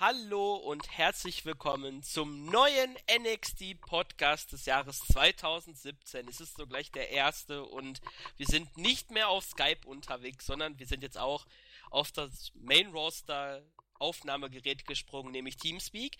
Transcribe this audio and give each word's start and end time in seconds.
Hallo 0.00 0.54
und 0.54 0.96
herzlich 0.96 1.44
willkommen 1.44 2.04
zum 2.04 2.44
neuen 2.44 2.96
NXT 3.10 3.80
Podcast 3.80 4.52
des 4.52 4.64
Jahres 4.64 5.00
2017. 5.00 6.28
Es 6.28 6.40
ist 6.40 6.56
so 6.56 6.68
gleich 6.68 6.92
der 6.92 7.10
erste 7.10 7.64
und 7.64 8.00
wir 8.36 8.46
sind 8.46 8.76
nicht 8.76 9.10
mehr 9.10 9.28
auf 9.28 9.44
Skype 9.44 9.84
unterwegs, 9.86 10.46
sondern 10.46 10.78
wir 10.78 10.86
sind 10.86 11.02
jetzt 11.02 11.18
auch 11.18 11.46
auf 11.90 12.12
das 12.12 12.52
Main 12.54 12.92
Roster 12.92 13.60
Aufnahmegerät 13.98 14.86
gesprungen, 14.86 15.32
nämlich 15.32 15.56
Teamspeak. 15.56 16.16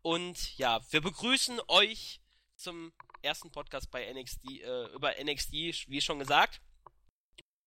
Und 0.00 0.56
ja, 0.56 0.80
wir 0.90 1.02
begrüßen 1.02 1.60
euch 1.68 2.22
zum 2.56 2.94
ersten 3.20 3.50
Podcast 3.50 3.90
bei 3.90 4.10
NXT, 4.10 4.62
äh, 4.62 4.86
über 4.94 5.22
NXT, 5.22 5.52
wie 5.52 6.00
schon 6.00 6.18
gesagt. 6.18 6.62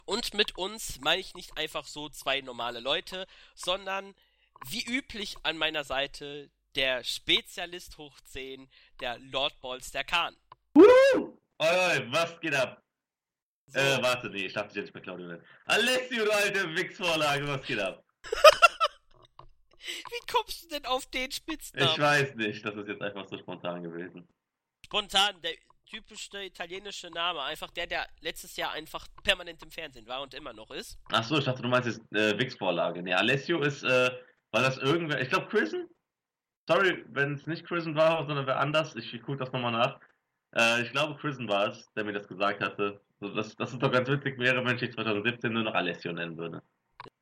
Und 0.06 0.34
mit 0.34 0.58
uns 0.58 1.00
meine 1.02 1.22
ich 1.22 1.36
nicht 1.36 1.56
einfach 1.56 1.86
so 1.86 2.10
zwei 2.10 2.42
normale 2.42 2.80
Leute, 2.80 3.28
sondern 3.54 4.16
wie 4.68 4.84
üblich 4.86 5.36
an 5.44 5.58
meiner 5.58 5.84
Seite 5.84 6.50
der 6.76 7.04
Spezialist 7.04 7.98
hoch 7.98 8.20
10, 8.22 8.70
der 9.00 9.20
Lord 9.20 9.60
Balls, 9.62 9.92
der 9.92 10.04
Khan. 10.04 10.36
Woo! 10.74 11.38
Oi, 11.60 11.68
oi, 11.68 12.12
was 12.12 12.40
geht 12.40 12.56
ab? 12.56 12.82
So. 13.68 13.80
Äh, 13.80 14.02
warte, 14.02 14.30
nee, 14.30 14.46
ich 14.46 14.54
darf 14.54 14.68
dich 14.68 14.78
ja 14.78 14.82
nicht 14.84 14.94
mehr 14.94 15.04
Claudio 15.04 15.38
Alessio, 15.66 16.26
du 16.26 16.32
alte 16.32 16.76
Wichsvorlage, 16.76 17.48
was 17.48 17.66
geht 17.66 17.80
ab? 17.80 18.04
Wie 19.82 20.32
kommst 20.32 20.64
du 20.64 20.68
denn 20.70 20.86
auf 20.86 21.06
den 21.08 21.32
Spitznamen? 21.32 21.92
Ich 21.92 22.00
weiß 22.00 22.36
nicht, 22.36 22.66
das 22.66 22.76
ist 22.76 22.88
jetzt 22.88 23.02
einfach 23.02 23.28
so 23.28 23.38
spontan 23.38 23.84
gewesen. 23.84 24.28
Spontan, 24.86 25.42
der 25.42 25.54
typische 25.86 26.44
italienische 26.44 27.10
Name, 27.10 27.42
einfach 27.42 27.72
der, 27.72 27.88
der 27.88 28.08
letztes 28.22 28.56
Jahr 28.56 28.72
einfach 28.72 29.08
permanent 29.24 29.62
im 29.64 29.72
Fernsehen 29.72 30.08
war 30.08 30.22
und 30.22 30.34
immer 30.34 30.54
noch 30.54 30.72
ist. 30.72 30.98
Ach 31.12 31.24
so, 31.24 31.38
ich 31.38 31.46
dachte, 31.46 31.62
du 31.62 31.68
meinst 31.68 31.88
jetzt 31.88 32.02
äh, 32.14 32.38
Wix-Vorlage. 32.38 33.02
Nee, 33.02 33.14
Alessio 33.14 33.62
ist, 33.62 33.84
äh, 33.84 34.12
war 34.52 34.62
das 34.62 34.78
irgendwer, 34.78 35.22
ich 35.22 35.30
glaube 35.30 35.48
Chrisen? 35.48 35.88
Sorry, 36.68 37.04
wenn 37.10 37.34
es 37.34 37.48
nicht 37.48 37.66
Chrisen 37.66 37.96
war, 37.96 38.26
sondern 38.26 38.46
wer 38.46 38.60
anders, 38.60 38.96
ich, 38.96 39.12
gucke 39.24 39.38
das 39.38 39.52
nochmal 39.52 39.72
nach. 39.72 40.00
Äh, 40.56 40.84
ich 40.84 40.92
glaube 40.92 41.20
Chrisen 41.20 41.48
war 41.48 41.68
es, 41.68 41.92
der 41.94 42.04
mir 42.04 42.14
das 42.14 42.28
gesagt 42.28 42.62
hatte. 42.62 43.02
So, 43.20 43.34
dass, 43.34 43.56
dass 43.56 43.74
es 43.74 43.80
doch 43.80 43.92
ganz 43.92 44.10
witzig 44.10 44.38
wäre, 44.40 44.64
wenn 44.66 44.78
ich 44.78 44.94
2017 44.94 45.52
nur 45.52 45.64
noch 45.64 45.74
Alessio 45.74 46.12
nennen 46.12 46.38
würde. 46.38 46.62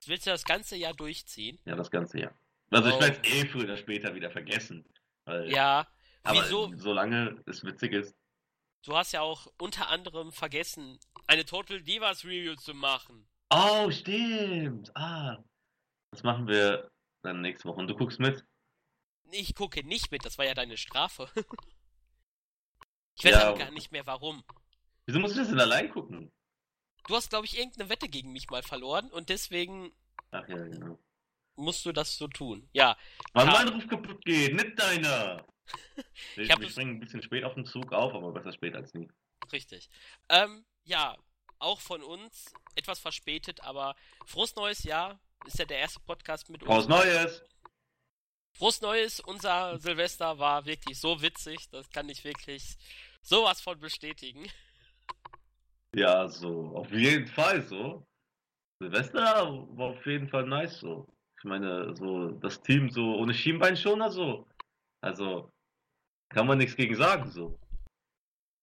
Willst 0.06 0.26
du 0.26 0.32
das 0.32 0.44
ganze 0.44 0.76
Jahr 0.76 0.94
durchziehen? 0.94 1.60
Ja, 1.66 1.76
das 1.76 1.92
ganze 1.92 2.20
Jahr. 2.20 2.34
Also 2.72 2.90
oh. 2.90 2.94
ich 2.94 3.02
werde 3.02 3.20
es 3.22 3.34
eh 3.34 3.48
früher 3.48 3.64
oder 3.64 3.78
später 3.78 4.14
wieder 4.16 4.32
vergessen. 4.32 4.86
Weil, 5.26 5.52
ja, 5.52 5.88
aber 6.24 6.44
wieso? 6.44 6.72
solange 6.78 7.42
es 7.46 7.64
witzig 7.64 7.94
ist. 7.94 8.16
Du 8.84 8.96
hast 8.96 9.12
ja 9.12 9.22
auch 9.22 9.48
unter 9.58 9.90
anderem 9.90 10.32
vergessen, 10.32 11.00
eine 11.28 11.46
Total 11.46 11.82
Divas 11.82 12.24
Review 12.24 12.56
zu 12.56 12.74
machen. 12.74 13.28
Oh, 13.50 13.92
stimmt. 13.92 14.96
Ah. 14.96 15.38
Das 16.12 16.24
machen 16.24 16.48
wir 16.48 16.90
dann 17.22 17.42
nächste 17.42 17.68
Woche. 17.68 17.80
Und 17.80 17.88
du 17.88 17.96
guckst 17.96 18.20
mit? 18.20 18.46
Ich 19.32 19.56
gucke 19.56 19.84
nicht 19.84 20.12
mit, 20.12 20.26
das 20.26 20.38
war 20.38 20.46
ja 20.46 20.54
deine 20.54 20.78
Strafe. 20.78 21.30
ich 23.16 23.26
weiß 23.26 23.32
ja, 23.32 23.52
gar 23.54 23.72
nicht 23.72 23.92
mehr 23.92 24.06
warum. 24.06 24.44
Wieso 25.06 25.20
musst 25.20 25.36
du 25.36 25.40
das 25.40 25.50
denn 25.50 25.60
allein 25.60 25.90
gucken? 25.90 26.32
Du 27.08 27.16
hast, 27.16 27.30
glaube 27.30 27.46
ich, 27.46 27.58
irgendeine 27.58 27.90
Wette 27.90 28.08
gegen 28.08 28.32
mich 28.32 28.50
mal 28.50 28.64
verloren 28.64 29.10
und 29.12 29.30
deswegen. 29.30 29.92
Ach 30.32 30.48
ja, 30.48 30.58
genau. 30.58 31.00
Musst 31.56 31.86
du 31.86 31.92
das 31.92 32.16
so 32.16 32.28
tun. 32.28 32.70
Ja. 32.74 32.98
Weil 33.34 33.48
mein 33.48 33.68
Ruf 33.70 33.88
kaputt 33.88 34.24
geht, 34.24 34.54
nicht 34.54 34.80
deiner. 34.80 35.46
ich 36.36 36.50
ich 36.50 36.72
springe 36.72 36.92
ein 36.92 37.00
bisschen 37.00 37.22
spät 37.22 37.44
auf 37.44 37.54
den 37.54 37.66
Zug 37.66 37.92
auf, 37.92 38.14
aber 38.14 38.32
besser 38.32 38.54
spät 38.54 38.76
als 38.76 38.94
nie. 38.94 39.10
Richtig. 39.52 39.90
Ähm, 40.30 40.66
ja, 40.84 41.18
auch 41.60 41.82
von 41.82 42.02
uns 42.02 42.54
etwas 42.76 43.00
verspätet, 43.00 43.62
aber 43.62 43.96
frohes 44.26 44.56
neues 44.56 44.84
Jahr 44.84 45.20
ist 45.46 45.60
ja 45.60 45.66
der 45.66 45.80
erste 45.80 46.00
Podcast 46.02 46.50
mit 46.50 46.62
uns. 46.64 46.72
Frohes 46.72 46.88
Neues! 46.88 47.44
Frohes 48.58 48.82
Neues, 48.82 49.20
unser 49.22 49.78
Silvester 49.80 50.38
war 50.38 50.66
wirklich 50.66 51.00
so 51.00 51.22
witzig, 51.22 51.70
das 51.70 51.90
kann 51.90 52.10
ich 52.10 52.24
wirklich 52.24 52.78
sowas 53.22 53.62
von 53.62 53.80
bestätigen. 53.80 54.50
Ja, 55.96 56.28
so, 56.28 56.76
auf 56.76 56.92
jeden 56.92 57.28
Fall 57.28 57.62
so. 57.62 58.06
Silvester 58.82 59.22
war 59.76 59.90
auf 59.90 60.06
jeden 60.06 60.30
Fall 60.30 60.46
nice 60.46 60.80
so. 60.80 61.08
Ich 61.38 61.46
meine, 61.46 61.96
so 61.96 62.32
das 62.32 62.62
Team 62.62 62.90
so 62.90 63.16
ohne 63.16 63.34
Schienbein 63.34 63.78
schon 63.78 64.10
so. 64.12 64.48
Also 65.02 65.50
kann 66.30 66.48
man 66.48 66.58
nichts 66.58 66.76
gegen 66.76 66.96
sagen 66.96 67.30
so. 67.32 67.60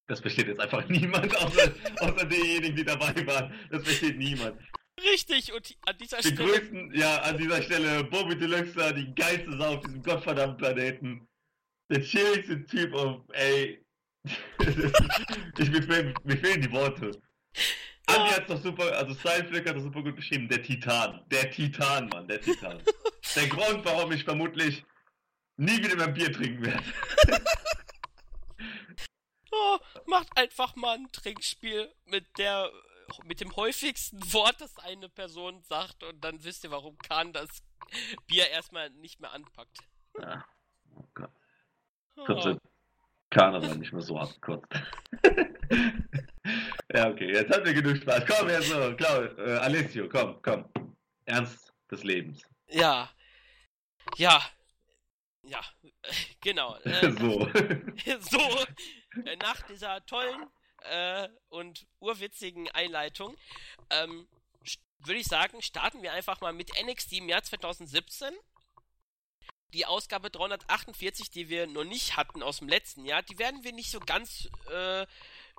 Das 0.09 0.21
versteht 0.21 0.47
jetzt 0.47 0.61
einfach 0.61 0.87
niemand, 0.89 1.35
außer, 1.37 1.73
außer 2.01 2.27
diejenigen, 2.27 2.77
die 2.77 2.85
dabei 2.85 3.15
waren. 3.27 3.53
Das 3.71 3.83
versteht 3.83 4.17
niemand. 4.17 4.61
Richtig, 5.03 5.53
und 5.53 5.77
an 5.87 5.99
dieser 5.99 6.19
die 6.19 6.29
Stelle. 6.29 6.51
Größten, 6.51 6.95
ja, 6.95 7.19
an 7.23 7.37
dieser 7.37 7.63
Stelle, 7.63 8.05
Bobby 8.05 8.37
Deluxe, 8.37 8.95
die 8.95 9.15
geilste 9.15 9.57
Sau 9.59 9.75
auf 9.75 9.81
diesem 9.81 10.03
gottverdammten 10.03 10.57
Planeten. 10.57 11.29
Der 11.91 12.03
chilligste 12.03 12.65
Typ 12.65 12.95
auf, 12.95 13.23
ey. 13.33 13.85
ich, 14.25 15.71
mir, 15.71 15.83
fehlen, 15.83 16.15
mir 16.25 16.37
fehlen 16.39 16.63
die 16.63 16.73
Worte. 16.73 17.13
Oh. 18.09 18.13
Andi 18.13 18.31
hat's 18.31 18.47
doch 18.49 18.63
super, 18.63 18.97
also 18.97 19.15
Styleflick 19.15 19.69
hat 19.69 19.77
das 19.77 19.83
super 19.83 20.03
gut 20.03 20.17
beschrieben. 20.17 20.49
Der 20.49 20.63
Titan. 20.63 21.25
Der 21.31 21.51
Titan, 21.51 22.09
Mann, 22.09 22.27
der 22.27 22.41
Titan. 22.41 22.83
der 23.37 23.49
Grund, 23.49 23.85
warum 23.85 24.13
ich 24.13 24.25
vermutlich 24.25 24.85
nie 25.57 25.79
wieder 25.79 25.97
mehr 25.97 26.09
Bier 26.09 26.33
trinken 26.33 26.65
werde. 26.65 26.83
oh, 29.53 29.79
macht 30.07 30.37
einfach 30.37 30.75
mal 30.77 30.97
ein 30.97 31.09
Trinkspiel 31.13 31.93
mit 32.07 32.27
der 32.39 32.71
mit 33.25 33.41
dem 33.41 33.55
häufigsten 33.57 34.21
Wort, 34.33 34.61
das 34.61 34.77
eine 34.79 35.09
Person 35.09 35.63
sagt, 35.63 36.03
und 36.03 36.23
dann 36.25 36.43
wisst 36.45 36.65
ihr, 36.65 36.71
warum 36.71 36.97
Kahn 36.99 37.33
das 37.33 37.63
Bier 38.27 38.49
erstmal 38.49 38.91
nicht 38.91 39.21
mehr 39.21 39.33
anpackt. 39.33 39.79
Ja. 40.21 40.45
Oh 40.95 41.05
Gott. 41.15 41.31
Oh. 42.17 42.57
Kahn 43.31 43.55
aber 43.55 43.75
nicht 43.75 43.93
mehr 43.93 44.03
so 44.03 44.19
abgekotzt. 44.19 44.73
ja, 46.93 47.11
okay, 47.11 47.33
jetzt 47.33 47.53
haben 47.53 47.65
wir 47.65 47.75
genug 47.75 47.97
Spaß. 47.99 48.25
Komm, 48.27 48.49
jetzt 48.49 48.69
so, 48.69 48.95
Klar, 48.97 49.39
äh, 49.39 49.59
Alessio, 49.59 50.09
komm, 50.09 50.41
komm. 50.43 50.65
Ernst 51.25 51.73
des 51.91 52.05
Lebens. 52.05 52.43
Ja. 52.69 53.11
Ja. 54.17 54.43
Ja, 55.43 55.61
genau. 56.41 56.77
Äh, 56.85 57.11
so. 57.13 57.49
so, 58.21 58.41
äh, 59.25 59.37
nach 59.37 59.63
dieser 59.63 60.05
tollen 60.07 60.47
äh, 60.91 61.29
und 61.49 61.87
urwitzigen 62.01 62.71
Einleitung 62.71 63.37
ähm, 63.91 64.29
würde 65.01 65.21
ich 65.21 65.27
sagen, 65.27 65.63
starten 65.63 66.03
wir 66.03 66.13
einfach 66.13 66.41
mal 66.41 66.53
mit 66.53 66.71
NXT 66.83 67.15
im 67.15 67.29
Jahr 67.29 67.43
2017. 67.43 68.33
Die 69.75 69.85
Ausgabe 69.85 70.31
348, 70.31 71.31
die 71.31 71.49
wir 71.49 71.67
noch 71.67 71.85
nicht 71.85 72.17
hatten 72.17 72.43
aus 72.43 72.59
dem 72.59 72.69
letzten 72.69 73.05
Jahr, 73.05 73.23
die 73.23 73.39
werden 73.39 73.65
wir 73.65 73.73
nicht 73.73 73.91
so 73.91 74.01
ganz 74.01 74.49
äh, 74.73 75.07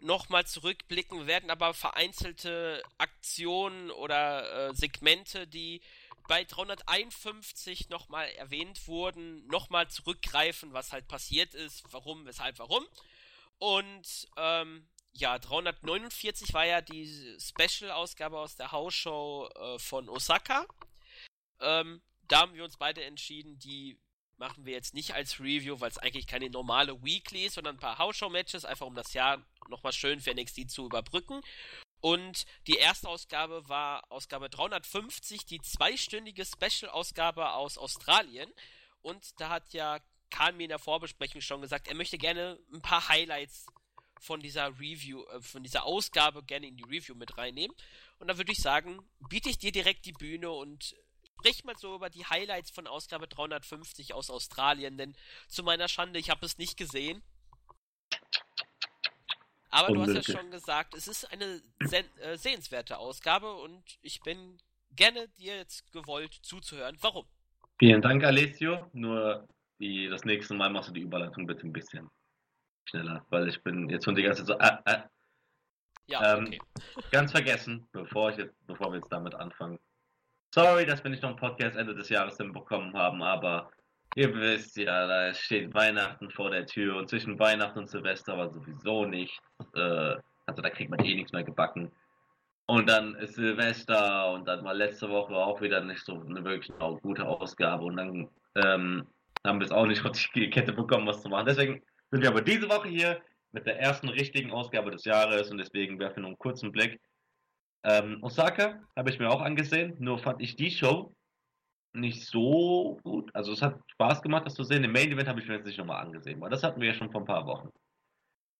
nochmal 0.01 0.47
zurückblicken. 0.47 1.19
Wir 1.19 1.27
werden 1.27 1.51
aber 1.51 1.73
vereinzelte 1.73 2.81
Aktionen 2.97 3.91
oder 3.91 4.69
äh, 4.69 4.75
Segmente, 4.75 5.45
die 5.45 5.81
bei 6.27 6.43
351 6.43 7.89
nochmal 7.89 8.27
erwähnt 8.31 8.87
wurden, 8.87 9.45
nochmal 9.47 9.89
zurückgreifen, 9.89 10.73
was 10.73 10.91
halt 10.91 11.07
passiert 11.07 11.53
ist, 11.53 11.83
warum, 11.91 12.25
weshalb, 12.25 12.59
warum. 12.59 12.85
Und 13.59 14.27
ähm, 14.37 14.87
ja, 15.17 15.39
349 15.39 16.53
war 16.53 16.65
ja 16.65 16.81
die 16.81 17.37
Special-Ausgabe 17.39 18.37
aus 18.37 18.55
der 18.55 18.71
Hausshow 18.71 19.49
äh, 19.55 19.79
von 19.79 20.09
Osaka. 20.09 20.65
Ähm, 21.59 22.01
da 22.27 22.41
haben 22.41 22.53
wir 22.53 22.63
uns 22.63 22.77
beide 22.77 23.03
entschieden, 23.03 23.57
die 23.59 23.99
machen 24.37 24.65
wir 24.65 24.73
jetzt 24.73 24.93
nicht 24.93 25.15
als 25.15 25.39
Review, 25.39 25.79
weil 25.79 25.89
es 25.89 25.97
eigentlich 25.97 26.27
keine 26.27 26.49
normale 26.49 27.03
Weekly 27.03 27.45
ist, 27.45 27.55
sondern 27.55 27.77
ein 27.77 27.79
paar 27.79 27.97
Hausshow-Matches, 27.97 28.65
einfach 28.65 28.85
um 28.85 28.93
das 28.93 29.13
Jahr 29.13 29.43
nochmal 29.69 29.93
schön 29.93 30.19
für 30.19 30.33
NXT 30.33 30.69
zu 30.69 30.85
überbrücken. 30.85 31.41
Und 31.99 32.45
die 32.67 32.75
erste 32.75 33.09
Ausgabe 33.09 33.67
war 33.67 34.03
Ausgabe 34.11 34.49
350, 34.49 35.45
die 35.45 35.61
zweistündige 35.61 36.45
Special-Ausgabe 36.45 37.53
aus 37.53 37.79
Australien. 37.79 38.53
Und 39.01 39.39
da 39.41 39.49
hat 39.49 39.73
ja 39.73 39.99
Kahn 40.29 40.57
mir 40.57 40.63
in 40.63 40.69
der 40.69 40.79
Vorbesprechung 40.79 41.41
schon 41.41 41.61
gesagt, 41.61 41.87
er 41.87 41.95
möchte 41.95 42.19
gerne 42.19 42.59
ein 42.71 42.81
paar 42.81 43.07
Highlights 43.09 43.65
von 44.19 44.39
dieser 44.39 44.67
Review, 44.79 45.23
äh, 45.23 45.41
von 45.41 45.63
dieser 45.63 45.85
Ausgabe 45.85 46.43
gerne 46.43 46.67
in 46.67 46.77
die 46.77 46.83
Review 46.83 47.15
mit 47.15 47.37
reinnehmen. 47.37 47.75
Und 48.19 48.27
da 48.27 48.37
würde 48.37 48.51
ich 48.51 48.59
sagen, 48.59 48.99
biete 49.29 49.49
ich 49.49 49.57
dir 49.57 49.71
direkt 49.71 50.05
die 50.05 50.13
Bühne 50.13 50.49
und 50.49 50.95
sprich 51.23 51.63
mal 51.63 51.75
so 51.77 51.95
über 51.95 52.09
die 52.09 52.25
Highlights 52.25 52.71
von 52.71 52.87
Ausgabe 52.87 53.27
350 53.27 54.13
aus 54.13 54.29
Australien, 54.29 54.97
denn 54.97 55.15
zu 55.47 55.63
meiner 55.63 55.87
Schande, 55.87 56.19
ich 56.19 56.29
habe 56.29 56.45
es 56.45 56.57
nicht 56.57 56.77
gesehen. 56.77 57.21
Aber 59.69 59.89
Unmöglich. 59.89 60.13
du 60.13 60.19
hast 60.19 60.27
ja 60.29 60.39
schon 60.39 60.51
gesagt, 60.51 60.93
es 60.95 61.07
ist 61.07 61.25
eine 61.31 61.61
äh, 61.79 62.37
sehenswerte 62.37 62.97
Ausgabe 62.97 63.53
und 63.53 63.83
ich 64.01 64.21
bin 64.21 64.57
gerne 64.95 65.27
dir 65.37 65.57
jetzt 65.57 65.91
gewollt 65.91 66.33
zuzuhören. 66.41 66.97
Warum? 67.01 67.27
Vielen 67.77 68.01
Dank, 68.01 68.23
Alessio. 68.23 68.89
Nur 68.93 69.47
die, 69.79 70.07
das 70.07 70.23
nächste 70.23 70.55
Mal 70.55 70.71
machst 70.71 70.89
du 70.89 70.93
die 70.93 71.01
Überleitung 71.01 71.45
bitte 71.45 71.67
ein 71.67 71.73
bisschen 71.73 72.09
schneller, 72.89 73.25
weil 73.29 73.47
ich 73.47 73.61
bin 73.63 73.89
jetzt 73.89 74.05
schon 74.05 74.15
die 74.15 74.23
ganze 74.23 74.45
Zeit 74.45 74.59
so. 74.85 74.91
Äh, 74.91 74.95
äh. 74.95 75.01
Ja, 76.07 76.37
ähm, 76.37 76.45
okay. 76.47 76.59
ganz 77.11 77.31
vergessen, 77.31 77.87
bevor, 77.91 78.31
ich 78.31 78.37
jetzt, 78.37 78.55
bevor 78.65 78.91
wir 78.91 78.97
jetzt 78.97 79.11
damit 79.11 79.35
anfangen. 79.35 79.79
Sorry, 80.53 80.85
dass 80.85 81.03
wir 81.03 81.11
nicht 81.11 81.23
noch 81.23 81.31
einen 81.31 81.39
Podcast 81.39 81.75
Ende 81.75 81.93
des 81.93 82.09
Jahres 82.09 82.37
hinbekommen 82.37 82.93
haben, 82.93 83.21
aber 83.21 83.69
Ihr 84.15 84.33
wisst 84.33 84.77
ja, 84.77 85.05
da 85.05 85.33
steht 85.33 85.73
Weihnachten 85.73 86.31
vor 86.31 86.49
der 86.49 86.65
Tür 86.65 86.95
und 86.97 87.07
zwischen 87.07 87.37
Weihnachten 87.37 87.77
und 87.77 87.89
Silvester 87.89 88.37
war 88.37 88.49
sowieso 88.49 89.05
nicht. 89.05 89.39
Äh, 89.75 90.15
also 90.47 90.61
da 90.61 90.69
kriegt 90.69 90.89
man 90.89 91.03
eh 91.05 91.13
nichts 91.13 91.33
mehr 91.33 91.43
gebacken. 91.43 91.91
Und 92.65 92.89
dann 92.89 93.15
ist 93.15 93.35
Silvester 93.35 94.31
und 94.31 94.47
dann 94.47 94.63
war 94.63 94.73
letzte 94.73 95.09
Woche 95.09 95.35
auch 95.35 95.61
wieder 95.61 95.81
nicht 95.81 96.03
so 96.03 96.19
eine 96.19 96.43
wirklich 96.43 96.71
gute 97.01 97.27
Ausgabe 97.27 97.85
und 97.85 97.97
dann 97.97 98.29
ähm, 98.55 99.07
haben 99.45 99.59
wir 99.59 99.65
es 99.65 99.71
auch 99.71 99.85
nicht 99.85 100.03
auf 100.03 100.17
die 100.33 100.49
Kette 100.49 100.73
bekommen, 100.73 101.05
was 101.05 101.21
zu 101.21 101.29
machen. 101.29 101.45
Deswegen 101.45 101.83
sind 102.11 102.21
wir 102.21 102.29
aber 102.29 102.41
diese 102.41 102.69
Woche 102.69 102.87
hier 102.87 103.21
mit 103.51 103.65
der 103.65 103.79
ersten 103.79 104.09
richtigen 104.09 104.51
Ausgabe 104.51 104.91
des 104.91 105.05
Jahres 105.05 105.49
und 105.51 105.57
deswegen 105.57 105.99
werfen 105.99 106.17
wir 106.17 106.21
nur 106.21 106.29
einen 106.29 106.37
kurzen 106.37 106.71
Blick. 106.71 106.99
Ähm, 107.83 108.21
Osaka 108.21 108.81
habe 108.95 109.09
ich 109.09 109.19
mir 109.19 109.29
auch 109.29 109.41
angesehen, 109.41 109.95
nur 109.99 110.19
fand 110.19 110.41
ich 110.41 110.55
die 110.55 110.71
Show 110.71 111.13
nicht 111.93 112.25
so 112.27 112.99
gut. 113.03 113.33
Also 113.33 113.51
es 113.53 113.61
hat 113.61 113.79
Spaß 113.87 114.21
gemacht, 114.21 114.45
das 114.45 114.55
zu 114.55 114.63
sehen. 114.63 114.83
Im 114.83 114.91
Main 114.91 115.11
Event 115.11 115.27
habe 115.27 115.39
ich 115.39 115.47
mir 115.47 115.55
jetzt 115.55 115.65
nicht 115.65 115.77
nochmal 115.77 116.05
angesehen, 116.05 116.39
weil 116.41 116.49
das 116.49 116.63
hatten 116.63 116.79
wir 116.79 116.89
ja 116.89 116.93
schon 116.93 117.11
vor 117.11 117.21
ein 117.21 117.27
paar 117.27 117.45
Wochen. 117.45 117.69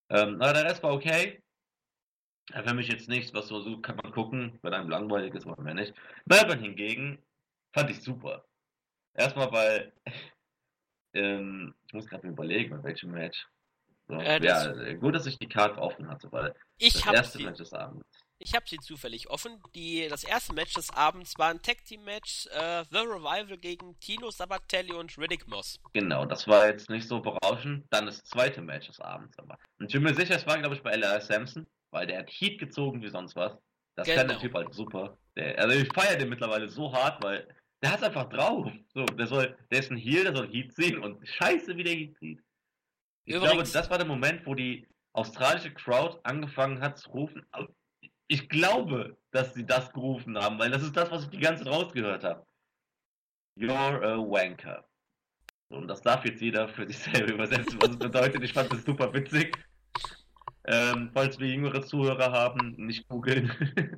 Ähm, 0.10 0.42
aber 0.42 0.54
der 0.54 0.66
Rest 0.66 0.84
war 0.84 0.94
okay. 0.94 1.42
Für 2.50 2.74
mich 2.74 2.88
jetzt 2.88 3.10
nichts, 3.10 3.34
was 3.34 3.48
so, 3.50 3.60
so 3.60 3.82
kann 3.82 3.98
man 3.98 4.14
gucken, 4.14 4.58
wenn 4.62 4.74
einem 4.74 4.90
langweilig 4.90 5.36
ist, 5.36 5.46
oder 5.46 5.74
nicht. 5.74 5.94
Melbourne 6.26 6.62
hingegen 6.62 7.22
fand 7.74 7.90
ich 7.90 8.02
super. 8.02 8.46
Erstmal, 9.14 9.52
weil 9.52 9.94
ähm, 11.18 11.74
ich 11.88 11.94
muss 11.94 12.08
gerade 12.08 12.28
überlegen, 12.28 12.70
bei 12.78 12.84
welchem 12.84 13.12
Match. 13.12 13.46
So, 14.08 14.16
äh, 14.16 14.40
das 14.40 14.66
ja, 14.78 14.94
gut, 14.94 15.16
dass 15.16 15.26
ich 15.26 15.38
die 15.38 15.50
Karte 15.50 15.82
offen 15.82 16.08
hatte, 16.08 16.32
weil 16.32 16.54
ich 16.78 16.94
das 16.94 17.14
erste 17.14 17.44
Match 17.44 17.58
des 17.58 17.74
Abends. 17.74 18.06
Ich 18.40 18.54
habe 18.54 18.66
sie 18.70 18.78
zufällig 18.78 19.30
offen. 19.30 19.60
Die, 19.74 20.08
das 20.08 20.24
erste 20.24 20.54
Match 20.54 20.74
des 20.76 20.92
Abends 20.92 21.38
war 21.40 21.50
ein 21.50 21.62
Tag 21.62 21.84
Team 21.86 22.04
Match, 22.04 22.46
äh, 22.48 22.84
The 22.92 23.00
Revival 23.00 23.58
gegen 23.58 24.00
Tino 24.00 24.30
Sabatelli 24.30 24.94
und 24.94 25.18
Riddick 25.18 25.48
Moss. 25.48 25.80
Genau, 25.94 26.24
das 26.26 26.48
war 26.48 26.68
jetzt 26.68 26.90
nicht 26.90 27.08
so 27.08 27.20
berauschend. 27.20 27.86
Dann 27.90 28.06
das 28.06 28.24
zweite 28.24 28.62
Match 28.62 28.88
des 28.88 29.00
Abends 29.00 29.38
aber. 29.40 29.58
Und 29.80 29.88
ich 29.88 29.94
bin 29.94 30.04
mir 30.04 30.14
sicher, 30.14 30.36
es 30.36 30.46
war 30.46 30.60
glaube 30.60 30.76
ich 30.76 30.84
bei 30.84 30.92
LR 30.92 31.20
Samson, 31.20 31.66
weil 31.90 32.06
der 32.06 32.20
hat 32.20 32.30
Heat 32.30 32.60
gezogen 32.60 33.02
wie 33.02 33.10
sonst 33.10 33.36
was. 33.36 33.58
Das 33.96 34.06
genau. 34.06 34.20
kann 34.20 34.28
der 34.28 34.40
Typ 34.40 34.54
halt 34.54 34.74
super. 34.74 35.18
Der, 35.36 35.58
also 35.58 35.76
ich 35.76 35.92
feiere 35.92 36.18
den 36.18 36.30
mittlerweile 36.30 36.70
so 36.70 36.94
hart, 36.94 37.24
weil 37.24 37.48
der 37.82 37.92
hat 37.92 38.04
einfach 38.04 38.30
drauf. 38.30 38.72
So, 38.94 39.06
der 39.06 39.28
soll, 39.28 39.58
der 39.72 39.80
ist 39.80 39.92
ein 39.92 39.98
Heal, 39.98 40.24
der 40.24 40.36
soll 40.36 40.50
Heat 40.52 40.74
ziehen 40.74 41.00
und 41.00 41.26
scheiße, 41.28 41.76
wie 41.78 41.84
der 41.84 41.94
Heat 41.94 42.18
zieht. 42.18 42.44
Ich 43.26 43.36
Übrigens, 43.36 43.54
glaube, 43.54 43.70
das 43.74 43.90
war 43.90 43.98
der 43.98 44.08
Moment, 44.08 44.46
wo 44.46 44.56
die 44.56 44.88
australische 45.14 45.74
Crowd 45.74 46.20
angefangen 46.24 46.80
hat 46.82 46.98
zu 46.98 47.10
rufen, 47.10 47.46
ich 48.28 48.50
glaube, 48.50 49.18
dass 49.32 49.54
sie 49.54 49.66
das 49.66 49.92
gerufen 49.94 50.38
haben, 50.38 50.60
weil 50.60 50.70
das 50.70 50.84
ist 50.84 50.96
das, 50.96 51.10
was 51.12 51.24
ich 51.24 51.30
die 51.30 51.40
ganze 51.40 51.64
Zeit 51.64 51.74
rausgehört 51.74 52.24
habe. 52.24 52.46
You're 53.58 54.04
a 54.04 54.18
wanker. 54.18 54.86
Und 55.70 55.88
das 55.88 56.02
darf 56.02 56.26
jetzt 56.26 56.42
jeder 56.42 56.68
für 56.70 56.86
sich 56.88 56.98
selber 57.14 57.34
übersetzen, 57.34 57.82
was 57.82 57.92
es 57.92 58.00
bedeutet. 58.00 58.44
Ich 58.44 58.54
fand 58.54 58.72
das 58.72 58.84
super 58.84 59.14
witzig. 59.14 59.58
Ähm, 60.66 61.10
falls 61.14 61.40
wir 61.40 61.48
jüngere 61.48 61.82
Zuhörer 61.82 62.32
haben, 62.32 62.76
nicht 62.78 63.08
googeln. 63.08 63.50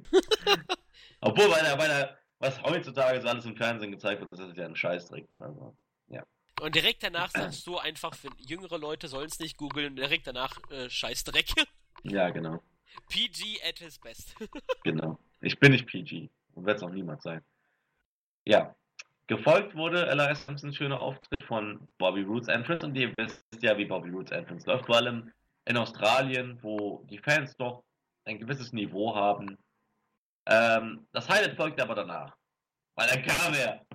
Obwohl, 1.21 1.49
weil 1.49 1.65
er, 1.65 1.77
weil 1.79 1.89
er, 1.89 2.17
was 2.39 2.61
heutzutage 2.63 3.27
alles 3.27 3.45
im 3.45 3.55
Fernsehen 3.55 3.91
gezeigt 3.91 4.21
wird, 4.21 4.31
das 4.31 4.39
ist 4.39 4.57
ja 4.57 4.65
ein 4.65 4.75
Scheißdreck. 4.75 5.27
Also, 5.39 5.75
ja. 6.07 6.23
Und 6.61 6.75
direkt 6.75 7.03
danach 7.03 7.29
sagst 7.31 7.65
du 7.67 7.77
einfach, 7.77 8.15
für 8.15 8.29
jüngere 8.37 8.77
Leute 8.77 9.07
sollen 9.07 9.27
es 9.27 9.39
nicht 9.39 9.57
googeln, 9.57 9.95
direkt 9.95 10.27
danach 10.27 10.57
äh, 10.71 10.89
Scheißdreck. 10.89 11.47
Ja, 12.03 12.29
genau. 12.29 12.61
PG 13.09 13.61
at 13.67 13.79
his 13.79 13.99
best. 13.99 14.35
genau. 14.83 15.19
Ich 15.41 15.59
bin 15.59 15.71
nicht 15.71 15.85
PG 15.85 16.29
und 16.55 16.65
werde 16.65 16.77
es 16.77 16.83
auch 16.83 16.89
niemals 16.89 17.23
sein. 17.23 17.41
Ja. 18.45 18.75
Gefolgt 19.27 19.75
wurde 19.75 20.07
LRS 20.07 20.45
Simpson 20.45 20.73
schöner 20.73 20.99
Auftritt 21.01 21.43
von 21.43 21.87
Bobby 21.99 22.23
Roots 22.23 22.47
Entrance 22.47 22.85
und 22.85 22.95
ihr 22.95 23.13
wisst 23.17 23.43
ja, 23.61 23.77
wie 23.77 23.85
Bobby 23.85 24.09
Roots 24.09 24.31
Entrance 24.31 24.65
läuft. 24.65 24.87
Vor 24.87 24.95
allem 24.95 25.31
in 25.65 25.77
Australien, 25.77 26.57
wo 26.63 27.05
die 27.09 27.19
Fans 27.19 27.55
doch 27.57 27.83
ein 28.25 28.39
gewisses 28.39 28.73
Niveau 28.73 29.15
haben. 29.15 29.57
Ähm, 30.49 31.07
das 31.11 31.29
Highlight 31.29 31.55
folgte 31.55 31.83
aber 31.83 31.95
danach. 31.95 32.35
Weil 32.95 33.07
dann 33.07 33.23
kam 33.23 33.53
er. 33.53 33.85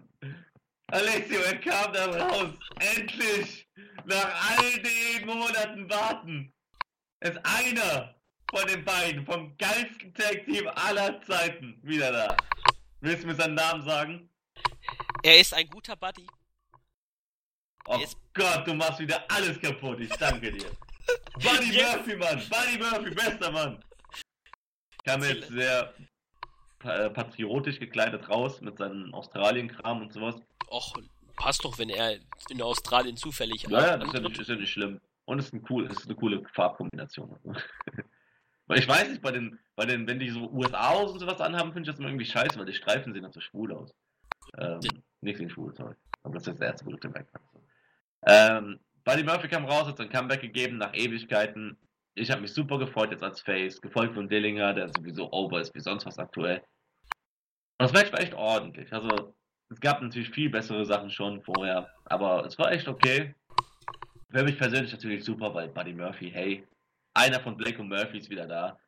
Alessio, 0.89 1.41
er 1.41 1.59
kam 1.59 1.93
da 1.93 2.07
raus. 2.07 2.51
Endlich! 2.79 3.67
Nach 4.05 4.59
all 4.59 4.73
den 4.83 5.27
Monaten 5.27 5.91
warten. 5.91 6.55
Ist 7.21 7.39
einer 7.43 8.15
von 8.51 8.67
den 8.69 8.85
beiden, 8.85 9.27
vom 9.27 9.57
geilsten 9.57 10.15
Tag-Team 10.15 10.69
aller 10.69 11.21
Zeiten, 11.23 11.81
wieder 11.83 12.13
da. 12.13 12.37
Willst 13.01 13.25
du 13.25 13.29
mir 13.29 13.35
seinen 13.35 13.55
Namen 13.55 13.83
sagen? 13.83 14.31
Er 15.23 15.41
ist 15.41 15.53
ein 15.55 15.69
guter 15.69 15.97
Buddy. 15.97 16.27
Oh 17.87 17.99
Gott, 18.33 18.67
du 18.67 18.75
machst 18.75 19.01
wieder 19.01 19.25
alles 19.31 19.61
kaputt, 19.61 20.01
ich 20.01 20.11
danke 20.11 20.53
dir. 20.53 20.71
Buddy. 21.35 21.83
Murphy, 21.83 22.17
Mann! 22.17 22.43
Buddy 22.49 22.79
Murphy, 22.79 23.11
bester 23.11 23.51
Mann! 23.51 23.85
Kam 25.05 25.23
jetzt 25.23 25.49
sehr 25.49 25.93
patriotisch 26.85 27.79
gekleidet 27.79 28.29
raus 28.29 28.61
mit 28.61 28.79
seinem 28.79 29.13
Australien-Kram 29.15 30.03
und 30.03 30.13
sowas. 30.13 30.37
Och, 30.71 30.95
passt 31.37 31.65
doch, 31.65 31.79
wenn 31.79 31.89
er 31.89 32.19
in 32.51 32.63
Australien 32.63 33.17
zufällig 33.17 33.63
Ja, 33.65 33.87
ja, 33.87 33.97
das 33.97 34.09
ist 34.09 34.15
ja, 34.15 34.21
nicht, 34.21 34.39
ist 34.39 34.49
ja 34.49 34.57
nicht 34.57 34.71
schlimm. 34.71 35.01
Und 35.27 35.39
es 35.39 35.47
ist, 35.47 35.55
ein 35.55 35.65
cool, 35.71 35.87
es 35.87 35.99
ist 35.99 36.07
eine 36.07 36.15
coole 36.15 36.43
Farbkombination. 36.53 37.37
Weil 38.67 38.79
ich 38.79 38.89
weiß 38.89 39.09
nicht, 39.11 39.23
bei 39.23 39.31
den, 39.31 39.59
bei 39.77 39.85
den, 39.85 40.07
wenn 40.07 40.19
die 40.19 40.31
so 40.31 40.51
USA 40.51 40.91
aus 40.91 41.13
und 41.13 41.19
sowas 41.19 41.41
anhaben, 41.41 41.73
finde 41.73 41.89
ich 41.89 41.95
das 41.95 41.99
immer 41.99 42.09
irgendwie 42.09 42.25
scheiße, 42.25 42.59
weil 42.59 42.65
die 42.65 42.73
Streifen 42.73 43.13
sehen 43.13 43.23
dann 43.23 43.33
so 43.33 43.41
schwul 43.41 43.73
aus. 43.75 43.95
Ähm, 44.57 44.81
nichts 45.21 45.39
gegen 45.39 45.51
schwul, 45.51 45.75
sorry. 45.75 45.95
Aber 46.23 46.35
das 46.35 46.47
ist 46.47 46.59
der 46.59 46.69
erste 46.69 46.85
Produkt 46.85 47.05
im 47.05 47.13
Background. 47.13 47.47
Ähm, 48.27 48.81
Buddy 49.05 49.23
Murphy 49.23 49.49
kam 49.49 49.67
raus, 49.67 49.87
hat 49.87 49.99
sein 49.99 50.09
Comeback 50.09 50.41
gegeben 50.41 50.79
nach 50.79 50.95
Ewigkeiten. 50.95 51.77
Ich 52.15 52.31
habe 52.31 52.41
mich 52.41 52.55
super 52.55 52.79
gefreut 52.79 53.11
jetzt 53.11 53.23
als 53.23 53.43
Face, 53.43 53.83
gefolgt 53.83 54.15
von 54.15 54.29
Dillinger, 54.29 54.73
der 54.73 54.89
sowieso 54.89 55.31
over 55.31 55.61
ist 55.61 55.75
wie 55.75 55.81
sonst 55.81 56.07
was 56.07 56.19
aktuell. 56.19 56.63
Das 57.79 57.93
Match 57.93 58.13
war 58.13 58.21
echt 58.21 58.35
ordentlich. 58.35 58.93
Also, 58.93 59.35
es 59.71 59.81
gab 59.81 60.01
natürlich 60.01 60.31
viel 60.31 60.51
bessere 60.51 60.85
Sachen 60.87 61.11
schon 61.11 61.43
vorher, 61.43 61.91
aber 62.05 62.45
es 62.47 62.59
war 62.59 62.73
echt 62.73 62.89
okay. 62.89 63.35
Für 64.31 64.45
mich 64.45 64.59
persönlich 64.59 64.93
natürlich 64.93 65.25
super, 65.25 65.55
weil 65.55 65.69
Buddy 65.69 65.93
Murphy, 65.93 66.31
hey, 66.31 66.67
einer 67.15 67.41
von 67.41 67.57
Blake 67.57 67.81
und 67.81 67.89
Murphy 67.89 68.19
ist 68.19 68.31
wieder 68.31 68.47
da. 68.47 68.79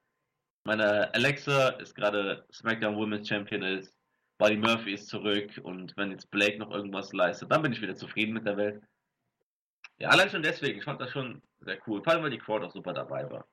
Meine 0.65 1.13
Alexa 1.15 1.69
ist 1.81 1.95
gerade 1.95 2.45
SmackDown 2.53 2.97
Women's 2.97 3.29
Champion 3.29 3.63
ist. 3.63 3.97
Buddy 4.39 4.57
Murphy 4.57 4.93
ist 4.93 5.09
zurück 5.09 5.61
und 5.63 5.97
wenn 5.97 6.11
jetzt 6.11 6.31
Blake 6.31 6.59
noch 6.59 6.71
irgendwas 6.71 7.13
leistet, 7.13 7.51
dann 7.51 7.63
bin 7.63 7.73
ich 7.73 7.81
wieder 7.81 7.95
zufrieden 7.95 8.35
mit 8.35 8.45
der 8.45 8.57
Welt. 8.57 8.83
Ja, 9.99 10.11
allein 10.11 10.29
schon 10.29 10.43
deswegen, 10.43 10.79
ich 10.79 10.85
fand 10.85 11.01
das 11.01 11.11
schon 11.11 11.41
sehr 11.61 11.79
cool, 11.87 12.03
vor 12.03 12.13
allem 12.13 12.23
weil 12.23 12.31
die 12.31 12.39
Crowd 12.39 12.67
auch 12.67 12.73
super 12.73 12.93
dabei 12.93 13.31
war. 13.31 13.47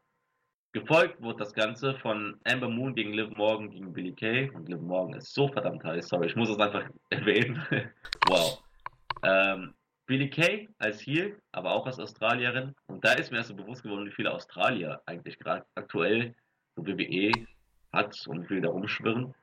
Gefolgt 0.73 1.21
wurde 1.21 1.37
das 1.37 1.53
Ganze 1.53 1.93
von 1.99 2.39
Amber 2.45 2.67
Moon 2.67 2.95
gegen 2.95 3.13
Liv 3.13 3.29
Morgan 3.37 3.69
gegen 3.69 3.93
Billy 3.93 4.11
Kay. 4.11 4.49
Und 4.55 4.67
Liv 4.67 4.81
Morgan 4.81 5.13
ist 5.13 5.31
so 5.31 5.47
verdammt 5.47 5.83
heiß, 5.83 6.07
sorry, 6.07 6.25
ich 6.25 6.35
muss 6.35 6.49
es 6.49 6.57
einfach 6.57 6.89
erwähnen. 7.11 7.63
wow. 8.27 8.59
Ähm, 9.21 9.75
Billy 10.07 10.31
Kay 10.31 10.67
als 10.79 11.01
Heel, 11.01 11.39
aber 11.51 11.73
auch 11.73 11.85
als 11.85 11.99
Australierin. 11.99 12.73
Und 12.87 13.05
da 13.05 13.13
ist 13.13 13.31
mir 13.31 13.37
erst 13.37 13.49
so 13.49 13.55
bewusst 13.55 13.83
geworden, 13.83 14.07
wie 14.07 14.11
viele 14.11 14.31
Australier 14.31 14.99
eigentlich 15.05 15.37
gerade 15.37 15.63
aktuell 15.75 16.33
so 16.75 16.87
WWE 16.87 17.31
hat 17.91 18.25
und 18.25 18.41
wie 18.41 18.47
viele 18.47 18.61
da 18.61 18.69
rumschwirren. 18.69 19.35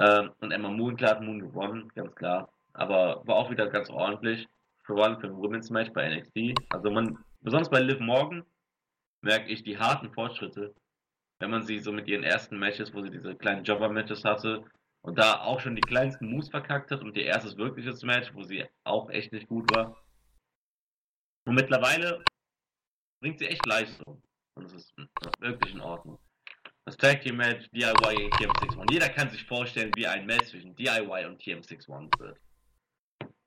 Ähm, 0.00 0.30
und 0.40 0.50
Emma 0.50 0.68
Moon, 0.68 0.96
klar 0.96 1.12
hat 1.12 1.22
Moon 1.22 1.38
gewonnen, 1.38 1.92
ganz 1.94 2.12
klar. 2.16 2.48
Aber 2.72 3.22
war 3.24 3.36
auch 3.36 3.52
wieder 3.52 3.68
ganz 3.68 3.88
ordentlich. 3.88 4.48
Für 4.82 4.94
One 4.94 5.16
für 5.20 5.28
ein 5.28 5.36
Women's 5.36 5.70
Match 5.70 5.92
bei 5.92 6.12
NXT. 6.12 6.58
Also 6.70 6.90
man, 6.90 7.18
besonders 7.40 7.70
bei 7.70 7.78
Liv 7.78 8.00
Morgan, 8.00 8.44
merke 9.22 9.50
ich 9.50 9.62
die 9.62 9.78
harten 9.78 10.12
Fortschritte. 10.12 10.74
Wenn 11.38 11.50
man 11.50 11.62
sie 11.62 11.78
so 11.78 11.92
mit 11.92 12.06
ihren 12.06 12.24
ersten 12.24 12.58
Matches, 12.58 12.92
wo 12.92 13.02
sie 13.02 13.10
diese 13.10 13.34
kleinen 13.34 13.64
Jobber-Matches 13.64 14.24
hatte, 14.24 14.64
und 15.02 15.18
da 15.18 15.40
auch 15.40 15.60
schon 15.60 15.76
die 15.76 15.80
kleinsten 15.80 16.30
Moves 16.30 16.50
verkackt 16.50 16.90
hat 16.90 17.02
und 17.02 17.16
ihr 17.16 17.24
erstes 17.24 17.56
wirkliches 17.56 18.02
Match, 18.02 18.34
wo 18.34 18.42
sie 18.42 18.66
auch 18.84 19.08
echt 19.10 19.32
nicht 19.32 19.48
gut 19.48 19.70
war. 19.74 19.96
Und 21.46 21.54
mittlerweile 21.54 22.22
bringt 23.20 23.38
sie 23.38 23.46
echt 23.46 23.64
Leistung. 23.66 24.22
Und 24.54 24.66
es 24.66 24.74
ist 24.74 24.94
wirklich 25.38 25.74
in 25.74 25.80
Ordnung. 25.80 26.18
Das 26.84 26.96
Tag 26.96 27.22
Team 27.22 27.36
Match, 27.36 27.68
DIY 27.70 28.14
gegen 28.14 28.52
TM61. 28.52 28.92
Jeder 28.92 29.08
kann 29.08 29.30
sich 29.30 29.44
vorstellen, 29.44 29.92
wie 29.94 30.06
ein 30.06 30.26
Match 30.26 30.48
zwischen 30.48 30.74
DIY 30.76 31.26
und 31.26 31.40
TM61 31.40 32.10
wird. 32.18 32.38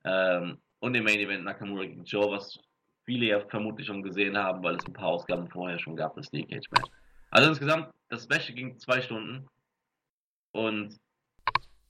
Ähm, 0.05 0.61
und 0.79 0.95
im 0.95 1.03
Main 1.03 1.19
Event 1.19 1.43
Nakamura 1.43 1.85
gegen 1.85 2.03
Joe, 2.03 2.31
was 2.31 2.59
viele 3.05 3.27
ja 3.27 3.39
vermutlich 3.47 3.87
schon 3.87 4.03
gesehen 4.03 4.37
haben, 4.37 4.63
weil 4.63 4.75
es 4.75 4.85
ein 4.85 4.93
paar 4.93 5.07
Ausgaben 5.07 5.49
vorher 5.49 5.79
schon 5.79 5.95
gab, 5.95 6.15
das 6.15 6.27
Steel 6.27 6.45
Cage 6.45 6.69
Match. 6.71 6.89
Also 7.31 7.49
insgesamt, 7.49 7.93
das 8.09 8.27
Match 8.27 8.53
ging 8.53 8.77
zwei 8.77 9.01
Stunden. 9.01 9.47
Und 10.51 10.99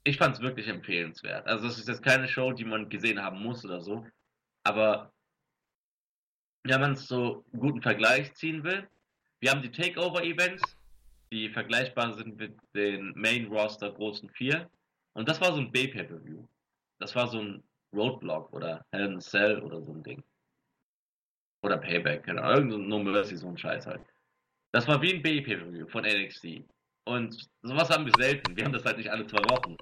ich 0.04 0.18
fand 0.18 0.36
es 0.36 0.42
wirklich 0.42 0.68
empfehlenswert. 0.68 1.48
Also 1.48 1.68
es 1.68 1.78
ist 1.78 1.88
jetzt 1.88 2.04
keine 2.04 2.28
Show, 2.28 2.52
die 2.52 2.66
man 2.66 2.90
gesehen 2.90 3.22
haben 3.22 3.42
muss 3.42 3.64
oder 3.66 3.82
so. 3.82 4.06
Aber 4.64 5.12
wenn 6.64 6.80
man 6.80 6.94
es 6.94 7.08
so 7.08 7.44
einen 7.52 7.62
guten 7.62 7.82
Vergleich 7.82 8.34
ziehen 8.36 8.64
will, 8.64 8.88
wir 9.42 9.52
haben 9.52 9.62
die 9.62 9.72
Takeover-Events, 9.72 10.78
die 11.32 11.50
vergleichbar 11.50 12.14
sind 12.14 12.38
mit 12.38 12.56
den 12.74 13.12
Main-Roster 13.16 13.92
großen 13.92 14.30
vier. 14.30 14.70
Und 15.14 15.28
das 15.28 15.42
war 15.42 15.54
so 15.54 15.60
ein 15.60 15.72
B-Pay-Per-View. 15.72 16.48
Das 17.00 17.16
war 17.16 17.28
so 17.28 17.40
ein 17.40 17.64
Roadblock 17.94 18.54
oder 18.54 18.86
Hell 18.92 19.06
in 19.06 19.18
a 19.18 19.20
Cell 19.20 19.62
oder 19.62 19.82
so 19.82 19.92
ein 19.92 20.04
Ding. 20.04 20.24
Oder 21.64 21.78
Payback, 21.78 22.26
genau. 22.26 22.52
Irgend 22.52 22.88
No 22.88 23.00
Mercy, 23.00 23.38
so 23.38 23.48
ein 23.48 23.58
Scheiß 23.58 23.88
halt. 23.88 24.02
Das 24.72 24.88
war 24.88 25.02
wie 25.02 25.14
ein 25.14 25.22
B-Pay-Review 25.22 25.88
von 25.88 26.04
NXT. 26.04 26.66
Und 27.06 27.50
sowas 27.62 27.90
haben 27.90 28.06
wir 28.06 28.14
selten. 28.18 28.56
Wir 28.56 28.66
haben 28.66 28.74
das 28.74 28.86
halt 28.86 28.98
nicht 28.98 29.10
alle 29.10 29.26
zwei 29.28 29.44
Wochen. 29.50 29.78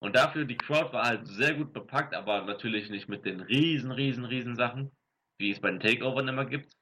Und 0.00 0.16
dafür, 0.16 0.44
die 0.44 0.56
Crowd 0.56 0.92
war 0.92 1.04
halt 1.04 1.26
sehr 1.26 1.54
gut 1.54 1.72
bepackt, 1.72 2.14
aber 2.14 2.42
natürlich 2.42 2.90
nicht 2.90 3.08
mit 3.08 3.24
den 3.24 3.40
riesen, 3.40 3.90
riesen, 3.92 4.24
riesen 4.24 4.56
Sachen, 4.56 4.90
wie 5.38 5.50
es 5.50 5.60
bei 5.60 5.70
den 5.70 5.80
Takeovern 5.80 6.28
immer 6.28 6.44
gibt. 6.44 6.72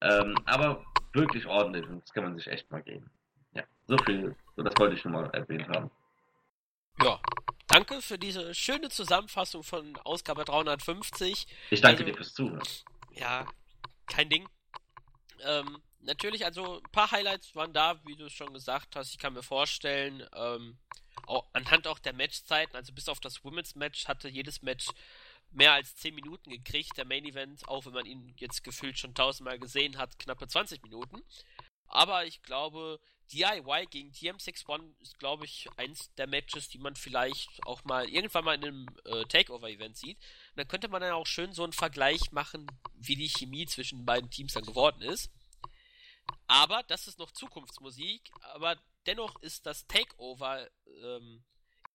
Ähm, 0.00 0.34
aber 0.44 0.84
wirklich 1.12 1.46
ordentlich 1.46 1.86
und 1.86 2.02
das 2.02 2.12
kann 2.12 2.24
man 2.24 2.36
sich 2.36 2.48
echt 2.48 2.70
mal 2.70 2.82
geben. 2.82 3.10
Ja, 3.54 3.62
so 3.86 3.96
viel, 3.98 4.34
so 4.56 4.62
das 4.62 4.74
wollte 4.78 4.96
ich 4.96 5.00
schon 5.00 5.12
mal 5.12 5.30
erwähnt 5.30 5.68
haben. 5.68 5.90
Ja, 7.02 7.20
danke 7.68 8.02
für 8.02 8.18
diese 8.18 8.54
schöne 8.54 8.88
Zusammenfassung 8.88 9.62
von 9.62 9.96
Ausgabe 10.04 10.44
350. 10.44 11.46
Ich 11.70 11.80
danke 11.80 12.02
also, 12.02 12.10
dir 12.10 12.16
fürs 12.16 12.34
Zuhören. 12.34 12.62
Ja, 13.14 13.46
kein 14.06 14.28
Ding. 14.28 14.48
Ähm, 15.40 15.82
natürlich, 16.00 16.44
also 16.44 16.78
ein 16.78 16.92
paar 16.92 17.10
Highlights 17.10 17.54
waren 17.54 17.72
da, 17.72 18.04
wie 18.04 18.16
du 18.16 18.26
es 18.26 18.32
schon 18.32 18.52
gesagt 18.52 18.96
hast. 18.96 19.10
Ich 19.10 19.18
kann 19.18 19.32
mir 19.32 19.42
vorstellen, 19.42 20.26
ähm, 20.34 20.78
auch, 21.26 21.46
anhand 21.52 21.86
auch 21.86 21.98
der 21.98 22.12
Matchzeiten, 22.12 22.76
also 22.76 22.92
bis 22.92 23.08
auf 23.08 23.20
das 23.20 23.44
Women's 23.44 23.74
Match 23.74 24.08
hatte 24.08 24.28
jedes 24.28 24.62
Match 24.62 24.86
mehr 25.50 25.72
als 25.72 25.96
10 25.96 26.14
Minuten 26.14 26.50
gekriegt. 26.50 26.96
Der 26.96 27.04
Main 27.04 27.24
Event, 27.24 27.68
auch 27.68 27.86
wenn 27.86 27.92
man 27.92 28.06
ihn 28.06 28.34
jetzt 28.38 28.64
gefühlt 28.64 28.98
schon 28.98 29.14
tausendmal 29.14 29.58
gesehen 29.58 29.98
hat, 29.98 30.18
knappe 30.18 30.48
20 30.48 30.82
Minuten. 30.82 31.22
Aber 31.86 32.24
ich 32.24 32.42
glaube, 32.42 33.00
DIY 33.32 33.86
gegen 33.90 34.10
TM61 34.10 34.92
ist, 35.00 35.18
glaube 35.18 35.44
ich, 35.46 35.68
eins 35.76 36.14
der 36.14 36.26
Matches, 36.26 36.68
die 36.68 36.78
man 36.78 36.94
vielleicht 36.96 37.64
auch 37.66 37.84
mal 37.84 38.08
irgendwann 38.08 38.44
mal 38.44 38.54
in 38.54 38.64
einem 38.64 38.86
äh, 39.04 39.24
Takeover-Event 39.24 39.96
sieht. 39.96 40.18
Und 40.18 40.56
dann 40.56 40.68
könnte 40.68 40.88
man 40.88 41.00
dann 41.00 41.12
auch 41.12 41.26
schön 41.26 41.52
so 41.52 41.64
einen 41.64 41.72
Vergleich 41.72 42.32
machen, 42.32 42.66
wie 42.94 43.16
die 43.16 43.28
Chemie 43.28 43.66
zwischen 43.66 44.00
den 44.00 44.06
beiden 44.06 44.30
Teams 44.30 44.52
dann 44.52 44.64
geworden 44.64 45.02
ist. 45.02 45.32
Aber 46.46 46.82
das 46.84 47.08
ist 47.08 47.18
noch 47.18 47.30
Zukunftsmusik. 47.30 48.30
Aber 48.54 48.76
dennoch 49.06 49.40
ist 49.40 49.64
das 49.66 49.86
Takeover-Event 49.86 50.72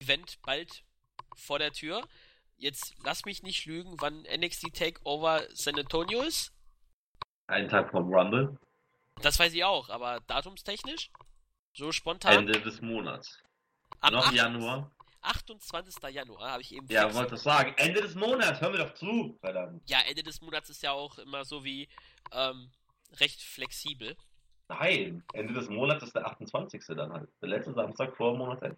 ähm, 0.01 0.41
bald 0.43 0.83
vor 1.35 1.59
der 1.59 1.71
Tür. 1.71 2.07
Jetzt 2.57 2.95
lass 3.03 3.25
mich 3.25 3.43
nicht 3.43 3.65
lügen, 3.65 3.97
wann 3.99 4.23
NXT 4.23 4.73
Takeover 4.73 5.43
San 5.53 5.77
Antonio 5.77 6.23
ist. 6.23 6.51
Einen 7.45 7.69
Tag 7.69 7.91
vom 7.91 8.11
Rumble. 8.11 8.57
Das 9.21 9.39
weiß 9.39 9.53
ich 9.53 9.63
auch, 9.63 9.89
aber 9.89 10.19
datumstechnisch? 10.27 11.11
So 11.73 11.91
spontan? 11.91 12.33
Ende 12.33 12.59
des 12.59 12.81
Monats. 12.81 13.39
Am 13.99 14.13
Noch 14.13 14.27
8, 14.27 14.33
Januar. 14.33 14.91
28. 15.21 15.95
Januar 16.09 16.51
habe 16.51 16.61
ich 16.61 16.73
eben. 16.73 16.87
Ja, 16.89 17.13
wollte 17.13 17.35
ich 17.35 17.41
sagen. 17.41 17.73
Ende 17.77 18.01
des 18.01 18.15
Monats, 18.15 18.61
hör 18.61 18.69
mir 18.69 18.77
doch 18.77 18.93
zu, 18.93 19.37
verdammt. 19.41 19.81
Ja, 19.89 19.99
Ende 20.07 20.23
des 20.23 20.41
Monats 20.41 20.69
ist 20.69 20.83
ja 20.83 20.91
auch 20.91 21.17
immer 21.17 21.43
so 21.45 21.63
wie 21.63 21.89
ähm, 22.31 22.71
recht 23.19 23.41
flexibel. 23.41 24.15
Nein, 24.69 25.23
Ende 25.33 25.53
des 25.53 25.69
Monats 25.69 26.03
ist 26.03 26.15
der 26.15 26.25
28. 26.27 26.83
dann 26.89 27.11
halt. 27.11 27.29
Der 27.41 27.49
letzte 27.49 27.73
Samstag 27.73 28.15
vor 28.15 28.35
Monatsende. 28.35 28.77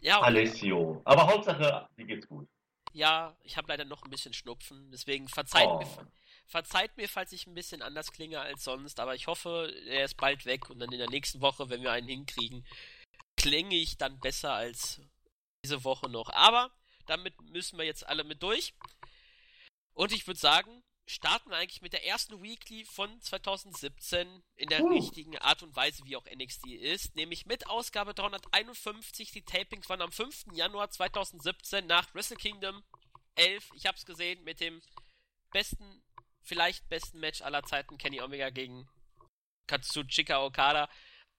Ja, 0.00 0.18
okay. 0.18 0.26
Alessio. 0.26 1.02
Aber 1.04 1.26
Hauptsache, 1.26 1.88
dir 1.96 2.04
geht's 2.04 2.28
gut. 2.28 2.48
Ja, 2.92 3.36
ich 3.42 3.56
habe 3.56 3.68
leider 3.68 3.84
noch 3.84 4.02
ein 4.02 4.10
bisschen 4.10 4.32
Schnupfen, 4.32 4.90
deswegen 4.90 5.28
verzeiht, 5.28 5.68
oh. 5.68 5.78
mir, 5.78 6.10
verzeiht 6.48 6.96
mir, 6.96 7.08
falls 7.08 7.32
ich 7.32 7.46
ein 7.46 7.54
bisschen 7.54 7.82
anders 7.82 8.12
klinge 8.12 8.40
als 8.40 8.64
sonst, 8.64 8.98
aber 9.00 9.14
ich 9.14 9.26
hoffe, 9.26 9.72
er 9.86 10.04
ist 10.04 10.16
bald 10.16 10.46
weg 10.46 10.70
und 10.70 10.78
dann 10.78 10.92
in 10.92 10.98
der 10.98 11.10
nächsten 11.10 11.40
Woche, 11.40 11.68
wenn 11.68 11.82
wir 11.82 11.92
einen 11.92 12.08
hinkriegen, 12.08 12.66
klinge 13.36 13.76
ich 13.76 13.98
dann 13.98 14.18
besser 14.18 14.52
als 14.52 15.00
diese 15.64 15.84
Woche 15.84 16.08
noch. 16.08 16.30
Aber 16.30 16.70
damit 17.06 17.40
müssen 17.42 17.78
wir 17.78 17.84
jetzt 17.84 18.06
alle 18.06 18.24
mit 18.24 18.42
durch. 18.42 18.74
Und 19.94 20.12
ich 20.12 20.26
würde 20.26 20.40
sagen, 20.40 20.82
starten 21.06 21.50
wir 21.50 21.56
eigentlich 21.56 21.82
mit 21.82 21.92
der 21.92 22.06
ersten 22.06 22.42
Weekly 22.42 22.84
von 22.84 23.20
2017 23.20 24.42
in 24.56 24.68
der 24.68 24.82
uh. 24.82 24.88
richtigen 24.88 25.36
Art 25.38 25.62
und 25.62 25.74
Weise, 25.74 26.04
wie 26.04 26.16
auch 26.16 26.26
NXT 26.26 26.66
ist, 26.66 27.16
nämlich 27.16 27.46
mit 27.46 27.66
Ausgabe 27.68 28.14
351. 28.14 29.32
Die 29.32 29.44
Tapings 29.44 29.88
waren 29.88 30.02
am 30.02 30.12
5. 30.12 30.46
Januar 30.52 30.90
2017 30.90 31.86
nach 31.86 32.14
Wrestle 32.14 32.36
Kingdom 32.36 32.82
11. 33.34 33.70
Ich 33.74 33.86
hab's 33.86 34.06
gesehen 34.06 34.42
mit 34.44 34.60
dem 34.60 34.82
besten, 35.50 36.02
vielleicht 36.48 36.88
besten 36.88 37.20
Match 37.20 37.42
aller 37.42 37.62
Zeiten, 37.62 37.98
Kenny 37.98 38.20
Omega 38.20 38.50
gegen 38.50 38.88
Katsuchika 39.66 40.42
Okada. 40.42 40.88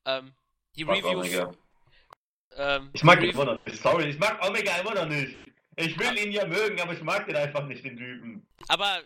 Ähm, 0.06 0.36
die 0.75 0.86
mag 0.86 1.04
Reviews. 1.04 1.58
Ähm, 2.56 2.89
ich 2.94 3.04
mag 3.04 3.22
ihn 3.22 3.32
immer 3.32 3.46
noch 3.46 3.66
nicht. 3.66 3.82
Sorry, 3.82 4.10
ich 4.10 4.20
mag 4.20 4.44
Omega 4.48 4.78
immer 4.78 4.94
noch 4.94 5.08
nicht. 5.08 5.36
Ich 5.75 5.98
will 5.98 6.18
ihn 6.18 6.32
ja 6.32 6.46
mögen, 6.46 6.80
aber 6.80 6.94
ich 6.94 7.01
mag 7.01 7.25
den 7.25 7.36
einfach 7.36 7.66
nicht, 7.66 7.84
den 7.84 7.98
Typen. 7.98 8.48
Aber 8.68 9.01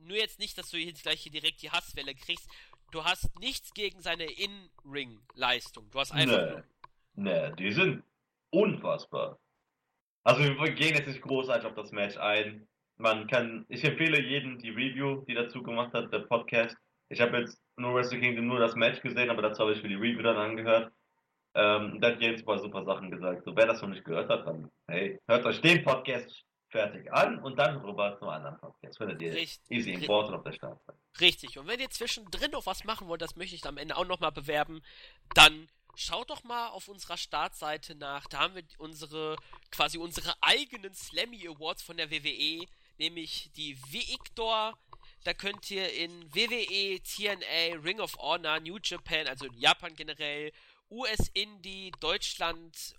nur 0.00 0.16
jetzt 0.16 0.38
nicht, 0.38 0.56
dass 0.56 0.70
du 0.70 0.78
jetzt 0.78 1.02
gleich 1.02 1.20
hier 1.20 1.32
direkt 1.32 1.62
die 1.62 1.70
Hasswelle 1.70 2.14
kriegst. 2.14 2.48
Du 2.92 3.04
hast 3.04 3.38
nichts 3.40 3.74
gegen 3.74 4.00
seine 4.00 4.24
In-Ring-Leistung. 4.24 5.90
Du 5.90 5.98
hast 5.98 6.12
einfach. 6.12 6.62
Nee, 7.14 7.30
nee, 7.30 7.52
die 7.56 7.72
sind 7.72 8.04
unfassbar. 8.50 9.38
Also 10.22 10.42
wir 10.42 10.72
gehen 10.72 10.94
jetzt 10.94 11.08
nicht 11.08 11.22
großartig 11.22 11.66
auf 11.66 11.74
das 11.74 11.92
Match 11.92 12.16
ein. 12.16 12.68
Man 12.98 13.26
kann, 13.26 13.66
ich 13.68 13.84
empfehle 13.84 14.20
jedem 14.20 14.58
die 14.58 14.70
Review, 14.70 15.22
die 15.26 15.34
dazu 15.34 15.62
gemacht 15.62 15.92
hat, 15.92 16.12
der 16.12 16.20
Podcast. 16.20 16.76
Ich 17.08 17.20
habe 17.20 17.38
jetzt 17.38 17.60
nur 17.76 17.94
Wrestle 17.94 18.20
Kingdom 18.20 18.46
nur 18.46 18.58
das 18.58 18.74
Match 18.74 19.00
gesehen, 19.02 19.30
aber 19.30 19.42
dazu 19.42 19.62
habe 19.62 19.72
ich 19.72 19.82
mir 19.82 19.90
die 19.90 19.94
Review 19.94 20.22
dann 20.22 20.36
angehört. 20.36 20.92
Ähm, 21.54 22.00
da 22.00 22.08
hat 22.08 22.20
James 22.20 22.44
mal 22.44 22.58
super 22.58 22.84
Sachen 22.84 23.10
gesagt. 23.10 23.44
So, 23.44 23.56
wer 23.56 23.66
das 23.66 23.80
noch 23.80 23.88
nicht 23.88 24.04
gehört 24.04 24.28
hat, 24.28 24.46
dann, 24.46 24.70
hey, 24.88 25.18
hört 25.26 25.44
euch 25.46 25.60
den 25.60 25.84
Podcast 25.84 26.44
fertig 26.70 27.12
an 27.12 27.38
und 27.38 27.58
dann 27.58 27.76
rüber 27.78 28.16
zum 28.18 28.28
anderen 28.28 28.58
Podcast. 28.58 28.98
Findet 28.98 29.22
ihr 29.22 29.32
Richtig. 29.32 29.70
easy 29.70 29.92
important 29.92 30.36
auf 30.36 30.42
der 30.42 30.52
Startseite. 30.52 30.98
Richtig. 31.20 31.58
Und 31.58 31.68
wenn 31.68 31.80
ihr 31.80 31.90
zwischendrin 31.90 32.50
noch 32.50 32.66
was 32.66 32.84
machen 32.84 33.08
wollt, 33.08 33.22
das 33.22 33.36
möchte 33.36 33.54
ich 33.54 33.64
am 33.66 33.78
Ende 33.78 33.96
auch 33.96 34.06
nochmal 34.06 34.32
bewerben, 34.32 34.82
dann 35.34 35.68
schaut 35.94 36.30
doch 36.30 36.44
mal 36.44 36.68
auf 36.68 36.88
unserer 36.88 37.16
Startseite 37.16 37.94
nach. 37.94 38.26
Da 38.26 38.40
haben 38.40 38.54
wir 38.54 38.64
unsere, 38.78 39.36
quasi 39.70 39.98
unsere 39.98 40.34
eigenen 40.42 40.94
Slammy 40.94 41.48
Awards 41.48 41.82
von 41.82 41.96
der 41.96 42.10
WWE, 42.10 42.66
nämlich 42.98 43.50
die 43.56 43.76
Victor. 43.90 44.78
Da 45.24 45.34
könnt 45.34 45.70
ihr 45.70 45.92
in 45.92 46.32
WWE, 46.34 47.00
TNA, 47.02 47.82
Ring 47.82 48.00
of 48.00 48.16
Honor, 48.18 48.60
New 48.60 48.78
Japan, 48.82 49.26
also 49.26 49.46
in 49.46 49.54
Japan 49.58 49.94
generell, 49.94 50.52
US 50.90 51.28
Indie, 51.34 51.90
Deutschland, 52.00 52.94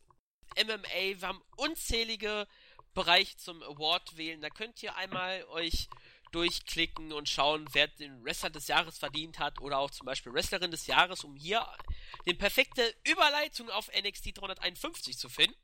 MMA, 0.57 1.19
wir 1.19 1.27
haben 1.27 1.41
unzählige 1.55 2.47
Bereich 2.93 3.37
zum 3.37 3.61
Award 3.63 4.17
wählen. 4.17 4.41
Da 4.41 4.49
könnt 4.49 4.81
ihr 4.83 4.95
einmal 4.95 5.43
euch 5.45 5.87
durchklicken 6.31 7.13
und 7.13 7.29
schauen, 7.29 7.65
wer 7.71 7.87
den 7.87 8.23
Wrestler 8.23 8.49
des 8.49 8.67
Jahres 8.67 8.97
verdient 8.97 9.39
hat 9.39 9.61
oder 9.61 9.79
auch 9.79 9.91
zum 9.91 10.05
Beispiel 10.05 10.33
Wrestlerin 10.33 10.71
des 10.71 10.87
Jahres, 10.87 11.23
um 11.23 11.35
hier 11.35 11.65
die 12.25 12.33
perfekte 12.33 12.81
Überleitung 13.09 13.69
auf 13.69 13.89
NXT 13.89 14.37
351 14.37 15.17
zu 15.17 15.29
finden. 15.29 15.55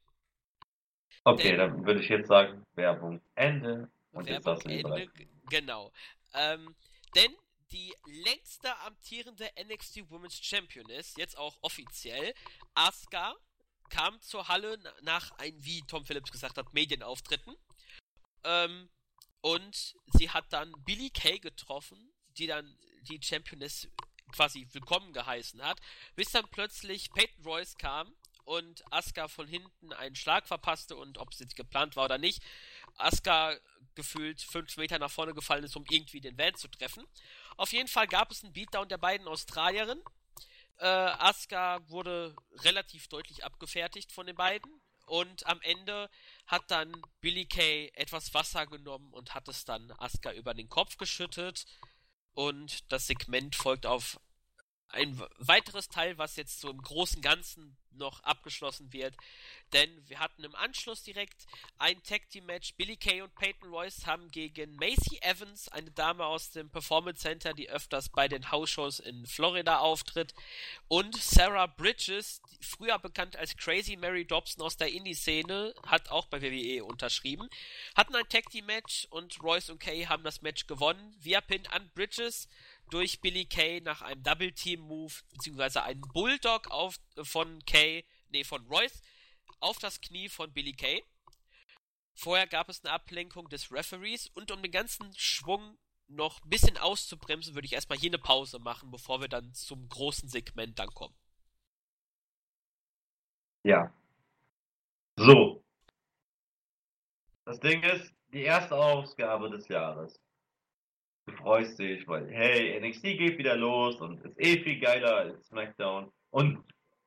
Okay, 1.25 1.49
Denn, 1.49 1.57
dann 1.57 1.85
würde 1.85 2.01
ich 2.01 2.09
jetzt 2.09 2.27
sagen, 2.27 2.65
Werbung 2.75 3.21
Ende. 3.35 3.89
Und 4.13 4.27
Werbung 4.27 4.55
jetzt 4.69 4.85
Ende, 4.85 5.11
genau. 5.49 5.91
Ähm, 6.33 6.75
denn 7.15 7.35
die 7.71 7.93
längste 8.05 8.77
amtierende 8.79 9.49
NXT 9.65 10.09
Women's 10.09 10.39
Champion 10.41 10.87
ist, 10.89 11.17
jetzt 11.17 11.37
auch 11.37 11.57
offiziell, 11.61 12.33
Asuka, 12.75 13.35
kam 13.89 14.19
zur 14.21 14.47
Halle 14.47 14.79
nach 15.01 15.31
ein, 15.37 15.53
wie 15.63 15.81
Tom 15.87 16.05
Phillips 16.05 16.31
gesagt 16.31 16.57
hat, 16.57 16.73
Medienauftritten. 16.73 17.55
Ähm, 18.43 18.89
und 19.41 19.95
sie 20.13 20.29
hat 20.29 20.45
dann 20.53 20.71
Billy 20.85 21.09
Kay 21.09 21.39
getroffen, 21.39 22.13
die 22.37 22.47
dann 22.47 22.77
die 23.01 23.21
Championess 23.21 23.87
quasi 24.31 24.67
willkommen 24.71 25.13
geheißen 25.13 25.61
hat, 25.61 25.79
bis 26.15 26.31
dann 26.31 26.47
plötzlich 26.49 27.11
Peyton 27.11 27.43
Royce 27.43 27.77
kam 27.77 28.15
und 28.45 28.83
Asuka 28.91 29.27
von 29.27 29.47
hinten 29.47 29.93
einen 29.93 30.15
Schlag 30.15 30.47
verpasste 30.47 30.95
und 30.95 31.17
ob 31.17 31.31
es 31.31 31.39
jetzt 31.39 31.55
geplant 31.55 31.95
war 31.95 32.05
oder 32.05 32.17
nicht, 32.17 32.41
Asuka 32.97 33.55
gefühlt 33.95 34.41
fünf 34.41 34.77
Meter 34.77 34.99
nach 34.99 35.11
vorne 35.11 35.33
gefallen 35.33 35.63
ist, 35.63 35.75
um 35.75 35.85
irgendwie 35.89 36.21
den 36.21 36.37
Van 36.37 36.55
zu 36.55 36.67
treffen. 36.67 37.05
Auf 37.57 37.71
jeden 37.71 37.87
Fall 37.87 38.07
gab 38.07 38.31
es 38.31 38.43
einen 38.43 38.53
Beatdown 38.53 38.89
der 38.89 38.97
beiden 38.97 39.27
Australierinnen 39.27 40.01
äh, 40.79 40.85
Asuka 40.85 41.87
wurde 41.89 42.35
relativ 42.63 43.07
deutlich 43.07 43.43
abgefertigt 43.43 44.11
von 44.11 44.25
den 44.25 44.35
beiden. 44.35 44.81
Und 45.05 45.45
am 45.47 45.61
Ende 45.61 46.09
hat 46.47 46.63
dann 46.71 47.01
Billy 47.19 47.45
Kay 47.45 47.91
etwas 47.93 48.33
Wasser 48.33 48.65
genommen 48.67 49.11
und 49.13 49.33
hat 49.33 49.47
es 49.47 49.65
dann 49.65 49.91
Asuka 49.97 50.31
über 50.33 50.53
den 50.53 50.69
Kopf 50.69 50.97
geschüttet. 50.97 51.65
Und 52.33 52.91
das 52.91 53.07
Segment 53.07 53.55
folgt 53.55 53.85
auf 53.85 54.19
ein 54.93 55.21
weiteres 55.37 55.89
Teil, 55.89 56.17
was 56.17 56.35
jetzt 56.35 56.61
so 56.61 56.69
im 56.69 56.81
großen 56.81 57.21
Ganzen 57.21 57.77
noch 57.97 58.21
abgeschlossen 58.23 58.91
wird. 58.93 59.15
Denn 59.71 59.89
wir 60.07 60.19
hatten 60.19 60.43
im 60.43 60.55
Anschluss 60.55 61.03
direkt 61.03 61.45
ein 61.77 62.01
Tag 62.03 62.29
Team 62.29 62.45
Match. 62.45 62.75
Billy 62.75 62.95
Kay 62.95 63.21
und 63.21 63.33
Peyton 63.35 63.69
Royce 63.69 64.05
haben 64.05 64.29
gegen 64.29 64.75
Macy 64.75 65.19
Evans, 65.21 65.67
eine 65.69 65.91
Dame 65.91 66.25
aus 66.25 66.51
dem 66.51 66.69
Performance 66.69 67.21
Center, 67.21 67.53
die 67.53 67.69
öfters 67.69 68.09
bei 68.09 68.27
den 68.27 68.51
House-Shows 68.51 68.99
in 68.99 69.25
Florida 69.25 69.79
auftritt, 69.79 70.33
und 70.87 71.15
Sarah 71.15 71.67
Bridges, 71.67 72.41
früher 72.61 72.99
bekannt 72.99 73.35
als 73.35 73.57
Crazy 73.57 73.95
Mary 73.95 74.25
Dobson 74.25 74.63
aus 74.63 74.77
der 74.77 74.91
Indie-Szene, 74.91 75.73
hat 75.85 76.09
auch 76.09 76.27
bei 76.27 76.41
WWE 76.41 76.83
unterschrieben, 76.85 77.49
hatten 77.95 78.15
ein 78.15 78.29
Tag 78.29 78.49
Team 78.49 78.65
Match 78.65 79.07
und 79.09 79.41
Royce 79.41 79.69
und 79.69 79.79
Kay 79.79 80.05
haben 80.05 80.23
das 80.23 80.41
Match 80.41 80.67
gewonnen 80.67 81.15
via 81.19 81.41
Pin 81.41 81.65
an 81.67 81.89
Bridges 81.95 82.47
durch 82.93 83.21
Billy 83.21 83.45
Kay 83.45 83.81
nach 83.81 84.03
einem 84.03 84.21
Double 84.21 84.51
Team 84.51 84.81
Move 84.81 85.13
beziehungsweise 85.31 85.81
einen 85.81 86.01
Bulldog 86.01 86.69
auf 86.69 86.99
von 87.23 87.59
Kay, 87.65 88.05
nee 88.29 88.43
von 88.43 88.65
Royce 88.67 89.01
auf 89.59 89.79
das 89.79 89.99
Knie 89.99 90.29
von 90.29 90.53
Billy 90.53 90.73
Kay. 90.73 91.03
Vorher 92.13 92.45
gab 92.45 92.69
es 92.69 92.83
eine 92.83 92.93
Ablenkung 92.93 93.49
des 93.49 93.71
Referees 93.71 94.27
und 94.27 94.51
um 94.51 94.61
den 94.61 94.71
ganzen 94.71 95.11
Schwung 95.15 95.79
noch 96.07 96.43
ein 96.43 96.49
bisschen 96.49 96.77
auszubremsen, 96.77 97.55
würde 97.55 97.65
ich 97.65 97.73
erstmal 97.73 97.97
hier 97.97 98.11
eine 98.11 98.19
Pause 98.19 98.59
machen, 98.59 98.91
bevor 98.91 99.21
wir 99.21 99.27
dann 99.27 99.51
zum 99.55 99.89
großen 99.89 100.29
Segment 100.29 100.77
dann 100.77 100.93
kommen. 100.93 101.15
Ja. 103.63 103.91
So. 105.15 105.63
Das 107.45 107.59
Ding 107.59 107.81
ist, 107.81 108.13
die 108.31 108.43
erste 108.43 108.75
Ausgabe 108.75 109.49
des 109.49 109.67
Jahres. 109.67 110.19
Du 111.25 111.33
freust 111.37 111.79
dich, 111.79 112.05
weil, 112.07 112.29
hey, 112.29 112.79
NXT 112.79 113.03
geht 113.03 113.37
wieder 113.37 113.55
los 113.55 113.99
und 114.01 114.23
ist 114.25 114.37
eh 114.39 114.61
viel 114.61 114.79
geiler 114.79 115.15
als 115.17 115.47
SmackDown. 115.47 116.11
Und, 116.31 116.63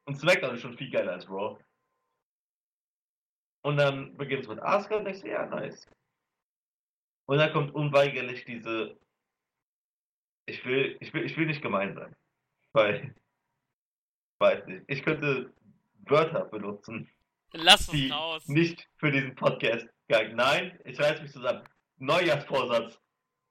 und 0.06 0.14
SmackDown 0.18 0.54
ist 0.54 0.62
schon 0.62 0.76
viel 0.78 0.90
geiler 0.90 1.12
als 1.12 1.28
Raw. 1.28 1.58
Und 3.62 3.76
dann 3.76 4.16
beginnt 4.16 4.42
es 4.42 4.48
mit 4.48 4.60
Asuka 4.62 4.96
und 4.96 5.04
denkst 5.04 5.22
du, 5.22 5.28
ja, 5.28 5.44
nice. 5.46 5.86
Und 7.26 7.38
dann 7.38 7.52
kommt 7.52 7.74
unweigerlich 7.74 8.44
diese, 8.44 8.96
ich 10.46 10.64
will, 10.64 10.96
ich 11.00 11.12
will, 11.12 11.24
ich 11.24 11.36
will 11.36 11.46
nicht 11.46 11.62
gemein 11.62 11.94
sein. 11.94 12.16
Weil, 12.72 13.14
weiß 14.38 14.66
nicht, 14.66 14.84
ich 14.86 15.02
könnte 15.02 15.52
Wörter 16.04 16.44
benutzen, 16.44 17.10
Lass 17.52 17.88
uns 17.88 18.12
raus. 18.12 18.48
nicht 18.48 18.88
für 18.98 19.10
diesen 19.10 19.34
Podcast. 19.34 19.88
Nein, 20.08 20.78
ich 20.84 20.98
reiß 21.00 21.20
mich 21.20 21.32
zusammen. 21.32 21.68
Neujahrsvorsatz, 21.96 23.00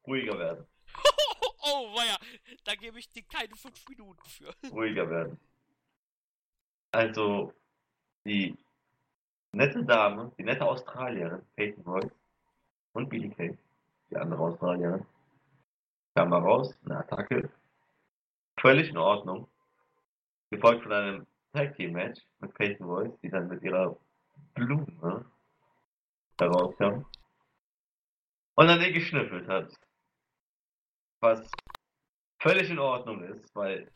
ruhiger 0.08 0.38
werden. 0.38 0.66
oh, 1.64 1.96
weia, 1.96 2.18
da 2.64 2.76
gebe 2.76 3.00
ich 3.00 3.10
dir 3.10 3.24
keine 3.24 3.56
fünf 3.56 3.88
Minuten 3.90 4.24
für. 4.26 4.54
ruhiger 4.72 5.10
werden. 5.10 5.40
Also, 6.92 7.54
die 8.26 8.58
nette 9.52 9.84
Dame, 9.84 10.32
die 10.38 10.44
nette 10.44 10.66
Australierin, 10.66 11.42
Peyton 11.56 11.84
Royce 11.84 12.12
und 12.94 13.10
Billy 13.10 13.30
Kay, 13.30 13.58
die 14.10 14.18
andere 14.18 14.42
Australierin, 14.42 15.06
kam 16.16 16.30
mal 16.30 16.42
raus, 16.42 16.78
eine 16.86 17.00
Attacke, 17.00 17.50
völlig 18.60 18.90
in 18.90 18.98
Ordnung, 18.98 19.48
gefolgt 20.50 20.84
von 20.84 20.94
einem 20.94 21.28
Tag 21.54 21.76
Team 21.76 21.94
Match 21.94 22.22
mit 22.40 22.54
Peyton 22.54 22.86
Royce, 22.88 23.20
die 23.22 23.30
dann 23.30 23.48
mit 23.48 23.62
ihrer 23.64 23.98
Blume 24.54 25.26
da 26.38 26.48
rauskam 26.48 27.06
und 28.56 28.68
dann 28.68 28.80
den 28.80 28.94
geschnüffelt 28.94 29.48
hat. 29.48 29.72
Was 31.22 31.50
völlig 32.42 32.70
in 32.70 32.80
Ordnung 32.80 33.24
ist, 33.24 33.56
weil 33.56 33.92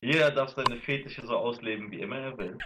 jeder 0.00 0.30
darf 0.30 0.50
seine 0.50 0.80
Fetische 0.80 1.26
so 1.26 1.36
ausleben, 1.36 1.90
wie 1.90 2.00
immer 2.00 2.18
er 2.18 2.38
will. 2.38 2.58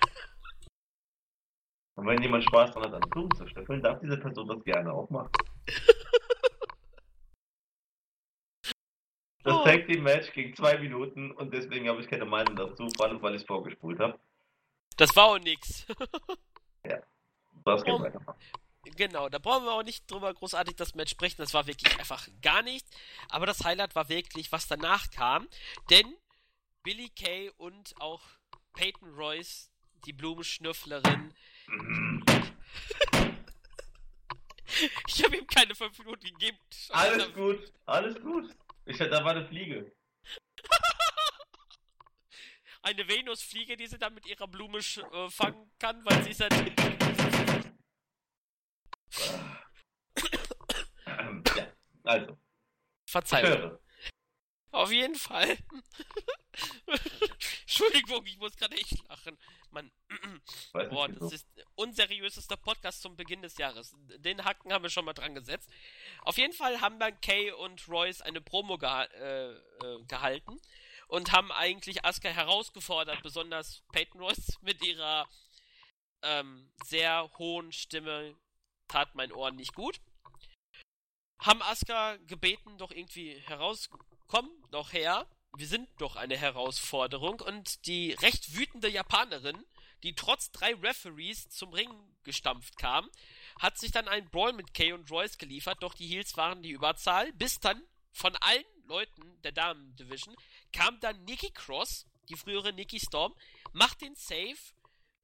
Und 1.97 2.07
wenn 2.07 2.23
jemand 2.23 2.45
Spaß 2.45 2.73
daran 2.73 2.93
hat, 2.93 3.03
an 3.03 3.11
Blumen 3.11 3.35
zu 3.35 3.47
schnüffeln, 3.49 3.83
darf 3.83 4.01
diese 4.01 4.19
Person 4.19 4.47
das 4.49 4.63
gerne 4.65 4.93
auch 4.93 5.11
machen. 5.11 5.33
Das 9.45 9.57
Oh. 9.57 9.65
Tag 9.65 9.87
Team 9.87 10.03
Match 10.03 10.31
ging 10.33 10.55
zwei 10.55 10.77
Minuten 10.77 11.31
und 11.31 11.55
deswegen 11.55 11.89
habe 11.89 12.03
ich 12.03 12.09
keine 12.09 12.27
Meinung 12.27 12.55
dazu, 12.55 12.87
vor 12.97 13.07
allem 13.07 13.23
weil 13.23 13.35
ich 13.35 13.41
es 13.41 13.47
vorgespult 13.47 13.99
habe. 13.99 14.19
Das 14.99 15.15
war 15.17 15.25
auch 15.27 15.39
nix. 15.39 15.87
Das 17.65 17.85
geht 17.85 17.95
Oh. 17.95 18.01
weitermachen. 18.01 18.39
Genau, 18.85 19.29
da 19.29 19.39
brauchen 19.39 19.65
wir 19.65 19.73
auch 19.73 19.83
nicht 19.83 20.11
drüber 20.11 20.33
großartig 20.33 20.77
das 20.77 20.95
Match 20.95 21.11
sprechen. 21.11 21.37
Das 21.39 21.53
war 21.55 21.67
wirklich 21.67 21.99
einfach 21.99 22.29
gar 22.43 22.63
nichts. 22.63 22.91
Aber 23.29 23.47
das 23.47 23.65
Highlight 23.65 23.95
war 23.95 24.09
wirklich, 24.09 24.53
was 24.53 24.67
danach 24.67 25.11
kam. 25.11 25.49
Denn 25.91 26.17
Billy 26.83 27.11
Kay 27.11 27.51
und 27.57 28.01
auch 28.01 28.23
Peyton 28.73 29.15
Royce, 29.15 29.71
die 30.07 30.13
Blumenschnüfflerin. 30.13 31.35
ich 35.09 35.25
habe 35.25 35.37
ihm 35.37 35.47
keine 35.47 35.75
fünf 35.75 35.99
Minuten 35.99 36.25
gegeben. 36.25 36.59
Alles 36.91 37.33
gut, 37.35 37.73
alles 37.87 38.21
gut. 38.21 38.55
Ich 38.87 38.99
hätte, 38.99 39.11
da 39.11 39.25
war 39.25 39.33
eine 39.33 39.47
Fliege. 39.47 39.93
Eine 42.81 43.09
Venusfliege, 43.09 43.77
die 43.77 43.89
sie 43.89 43.99
dann 43.99 44.15
mit 44.15 44.25
ihrer 44.27 44.47
Blume 44.47 44.79
äh, 44.79 45.31
fangen 45.31 45.71
kann, 45.79 46.03
weil 46.05 46.23
sie 46.23 46.31
ist 46.31 46.41
halt. 46.41 47.08
Ja, 51.57 51.73
also, 52.05 52.39
Verzeihung. 53.07 53.79
Auf 54.71 54.93
jeden 54.93 55.15
Fall. 55.15 55.57
Entschuldigung, 57.63 58.25
ich 58.27 58.39
muss 58.39 58.57
gerade 58.57 58.77
echt 58.77 59.09
lachen. 59.09 59.39
Mann, 59.71 59.91
boah, 60.73 61.09
das 61.09 61.33
ist 61.33 61.49
unseriösester 61.75 62.57
Podcast 62.57 63.03
zum 63.03 63.17
Beginn 63.17 63.43
des 63.43 63.57
Jahres. 63.59 63.95
Den 64.19 64.45
Hacken 64.45 64.73
haben 64.73 64.83
wir 64.83 64.91
schon 64.91 65.05
mal 65.05 65.15
dran 65.15 65.35
gesetzt. 65.35 65.71
Auf 66.23 66.39
jeden 66.39 66.53
Fall 66.53 66.81
haben 66.81 66.99
dann 66.99 67.21
Kay 67.21 67.51
und 67.53 67.89
Royce 67.89 68.23
eine 68.23 68.41
Promo 68.41 68.79
geha 68.79 69.05
äh, 69.05 69.53
äh, 69.53 70.05
gehalten 70.07 70.61
und 71.09 71.33
haben 71.33 71.51
eigentlich 71.53 72.05
Asuka 72.05 72.29
herausgefordert, 72.29 73.23
besonders 73.23 73.83
Peyton 73.93 74.21
Royce 74.21 74.59
mit 74.61 74.85
ihrer 74.85 75.29
ähm, 76.23 76.71
sehr 76.85 77.31
hohen 77.39 77.73
Stimme 77.73 78.37
tat 78.89 79.15
mein 79.15 79.33
Ohr 79.33 79.51
nicht 79.51 79.75
gut. 79.75 80.01
Haben 81.41 81.63
Asuka 81.63 82.17
gebeten, 82.27 82.79
doch 82.79 82.91
irgendwie 82.91 83.39
herauskommen, 83.47 84.51
doch 84.71 84.93
her. 84.93 85.27
Wir 85.57 85.67
sind 85.67 85.89
doch 85.99 86.17
eine 86.17 86.37
Herausforderung 86.37 87.41
und 87.41 87.87
die 87.87 88.13
recht 88.13 88.55
wütende 88.55 88.89
Japanerin, 88.89 89.65
die 90.03 90.15
trotz 90.15 90.51
drei 90.51 90.75
Referees 90.75 91.49
zum 91.49 91.73
Ring 91.73 91.91
gestampft 92.23 92.77
kam, 92.77 93.09
hat 93.59 93.79
sich 93.79 93.91
dann 93.91 94.09
einen 94.09 94.29
Brawl 94.31 94.53
mit 94.53 94.75
Kay 94.75 94.93
und 94.93 95.11
Royce 95.11 95.39
geliefert, 95.39 95.83
doch 95.83 95.95
die 95.95 96.07
Heels 96.07 96.37
waren 96.37 96.63
die 96.63 96.71
Überzahl, 96.71 97.33
bis 97.33 97.59
dann 97.61 97.83
von 98.13 98.37
allen 98.37 98.65
Leuten 98.87 99.41
der 99.43 99.53
Damen-Division 99.53 100.35
kam 100.73 100.99
dann 101.01 101.25
Nikki 101.25 101.51
Cross, 101.51 102.07
die 102.29 102.37
frühere 102.37 102.73
Nikki 102.73 103.01
Storm, 103.01 103.35
macht 103.73 104.01
den 104.01 104.15
Save, 104.15 104.57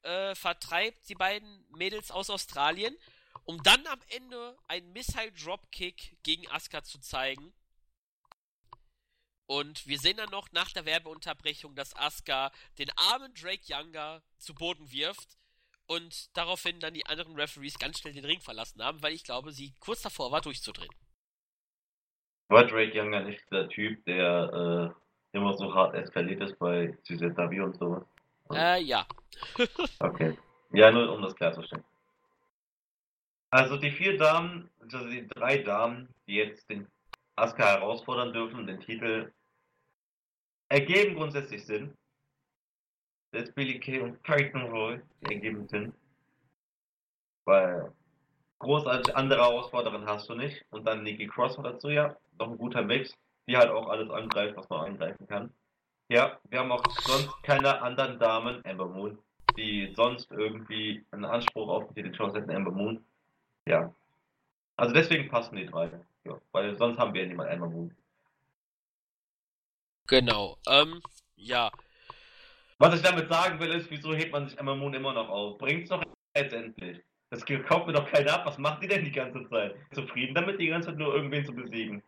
äh, 0.03 0.35
vertreibt 0.35 1.09
die 1.09 1.15
beiden 1.15 1.67
Mädels 1.71 2.11
aus 2.11 2.31
Australien, 2.31 2.97
um 3.45 3.63
dann 3.63 3.87
am 3.87 4.01
Ende 4.09 4.57
einen 4.69 4.93
Missile 4.93 5.33
Dropkick 5.33 6.17
gegen 6.23 6.49
Asuka 6.51 6.83
zu 6.83 6.99
zeigen. 6.99 7.53
Und 9.47 9.87
wir 9.87 9.99
sehen 9.99 10.17
dann 10.17 10.31
noch 10.31 10.51
nach 10.53 10.73
der 10.73 10.87
Werbeunterbrechung, 10.87 11.75
dass 11.75 11.95
Asuka 11.97 12.51
den 12.79 12.91
armen 12.97 13.35
Drake 13.35 13.63
Younger 13.67 14.23
zu 14.39 14.55
Boden 14.55 14.91
wirft 14.91 15.37
und 15.87 16.35
daraufhin 16.37 16.81
dann 16.81 16.95
die 16.95 17.05
anderen 17.07 17.35
Referees 17.37 17.79
ganz 17.79 17.99
schnell 17.99 18.15
den 18.15 18.25
Ring 18.25 18.41
verlassen 18.41 18.83
haben, 18.83 19.03
weil 19.03 19.13
ich 19.13 19.25
glaube, 19.25 19.53
sie 19.53 19.75
kurz 19.81 20.03
davor 20.03 20.33
war 20.33 20.41
durchzudrehen. 20.41 20.95
War 22.49 22.67
Drake 22.67 22.99
Younger 22.99 23.21
nicht 23.21 23.43
der 23.51 23.69
Typ, 23.69 24.05
der 24.07 24.95
äh, 25.33 25.37
immer 25.37 25.55
so 25.55 25.75
hart 25.75 25.95
eskaliert 25.95 26.41
ist 26.43 26.59
bei 26.59 26.97
CZW 27.03 27.61
und 27.61 27.77
sowas? 27.77 28.05
Äh, 28.53 28.83
ja. 28.83 29.07
Okay. 29.99 30.37
Ja, 30.73 30.91
nur 30.91 31.13
um 31.13 31.23
das 31.23 31.35
klarzustellen. 31.37 31.85
Also 33.55 33.77
die 33.77 33.93
vier 33.93 34.19
Damen, 34.19 34.69
also 34.81 35.09
die 35.09 35.29
drei 35.29 35.59
Damen, 35.59 36.13
die 36.27 36.35
jetzt 36.35 36.69
den 36.69 36.89
Asuka 37.37 37.65
herausfordern 37.65 38.33
dürfen, 38.33 38.67
den 38.67 38.81
Titel, 38.81 39.33
ergeben 40.69 41.15
grundsätzlich 41.15 41.65
Sinn. 41.65 41.97
Ist 43.31 43.55
Billy 43.55 43.79
Kay 43.79 44.01
und 44.01 44.21
Peyton 44.25 44.63
Roy, 44.63 45.01
die 45.21 45.35
ergeben 45.35 45.69
Sinn. 45.69 45.93
Weil 47.45 47.93
großartig 48.59 49.15
andere 49.15 49.43
Herausforderin 49.43 50.05
hast 50.05 50.29
du 50.29 50.35
nicht. 50.35 50.67
Und 50.71 50.85
dann 50.85 51.05
Nikki 51.05 51.29
Cross 51.29 51.57
noch 51.57 51.63
dazu, 51.63 51.91
ja, 51.91 52.17
noch 52.41 52.51
ein 52.51 52.59
guter 52.59 52.83
Mix, 52.83 53.17
die 53.47 53.57
halt 53.57 53.71
auch 53.71 53.89
alles 53.89 54.11
angreift, 54.11 54.57
was 54.57 54.69
man 54.69 54.87
angreifen 54.87 55.29
kann. 55.29 55.55
Ja, 56.09 56.41
wir 56.49 56.59
haben 56.59 56.73
auch 56.73 56.85
sonst 57.03 57.31
keine 57.45 57.81
anderen 57.81 58.19
Damen, 58.19 58.65
Ember 58.65 58.89
Moon, 58.89 59.17
die 59.57 59.93
sonst 59.95 60.33
irgendwie 60.33 61.07
einen 61.13 61.25
Anspruch 61.25 61.69
auf 61.69 61.89
die 61.91 62.03
Titelchance 62.03 62.41
hätten, 62.41 62.51
Ember 62.51 62.73
Moon. 62.73 63.07
Ja. 63.67 63.95
Also 64.77 64.95
deswegen 64.95 65.29
passen 65.29 65.57
die 65.57 65.67
drei. 65.67 65.91
Ja, 66.25 66.41
weil 66.53 66.77
sonst 66.77 66.99
haben 66.99 67.15
wir 67.15 67.23
ja 67.23 67.29
niemand 67.29 67.51
Ember 67.51 67.69
Moon. 67.69 67.95
Genau. 70.07 70.59
Ähm, 70.69 71.03
ja. 71.37 71.71
Was 72.79 72.95
ich 72.95 73.03
damit 73.03 73.29
sagen 73.29 73.61
will, 73.61 73.71
ist, 73.71 73.91
wieso 73.91 74.15
hebt 74.15 74.33
man 74.33 74.49
sich 74.49 74.59
Ember 74.59 74.75
Moon 74.75 74.95
immer 74.95 75.13
noch 75.13 75.29
auf? 75.29 75.59
Bringt's 75.59 75.91
doch 75.91 76.03
jetzt 76.37 76.53
endlich. 76.53 77.01
Das 77.31 77.45
kauft 77.45 77.87
mir 77.87 77.93
doch 77.93 78.11
keiner 78.11 78.35
ab. 78.35 78.47
Was 78.47 78.59
macht 78.59 78.83
die 78.83 78.89
denn 78.89 79.05
die 79.05 79.13
ganze 79.13 79.49
Zeit? 79.49 79.75
Zufrieden 79.93 80.35
damit, 80.35 80.61
die 80.61 80.69
ganze 80.69 80.89
Zeit 80.89 80.99
nur 80.99 81.15
irgendwen 81.15 81.45
zu 81.45 81.53
besiegen? 81.53 82.03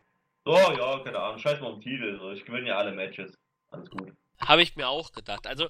So, 0.45 0.55
ja, 0.55 0.99
keine 1.03 1.19
Ahnung. 1.19 1.39
Scheiß 1.39 1.59
mal 1.59 1.73
um 1.73 1.81
Titel. 1.81 2.17
So. 2.19 2.31
Ich 2.31 2.45
gewinne 2.45 2.69
ja 2.69 2.77
alle 2.77 2.93
Matches. 2.93 3.37
Alles 3.69 3.89
gut. 3.89 4.13
Habe 4.39 4.61
ich 4.61 4.75
mir 4.75 4.87
auch 4.87 5.11
gedacht. 5.11 5.47
Also, 5.47 5.67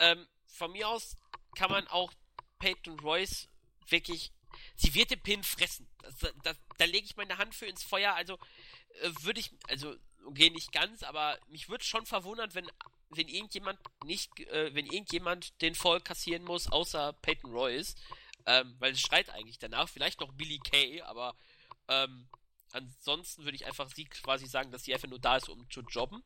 ähm, 0.00 0.26
von 0.46 0.72
mir 0.72 0.88
aus 0.88 1.16
kann 1.56 1.70
man 1.70 1.86
auch 1.88 2.12
Peyton 2.58 2.98
Royce 3.00 3.48
wirklich. 3.88 4.32
Sie 4.76 4.94
wird 4.94 5.10
den 5.10 5.22
Pin 5.22 5.42
fressen. 5.42 5.88
Das, 6.02 6.34
das, 6.42 6.56
da 6.78 6.84
lege 6.84 7.06
ich 7.06 7.16
meine 7.16 7.38
Hand 7.38 7.54
für 7.54 7.66
ins 7.66 7.82
Feuer. 7.82 8.14
Also, 8.14 8.34
äh, 9.02 9.10
würde 9.22 9.40
ich. 9.40 9.50
Also, 9.68 9.94
okay, 10.26 10.50
nicht 10.50 10.72
ganz, 10.72 11.02
aber 11.02 11.38
mich 11.48 11.68
würde 11.68 11.84
schon 11.84 12.06
verwundern, 12.06 12.54
wenn 12.54 12.70
wenn 13.10 13.28
irgendjemand 13.28 13.78
nicht, 14.04 14.38
äh, 14.40 14.74
wenn 14.74 14.86
irgendjemand 14.86 15.60
den 15.62 15.74
Fall 15.74 16.00
kassieren 16.00 16.44
muss, 16.44 16.70
außer 16.70 17.14
Peyton 17.14 17.52
Royce, 17.52 17.94
ähm, 18.46 18.76
weil 18.78 18.92
es 18.92 19.00
schreit 19.00 19.30
eigentlich 19.30 19.58
danach, 19.58 19.88
vielleicht 19.88 20.20
noch 20.20 20.32
Billy 20.32 20.58
Kay, 20.58 21.02
aber 21.02 21.34
ähm, 21.88 22.28
ansonsten 22.72 23.44
würde 23.44 23.56
ich 23.56 23.66
einfach 23.66 23.90
sie 23.94 24.04
quasi 24.04 24.46
sagen, 24.46 24.70
dass 24.70 24.84
sie 24.84 24.94
einfach 24.94 25.08
nur 25.08 25.18
da 25.18 25.36
ist, 25.36 25.48
um 25.48 25.68
zu 25.70 25.80
jobben. 25.82 26.22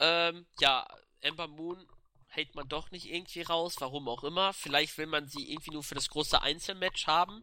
Ähm, 0.00 0.46
ja, 0.60 0.86
Ember 1.20 1.48
Moon 1.48 1.86
hält 2.28 2.54
man 2.54 2.68
doch 2.68 2.90
nicht 2.90 3.06
irgendwie 3.06 3.42
raus, 3.42 3.76
warum 3.78 4.08
auch 4.08 4.24
immer. 4.24 4.52
Vielleicht 4.52 4.96
will 4.98 5.06
man 5.06 5.28
sie 5.28 5.50
irgendwie 5.50 5.72
nur 5.72 5.82
für 5.82 5.94
das 5.94 6.08
große 6.08 6.40
Einzelmatch 6.40 7.06
haben. 7.06 7.42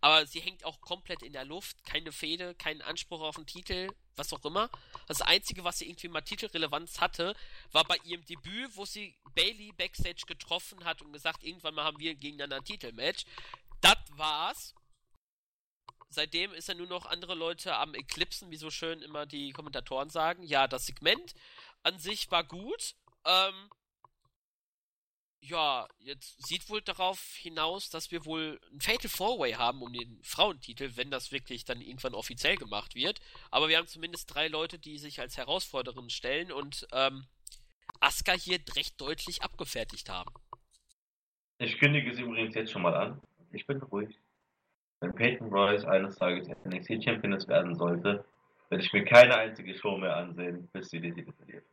Aber 0.00 0.26
sie 0.26 0.40
hängt 0.40 0.64
auch 0.64 0.80
komplett 0.82 1.22
in 1.22 1.32
der 1.32 1.46
Luft, 1.46 1.82
keine 1.84 2.12
Fehde, 2.12 2.54
keinen 2.56 2.82
Anspruch 2.82 3.22
auf 3.22 3.36
einen 3.36 3.46
Titel, 3.46 3.88
was 4.16 4.34
auch 4.34 4.44
immer. 4.44 4.68
Das 5.06 5.22
Einzige, 5.22 5.64
was 5.64 5.78
sie 5.78 5.88
irgendwie 5.88 6.08
mal 6.08 6.20
Titelrelevanz 6.20 7.00
hatte, 7.00 7.34
war 7.72 7.84
bei 7.84 7.96
ihrem 8.04 8.24
Debüt, 8.26 8.76
wo 8.76 8.84
sie 8.84 9.16
Bailey 9.34 9.72
backstage 9.72 10.24
getroffen 10.26 10.84
hat 10.84 11.00
und 11.00 11.12
gesagt, 11.12 11.42
irgendwann 11.42 11.74
mal 11.74 11.84
haben 11.84 11.98
wir 11.98 12.14
gegeneinander 12.14 12.56
ein 12.56 12.64
Titelmatch. 12.64 13.24
Das 13.80 13.96
war's. 14.10 14.74
Seitdem 16.10 16.52
ist 16.52 16.68
er 16.68 16.74
nur 16.74 16.86
noch 16.86 17.06
andere 17.06 17.34
Leute 17.34 17.74
am 17.76 17.94
Eclipsen, 17.94 18.50
wie 18.50 18.56
so 18.56 18.70
schön 18.70 19.00
immer 19.00 19.26
die 19.26 19.52
Kommentatoren 19.52 20.10
sagen. 20.10 20.42
Ja, 20.42 20.68
das 20.68 20.86
Segment 20.86 21.34
an 21.82 21.98
sich 21.98 22.30
war 22.30 22.44
gut. 22.44 22.94
Ähm, 23.24 23.70
ja, 25.46 25.86
jetzt 25.98 26.46
sieht 26.46 26.70
wohl 26.70 26.80
darauf 26.80 27.20
hinaus, 27.36 27.90
dass 27.90 28.10
wir 28.10 28.24
wohl 28.24 28.58
ein 28.72 28.80
Fatal 28.80 29.10
Four-Way 29.10 29.52
haben 29.52 29.82
um 29.82 29.92
den 29.92 30.18
Frauentitel, 30.22 30.96
wenn 30.96 31.10
das 31.10 31.32
wirklich 31.32 31.64
dann 31.64 31.82
irgendwann 31.82 32.14
offiziell 32.14 32.56
gemacht 32.56 32.94
wird. 32.94 33.20
Aber 33.50 33.68
wir 33.68 33.76
haben 33.76 33.86
zumindest 33.86 34.34
drei 34.34 34.48
Leute, 34.48 34.78
die 34.78 34.98
sich 34.98 35.20
als 35.20 35.36
Herausforderin 35.36 36.08
stellen 36.08 36.50
und 36.50 36.86
ähm, 36.92 37.26
Asuka 38.00 38.32
hier 38.32 38.58
recht 38.74 38.98
deutlich 39.00 39.42
abgefertigt 39.42 40.08
haben. 40.08 40.32
Ich 41.58 41.78
kündige 41.78 42.10
es 42.10 42.18
übrigens 42.18 42.54
jetzt 42.54 42.72
schon 42.72 42.82
mal 42.82 42.94
an. 42.94 43.20
Ich 43.52 43.66
bin 43.66 43.82
ruhig. 43.82 44.18
Wenn 45.00 45.14
Peyton 45.14 45.48
Royce 45.48 45.84
eines 45.84 46.16
Tages 46.16 46.48
NXT 46.64 47.04
Championess 47.04 47.46
werden 47.48 47.74
sollte, 47.74 48.24
werde 48.70 48.82
ich 48.82 48.92
mir 48.94 49.04
keine 49.04 49.36
einzige 49.36 49.74
Show 49.74 49.98
mehr 49.98 50.16
ansehen, 50.16 50.68
bis 50.72 50.88
sie 50.88 51.00
den 51.00 51.14
Titel 51.14 51.32
verliert. 51.32 51.64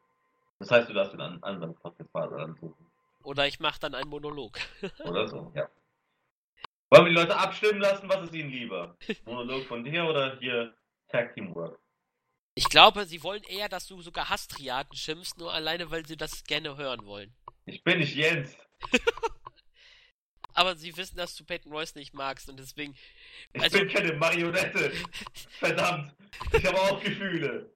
Das 0.59 0.69
heißt, 0.69 0.89
du 0.89 0.93
darfst 0.93 1.13
den 1.13 1.21
anderen 1.21 1.73
Podcast-Partner 1.75 2.39
ansuchen. 2.39 2.90
Oder 3.23 3.47
ich 3.47 3.59
mache 3.59 3.79
dann 3.79 3.95
einen 3.95 4.09
Monolog. 4.09 4.59
Oder 5.03 5.27
so, 5.27 5.51
ja. 5.55 5.69
Wollen 6.89 7.05
wir 7.05 7.09
die 7.09 7.15
Leute 7.15 7.37
abstimmen 7.37 7.79
lassen? 7.79 8.09
Was 8.09 8.23
ist 8.23 8.33
ihnen 8.33 8.49
lieber? 8.49 8.97
Monolog 9.25 9.65
von 9.65 9.83
dir 9.83 10.03
oder 10.03 10.37
hier 10.39 10.75
Tag 11.07 11.33
Team 11.33 11.55
Work? 11.55 11.79
Ich 12.53 12.65
glaube, 12.65 13.05
sie 13.05 13.23
wollen 13.23 13.43
eher, 13.43 13.69
dass 13.69 13.87
du 13.87 14.01
sogar 14.01 14.29
Hastriaden 14.29 14.97
schimpfst, 14.97 15.37
nur 15.37 15.53
alleine, 15.53 15.89
weil 15.89 16.05
sie 16.05 16.17
das 16.17 16.43
gerne 16.43 16.75
hören 16.75 17.05
wollen. 17.05 17.33
Ich 17.65 17.81
bin 17.85 17.99
nicht 17.99 18.13
Jens. 18.13 18.57
Aber 20.53 20.75
sie 20.75 20.97
wissen, 20.97 21.15
dass 21.15 21.33
du 21.35 21.45
Peyton 21.45 21.71
Royce 21.71 21.95
nicht 21.95 22.13
magst 22.13 22.49
und 22.49 22.59
deswegen. 22.59 22.93
Ich 23.53 23.61
also, 23.61 23.79
bin 23.79 23.87
keine 23.87 24.13
Marionette. 24.13 24.91
Verdammt. 25.59 26.13
Ich 26.51 26.65
habe 26.65 26.77
auch 26.77 27.01
Gefühle. 27.01 27.73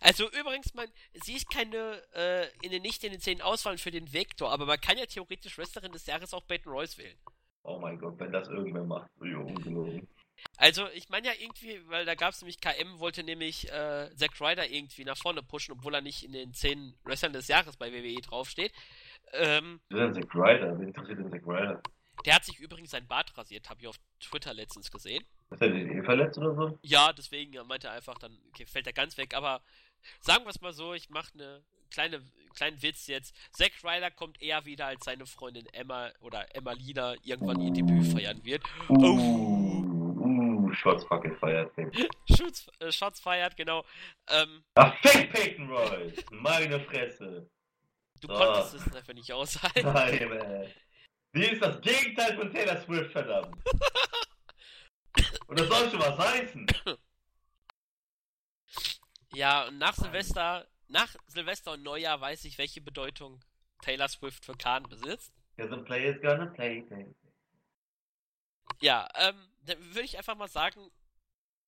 Also 0.00 0.26
übrigens, 0.30 0.74
man, 0.74 0.88
sie 1.14 1.34
ist 1.34 1.50
keine, 1.50 2.02
äh, 2.14 2.46
in 2.62 2.70
den 2.70 2.82
nicht 2.82 3.04
in 3.04 3.12
den 3.12 3.20
zehn 3.20 3.42
Auswahlen 3.42 3.78
für 3.78 3.90
den 3.90 4.12
Vektor, 4.12 4.50
aber 4.50 4.66
man 4.66 4.80
kann 4.80 4.98
ja 4.98 5.06
theoretisch 5.06 5.58
Wrestlerin 5.58 5.92
des 5.92 6.06
Jahres 6.06 6.34
auch 6.34 6.46
Peyton 6.46 6.72
Royce 6.72 6.98
wählen. 6.98 7.18
Oh 7.62 7.78
mein 7.78 7.98
Gott, 7.98 8.18
wenn 8.18 8.32
das 8.32 8.48
irgendwer 8.48 8.84
macht, 8.84 9.10
jo, 9.20 9.40
ungelogen. 9.40 10.08
Also, 10.56 10.86
ich 10.94 11.08
meine 11.10 11.26
ja 11.26 11.32
irgendwie, 11.38 11.80
weil 11.88 12.06
da 12.06 12.14
gab 12.14 12.32
es 12.32 12.40
nämlich 12.40 12.60
KM, 12.60 12.98
wollte 12.98 13.22
nämlich 13.22 13.70
äh, 13.70 14.08
Zack 14.16 14.40
Ryder 14.40 14.70
irgendwie 14.70 15.04
nach 15.04 15.16
vorne 15.16 15.42
pushen, 15.42 15.72
obwohl 15.72 15.94
er 15.94 16.00
nicht 16.00 16.24
in 16.24 16.32
den 16.32 16.54
zehn 16.54 16.94
Wrestlern 17.04 17.34
des 17.34 17.48
Jahres 17.48 17.76
bei 17.76 17.92
WWE 17.92 18.20
draufsteht. 18.22 18.72
Ähm, 19.32 19.80
Wer 19.90 20.08
ist 20.08 20.16
denn 20.16 20.22
Zack 20.22 20.34
Ryder? 20.34 20.78
Wen 20.78 20.88
interessiert 20.88 21.18
denn 21.18 21.30
Zack 21.30 21.46
Ryder? 21.46 21.82
Der 22.24 22.34
hat 22.34 22.44
sich 22.44 22.58
übrigens 22.58 22.90
sein 22.90 23.06
Bart 23.06 23.36
rasiert, 23.36 23.68
habe 23.70 23.80
ich 23.80 23.88
auf 23.88 23.96
Twitter 24.20 24.54
letztens 24.54 24.90
gesehen. 24.90 25.24
Ist 25.50 25.62
er 25.62 25.70
nicht 25.70 25.90
eh 25.90 26.02
verletzt 26.02 26.38
oder 26.38 26.54
so? 26.54 26.78
Ja, 26.82 27.12
deswegen 27.12 27.56
meinte 27.66 27.88
er 27.88 27.94
einfach, 27.94 28.18
dann 28.18 28.38
okay, 28.48 28.66
fällt 28.66 28.86
er 28.86 28.92
ganz 28.92 29.16
weg, 29.16 29.34
aber 29.34 29.62
sagen 30.20 30.44
wir 30.44 30.50
es 30.50 30.60
mal 30.60 30.72
so, 30.72 30.94
ich 30.94 31.10
mache 31.10 31.32
eine 31.34 31.62
kleine 31.90 32.22
kleinen 32.54 32.82
Witz 32.82 33.06
jetzt. 33.06 33.34
Zack 33.52 33.72
Ryder 33.82 34.10
kommt 34.10 34.40
eher 34.42 34.64
wieder, 34.64 34.86
als 34.86 35.04
seine 35.04 35.26
Freundin 35.26 35.66
Emma 35.72 36.10
oder 36.20 36.54
Emma 36.54 36.72
Lina 36.72 37.14
irgendwann 37.24 37.60
ihr 37.60 37.72
Debüt 37.72 38.12
feiern 38.12 38.44
wird. 38.44 38.62
Uh, 38.88 38.94
oh. 38.94 40.68
uh, 40.68 40.72
Shots 40.72 41.04
fucking 41.04 41.36
feiert. 41.36 41.72
Shots, 42.36 42.68
äh, 42.80 42.92
Shots 42.92 43.20
feiert, 43.20 43.56
genau. 43.56 43.84
Ähm, 44.28 44.62
Ach, 44.74 44.94
fick 45.02 45.32
Peyton 45.32 45.70
Royce! 45.70 46.24
Meine 46.30 46.80
Fresse! 46.80 47.48
Du 48.20 48.28
oh. 48.28 48.34
konntest 48.34 48.74
es 48.74 48.94
einfach 48.94 49.14
nicht 49.14 49.32
aushalten. 49.32 49.92
Nein, 49.92 50.28
man. 50.28 50.66
Die 51.34 51.44
ist 51.44 51.62
das 51.62 51.80
Gegenteil 51.80 52.36
von 52.36 52.52
Taylor 52.52 52.80
Swift, 52.82 53.12
verdammt. 53.12 53.56
Und 55.46 55.58
das 55.58 55.68
soll 55.68 55.90
schon 55.90 56.00
was 56.00 56.18
heißen. 56.18 56.66
Ja, 59.32 59.68
und 59.68 59.78
nach 59.78 59.94
Silvester, 59.94 60.66
nach 60.88 61.14
Silvester 61.26 61.72
und 61.72 61.82
Neujahr 61.82 62.20
weiß 62.20 62.44
ich, 62.44 62.58
welche 62.58 62.80
Bedeutung 62.80 63.40
Taylor 63.80 64.08
Swift 64.08 64.44
für 64.44 64.56
Khan 64.56 64.82
besitzt. 64.84 65.32
Cause 65.56 65.70
the 65.70 65.82
player's 65.82 66.20
gonna 66.20 66.46
play, 66.46 66.82
play. 66.82 67.06
Ja, 68.80 69.08
ähm, 69.14 69.36
dann 69.62 69.78
würde 69.94 70.02
ich 70.02 70.18
einfach 70.18 70.36
mal 70.36 70.48
sagen, 70.48 70.90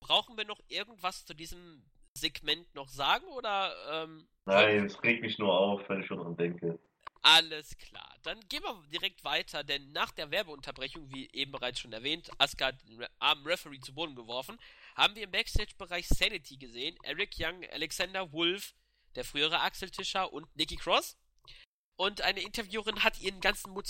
brauchen 0.00 0.36
wir 0.36 0.44
noch 0.44 0.60
irgendwas 0.68 1.24
zu 1.24 1.34
diesem 1.34 1.84
Segment 2.14 2.74
noch 2.74 2.88
sagen 2.88 3.26
oder? 3.26 3.74
Ähm, 3.90 4.28
Nein, 4.44 4.86
es 4.86 5.02
regt 5.02 5.22
mich 5.22 5.38
nur 5.38 5.56
auf, 5.56 5.88
wenn 5.88 6.00
ich 6.00 6.06
schon 6.06 6.18
dran 6.18 6.36
denke. 6.36 6.78
Alles 7.22 7.76
klar. 7.78 8.16
Dann 8.24 8.40
gehen 8.48 8.64
wir 8.64 8.82
direkt 8.92 9.22
weiter, 9.22 9.62
denn 9.62 9.92
nach 9.92 10.10
der 10.10 10.32
Werbeunterbrechung, 10.32 11.08
wie 11.12 11.30
eben 11.32 11.52
bereits 11.52 11.78
schon 11.78 11.92
erwähnt, 11.92 12.30
Asuka 12.38 12.66
hat 12.66 12.82
den 12.88 13.06
armen 13.20 13.46
Referee 13.46 13.78
zu 13.78 13.94
Boden 13.94 14.16
geworfen, 14.16 14.58
haben 14.96 15.14
wir 15.14 15.22
im 15.22 15.30
Backstage-Bereich 15.30 16.08
Sanity 16.08 16.56
gesehen. 16.56 16.96
Eric 17.04 17.34
Young, 17.38 17.64
Alexander 17.70 18.32
Wolf, 18.32 18.74
der 19.14 19.24
frühere 19.24 19.60
Axel 19.60 19.90
Tischer 19.90 20.32
und 20.32 20.54
Nikki 20.56 20.76
Cross. 20.76 21.16
Und 21.96 22.22
eine 22.22 22.40
Interviewerin 22.40 23.04
hat 23.04 23.20
ihren 23.20 23.40
ganzen 23.40 23.72
Mut 23.72 23.86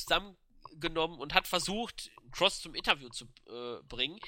zusammengenommen 0.73 1.19
und 1.19 1.35
hat 1.35 1.47
versucht, 1.47 2.11
Cross 2.31 2.61
zum 2.61 2.75
Interview 2.75 3.09
zu 3.11 3.27
äh, 3.47 3.83
bringen. 3.89 4.19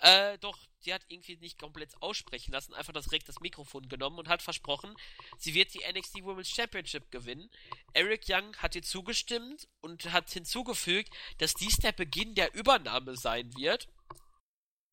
Äh, 0.00 0.38
doch 0.38 0.58
sie 0.80 0.92
hat 0.92 1.02
irgendwie 1.08 1.36
nicht 1.36 1.58
komplett 1.58 1.90
aussprechen 2.02 2.52
lassen, 2.52 2.74
einfach 2.74 2.92
das 2.92 3.06
direkt 3.06 3.28
das 3.28 3.40
Mikrofon 3.40 3.88
genommen 3.88 4.18
und 4.18 4.28
hat 4.28 4.42
versprochen, 4.42 4.94
sie 5.38 5.54
wird 5.54 5.72
die 5.74 5.82
NXT 5.90 6.22
Women's 6.22 6.50
Championship 6.50 7.10
gewinnen. 7.10 7.48
Eric 7.92 8.24
Young 8.28 8.56
hat 8.56 8.74
ihr 8.74 8.82
zugestimmt 8.82 9.68
und 9.80 10.12
hat 10.12 10.30
hinzugefügt, 10.30 11.12
dass 11.38 11.54
dies 11.54 11.76
der 11.76 11.92
Beginn 11.92 12.34
der 12.34 12.54
Übernahme 12.54 13.16
sein 13.16 13.54
wird. 13.56 13.88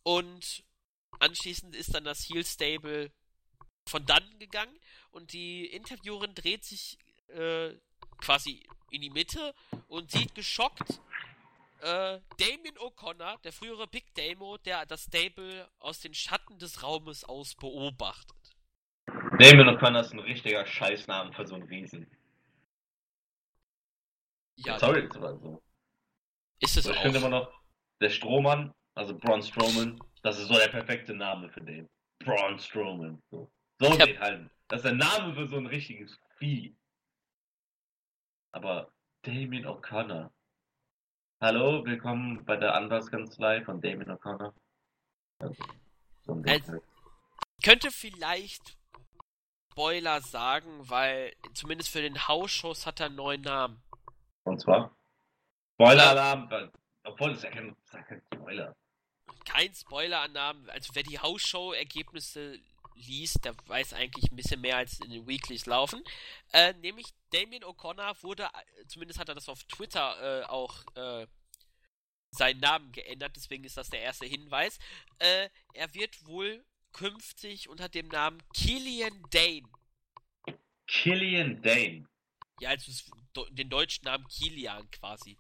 Und 0.04 0.64
anschließend 1.20 1.76
ist 1.76 1.94
dann 1.94 2.06
das 2.06 2.28
Heel 2.28 2.46
Stable 2.46 3.12
von 3.88 4.06
dann 4.06 4.40
gegangen 4.40 4.80
und 5.12 5.34
die 5.34 5.66
Interviewerin 5.66 6.34
dreht 6.36 6.64
sich 6.64 6.98
äh, 7.28 7.74
quasi 8.20 8.64
in 8.92 9.02
die 9.02 9.10
Mitte 9.10 9.54
und 9.88 10.12
sieht 10.12 10.36
geschockt 10.36 11.02
äh, 11.82 12.20
Damien 12.38 12.78
O'Connor, 12.78 13.42
der 13.42 13.52
frühere 13.52 13.88
Big 13.88 14.14
Damo, 14.16 14.58
der 14.58 14.86
das 14.86 15.04
Stable 15.06 15.68
aus 15.80 16.00
den 16.00 16.14
Schatten 16.14 16.58
des 16.60 16.84
Raumes 16.84 17.24
aus 17.24 17.56
beobachtet. 17.56 18.38
Damien 19.40 19.68
O'Connor 19.68 20.02
ist 20.02 20.14
ein 20.14 20.20
richtiger 20.20 20.66
Scheißname 20.66 21.34
für 21.34 21.46
so 21.48 21.56
einen 21.56 21.64
Riesen. 21.64 22.08
Ja, 24.58 24.78
Sorry, 24.78 25.08
das 25.08 25.20
war 25.20 25.38
so. 25.40 25.62
Ist 26.60 26.78
es 26.78 26.86
ich 26.86 26.96
auch. 26.96 27.02
finde 27.02 27.18
immer 27.18 27.30
noch, 27.30 27.52
der 28.00 28.10
Strohmann, 28.10 28.74
also 28.94 29.18
Braun 29.18 29.42
Strowman, 29.42 30.00
das 30.22 30.38
ist 30.38 30.48
so 30.48 30.54
der 30.54 30.68
perfekte 30.68 31.14
Name 31.14 31.50
für 31.50 31.62
den. 31.62 31.90
Braun 32.20 32.60
Strowman. 32.60 33.22
So, 33.32 33.52
so 33.80 33.88
Ich 33.88 33.98
den 33.98 34.20
halt. 34.20 34.50
Das 34.68 34.80
ist 34.80 34.86
der 34.86 34.94
Name 34.94 35.34
für 35.34 35.48
so 35.48 35.58
ein 35.58 35.66
richtiges 35.66 36.18
Vieh. 36.38 36.76
Aber 38.54 38.92
Damien 39.22 39.66
O'Connor. 39.66 40.30
Hallo, 41.40 41.86
willkommen 41.86 42.44
bei 42.44 42.58
der 42.58 42.76
Anwaltskanzlei 42.76 43.64
von 43.64 43.80
Damien 43.82 44.12
O'Connor. 44.12 44.54
Also. 45.40 46.82
Könnte 47.64 47.92
vielleicht 47.92 48.78
Spoiler 49.72 50.20
sagen, 50.22 50.90
weil 50.90 51.34
zumindest 51.54 51.90
für 51.92 52.02
den 52.02 52.28
Hausschuss 52.28 52.86
hat 52.86 53.00
er 53.00 53.06
einen 53.06 53.16
neuen 53.16 53.42
Namen. 53.42 53.82
Und 54.44 54.60
zwar? 54.60 54.94
Spoiler-Alarm, 55.76 56.72
obwohl 57.06 57.32
es 57.32 57.44
ja 57.44 57.52
kein, 57.52 57.76
kein 57.90 58.22
Spoiler. 58.34 58.76
Kein 59.46 59.74
Spoiler 59.74 60.22
an 60.22 60.34
Namen. 60.34 60.70
Also 60.70 60.94
wer 60.94 61.04
die 61.04 61.20
Hausshow-Ergebnisse 61.20 62.60
liest, 62.96 63.44
der 63.46 63.56
weiß 63.68 63.94
eigentlich 63.94 64.32
ein 64.32 64.36
bisschen 64.36 64.62
mehr 64.62 64.78
als 64.78 65.00
in 65.00 65.12
den 65.12 65.28
Weeklies 65.28 65.66
laufen. 65.66 66.04
Äh, 66.54 66.74
nämlich 66.74 67.08
Damien 67.32 67.64
O'Connor 67.64 68.22
wurde, 68.24 68.44
äh, 68.44 68.88
zumindest 68.88 69.20
hat 69.20 69.30
er 69.30 69.36
das 69.36 69.50
auf 69.50 69.64
Twitter 69.66 70.42
äh, 70.42 70.46
auch 70.46 70.84
äh, 70.96 71.28
seinen 72.32 72.60
Namen 72.60 72.92
geändert, 72.92 73.36
deswegen 73.36 73.64
ist 73.64 73.78
das 73.78 73.90
der 73.90 74.02
erste 74.02 74.26
Hinweis. 74.26 74.80
Äh, 75.20 75.50
er 75.74 75.94
wird 75.94 76.26
wohl 76.26 76.66
künftig 76.94 77.70
unter 77.70 77.90
dem 77.90 78.08
Namen 78.08 78.42
Killian 78.54 79.24
Dane. 79.30 79.68
Killian 80.88 81.62
Dane. 81.62 82.06
Ja, 82.60 82.70
also 82.70 82.92
den 83.50 83.70
deutschen 83.70 84.06
Namen 84.06 84.28
Kilian 84.28 84.90
quasi. 84.92 85.38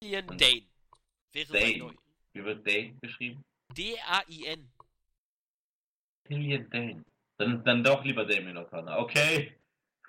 Killian 0.00 0.28
Und 0.28 0.40
Dane. 0.40 0.66
Wäre 1.32 1.52
Dane. 1.52 1.94
Wie 2.32 2.44
wird 2.44 2.66
Dane 2.66 2.96
geschrieben? 3.00 3.44
D-A-I-N. 3.76 4.72
Killian 6.28 6.70
Dane. 6.70 7.04
Dann, 7.38 7.64
dann 7.64 7.84
doch 7.84 8.04
lieber 8.04 8.24
Damien 8.24 8.58
O'Connor. 8.58 8.98
Okay. 8.98 9.56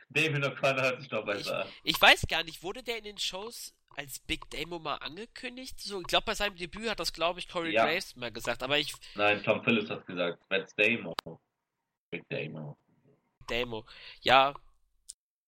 Damien 0.10 0.44
O'Connor 0.44 0.82
hört 0.82 1.00
sich 1.02 1.10
doch 1.10 1.26
besser 1.26 1.62
an. 1.66 1.68
Ich 1.84 2.02
weiß 2.02 2.26
gar 2.28 2.44
nicht, 2.44 2.64
wurde 2.64 2.84
der 2.84 2.98
in 2.98 3.04
den 3.04 3.18
Shows 3.18 3.74
als 3.96 4.20
Big 4.20 4.50
Damo 4.50 4.80
mal 4.80 4.96
angekündigt? 4.96 5.80
So, 5.80 6.02
ich 6.02 6.08
glaube, 6.08 6.26
bei 6.26 6.34
seinem 6.36 6.56
Debüt 6.56 6.90
hat 6.90 7.00
das, 7.00 7.14
glaube 7.14 7.40
ich, 7.40 7.48
Corey 7.50 7.74
Ja. 7.74 7.86
Graves 7.86 8.16
mal 8.16 8.32
gesagt, 8.32 8.64
aber 8.64 8.78
ich. 8.78 8.94
Nein, 9.16 9.44
Tom 9.44 9.64
Phillips 9.64 9.90
hat 9.90 10.06
gesagt. 10.06 10.40
That's 10.50 10.74
Damo. 10.76 11.14
Big 12.12 12.24
Damo. 12.30 12.78
Damo. 13.48 13.86
Ja. 14.22 14.54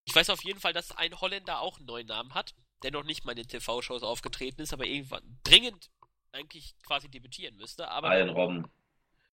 Ich 0.06 0.16
weiß 0.16 0.30
auf 0.32 0.44
jeden 0.44 0.60
Fall, 0.60 0.74
dass 0.74 0.96
ein 0.98 1.20
Holländer 1.22 1.62
auch 1.62 1.78
einen 1.78 1.86
neuen 1.86 2.08
Namen 2.08 2.34
hat, 2.34 2.54
der 2.84 2.92
noch 2.92 3.04
nicht 3.04 3.24
mal 3.24 3.32
in 3.32 3.38
den 3.38 3.48
TV-Shows 3.48 4.04
aufgetreten 4.04 4.62
ist, 4.62 4.74
aber 4.74 4.86
irgendwann 4.86 5.40
dringend 5.44 5.90
eigentlich 6.32 6.76
quasi 6.84 7.10
debütieren 7.10 7.56
müsste. 7.58 7.90
Aber 7.90 8.18
Ian 8.18 8.30
Robben. 8.30 8.68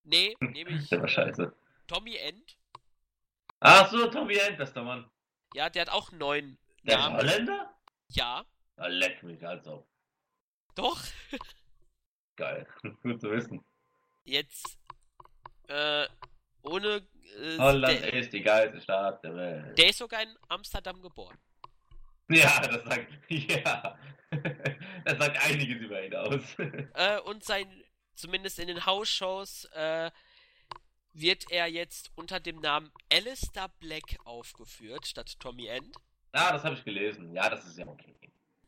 Nee, 0.04 0.34
nämlich 0.40 0.88
Der 0.88 1.00
war 1.00 1.08
scheiße. 1.08 1.54
Tommy 1.86 2.16
End. 2.16 2.56
Ach 3.60 3.90
so, 3.90 4.06
Tommy 4.08 4.36
End, 4.36 4.58
bester 4.58 4.82
Mann. 4.82 5.10
Ja, 5.54 5.68
der 5.70 5.82
hat 5.82 5.90
auch 5.90 6.10
einen 6.10 6.18
neuen 6.18 6.58
Der 6.84 6.98
Namen. 6.98 7.16
Holländer? 7.16 7.74
Ja, 8.08 8.44
Ah, 8.76 8.86
leck 8.86 9.22
mich, 9.24 9.44
also. 9.44 9.86
doch. 10.76 11.00
Geil. 12.36 12.66
Gut 13.02 13.20
zu 13.20 13.30
wissen. 13.30 13.64
Jetzt 14.24 14.78
äh, 15.68 16.06
ohne 16.62 17.06
äh, 17.40 17.58
Holland 17.58 18.00
der, 18.04 18.12
ist 18.14 18.32
die 18.32 18.42
geilste 18.42 18.80
Stadt 18.80 19.22
der 19.24 19.34
Welt. 19.34 19.76
der 19.78 19.88
ist 19.88 19.98
sogar 19.98 20.22
in 20.22 20.36
Amsterdam 20.48 21.02
geboren. 21.02 21.36
Ja, 22.28 22.60
das 22.60 22.84
sagt, 22.84 23.08
ja. 23.28 23.98
Das 25.04 25.18
sagt 25.18 25.44
einiges 25.44 25.80
über 25.80 26.04
ihn 26.04 26.14
aus. 26.14 26.56
Äh, 26.94 27.18
und 27.22 27.42
sein, 27.42 27.77
zumindest 28.18 28.58
in 28.58 28.68
den 28.68 28.84
House-Shows, 28.84 29.66
äh, 29.66 30.10
wird 31.12 31.50
er 31.50 31.66
jetzt 31.66 32.10
unter 32.14 32.40
dem 32.40 32.60
Namen 32.60 32.92
Alistair 33.12 33.70
Black 33.80 34.18
aufgeführt, 34.24 35.06
statt 35.06 35.38
Tommy 35.40 35.66
End. 35.66 35.96
Ah, 36.32 36.52
das 36.52 36.64
habe 36.64 36.74
ich 36.74 36.84
gelesen. 36.84 37.32
Ja, 37.34 37.48
das 37.48 37.66
ist 37.66 37.78
ja 37.78 37.86
okay. 37.86 38.14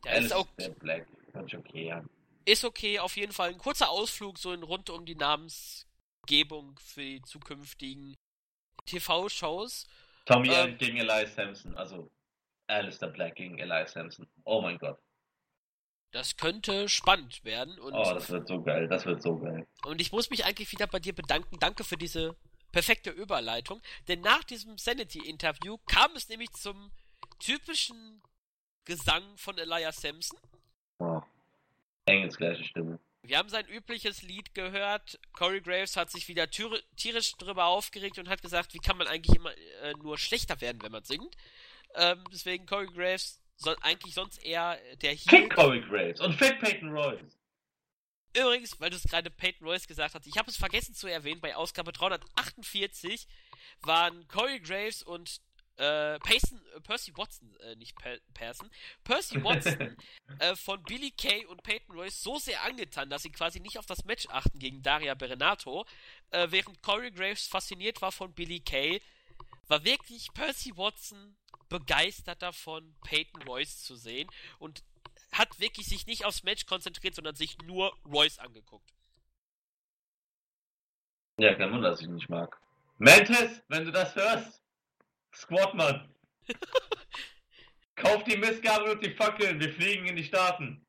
Der 0.05 0.19
ist, 0.19 0.33
auch, 0.33 0.47
Alistair 0.57 0.81
Black. 0.81 1.07
Ich 1.47 1.57
okay, 1.57 1.87
ja. 1.87 2.05
ist 2.45 2.65
okay, 2.65 2.99
auf 2.99 3.17
jeden 3.17 3.33
Fall 3.33 3.51
ein 3.51 3.59
kurzer 3.59 3.91
Ausflug 3.91 4.39
so 4.39 4.53
in 4.53 4.63
rund 4.63 4.91
um 4.91 5.05
die 5.05 5.15
Namensgebung 5.15 6.79
für 6.83 7.03
die 7.03 7.23
zukünftigen 7.23 8.17
TV-Shows. 8.87 9.87
Tommy 10.25 10.49
Ähm. 10.49 10.71
End 10.71 10.79
gegen 10.79 10.97
Elias 10.97 11.35
Sampson. 11.35 11.77
Also, 11.77 12.11
Alistair 12.67 13.09
Black 13.09 13.37
gegen 13.37 13.59
Elias 13.59 13.93
Sampson. 13.93 14.27
Oh 14.45 14.61
mein 14.63 14.79
Gott. 14.79 14.99
Das 16.13 16.37
könnte 16.37 16.89
spannend 16.89 17.45
werden. 17.45 17.79
Und, 17.79 17.95
Oh, 17.95 18.15
das 18.15 18.29
wird 18.31 18.49
so 18.49 18.61
geil. 18.63 18.89
Das 18.89 19.07
wird 19.07 19.23
so 19.23 19.39
geil. 19.39 19.67
und 19.85 20.01
ich 20.01 20.11
muss 20.13 20.31
mich 20.31 20.45
eigentlich 20.45 20.71
wieder 20.73 20.87
bei 20.87 20.99
dir 20.99 21.15
bedanken. 21.15 21.59
Danke 21.61 21.85
für 21.85 21.97
diese 21.97 22.37
perfekte 22.73 23.11
Überleitung. 23.11 23.81
Denn 24.09 24.21
nach 24.21 24.43
diesem 24.45 24.77
Sanity-Interview 24.77 25.79
kam 25.87 26.15
es 26.17 26.29
nämlich 26.29 26.51
zum 26.53 26.91
typischen 27.39 28.23
Gesang 28.85 29.37
von 29.37 29.57
Elias 29.59 30.01
Sampson. 30.01 30.39
Oh. 30.99 31.21
Engels 32.07 32.37
gleiche 32.37 32.65
Stimme. 32.65 32.99
Wir 33.23 33.39
haben 33.39 33.49
sein 33.49 33.67
übliches 33.69 34.23
Lied 34.23 34.55
gehört. 34.55 35.21
Corey 35.33 35.61
Graves 35.61 35.97
hat 35.97 36.11
sich 36.11 36.27
wieder 36.27 36.49
tierisch 36.51 37.33
drüber 37.37 37.67
aufgeregt 37.67 38.19
und 38.19 38.29
hat 38.29 38.43
gesagt, 38.43 38.75
wie 38.75 38.79
kann 38.79 38.97
man 38.97 39.07
eigentlich 39.07 39.37
immer 39.37 39.57
äh, 39.83 39.93
nur 40.03 40.19
schlechter 40.19 40.61
werden, 40.61 40.83
wenn 40.83 40.91
man 40.91 41.05
singt. 41.05 41.37
Ähm, 41.95 42.25
deswegen 42.33 42.67
Corey 42.67 42.87
Graves 42.89 43.41
soll 43.61 43.77
eigentlich 43.83 44.15
sonst 44.15 44.43
eher 44.43 44.79
der 45.03 45.13
Heel. 45.13 45.29
Fick 45.29 45.55
Corey 45.55 45.81
Graves 45.81 46.21
und 46.21 46.35
fick 46.35 46.59
Peyton 46.61 46.91
Royce. 46.91 47.39
Übrigens, 48.37 48.81
weil 48.81 48.91
du 48.91 48.97
es 48.97 49.03
gerade 49.03 49.29
Peyton 49.29 49.67
Royce 49.67 49.87
gesagt 49.87 50.15
hast, 50.15 50.27
ich 50.27 50.37
habe 50.39 50.51
es 50.51 50.57
vergessen 50.57 50.95
zu 50.95 51.09
erwähnen, 51.09 51.41
bei 51.41 51.57
Ausgabe 51.57 51.93
348 51.93 53.27
waren 53.83 54.27
Corey 54.29 54.61
Graves 54.61 55.03
und 55.03 55.41
äh, 55.77 56.19
Payson, 56.21 56.61
äh, 56.77 56.81
Percy 56.81 57.17
Watson, 57.17 57.57
äh, 57.61 57.75
nicht 57.77 57.97
per 57.97 58.19
Percy 58.35 59.43
Watson 59.43 59.97
äh, 60.39 60.55
von 60.55 60.83
Billy 60.85 61.11
Kay 61.11 61.47
und 61.47 61.63
Peyton 61.63 61.97
Royce 61.97 62.23
so 62.23 62.39
sehr 62.39 62.63
angetan, 62.63 63.09
dass 63.11 63.23
sie 63.23 63.33
quasi 63.33 63.61
nicht 63.61 63.79
auf 63.79 63.87
das 63.87 64.05
Match 64.05 64.27
achten 64.29 64.59
gegen 64.59 64.83
Daria 64.83 65.15
Berenato, 65.15 65.87
äh, 66.31 66.47
während 66.51 66.83
Corey 66.83 67.11
Graves 67.11 67.47
fasziniert 67.49 68.01
war 68.03 68.13
von 68.13 68.33
Billy 68.33 68.61
Kay, 68.61 69.01
war 69.71 69.85
wirklich 69.85 70.33
Percy 70.35 70.77
Watson 70.77 71.37
begeistert 71.69 72.43
davon, 72.43 72.97
Peyton 73.05 73.43
Royce 73.43 73.83
zu 73.83 73.95
sehen 73.95 74.29
und 74.59 74.83
hat 75.33 75.61
wirklich 75.61 75.87
sich 75.87 76.07
nicht 76.07 76.25
aufs 76.25 76.43
Match 76.43 76.67
konzentriert, 76.67 77.15
sondern 77.15 77.37
sich 77.37 77.57
nur 77.59 77.97
Royce 78.05 78.41
angeguckt. 78.41 78.93
Ja, 81.39 81.55
kein 81.55 81.73
Wunder, 81.73 81.91
dass 81.91 82.01
ich 82.01 82.09
ihn 82.09 82.17
nicht 82.17 82.29
mag. 82.29 82.61
Mantis, 82.99 83.63
wenn 83.69 83.85
du 83.85 83.93
das 83.93 84.15
hörst, 84.17 84.61
Squadman. 85.33 86.15
Kauf 87.95 88.25
die 88.25 88.37
Mistgabel 88.37 88.91
und 88.91 89.05
die 89.05 89.15
Fackeln, 89.15 89.61
wir 89.61 89.73
fliegen 89.73 90.07
in 90.07 90.17
die 90.17 90.25
Staaten. 90.25 90.85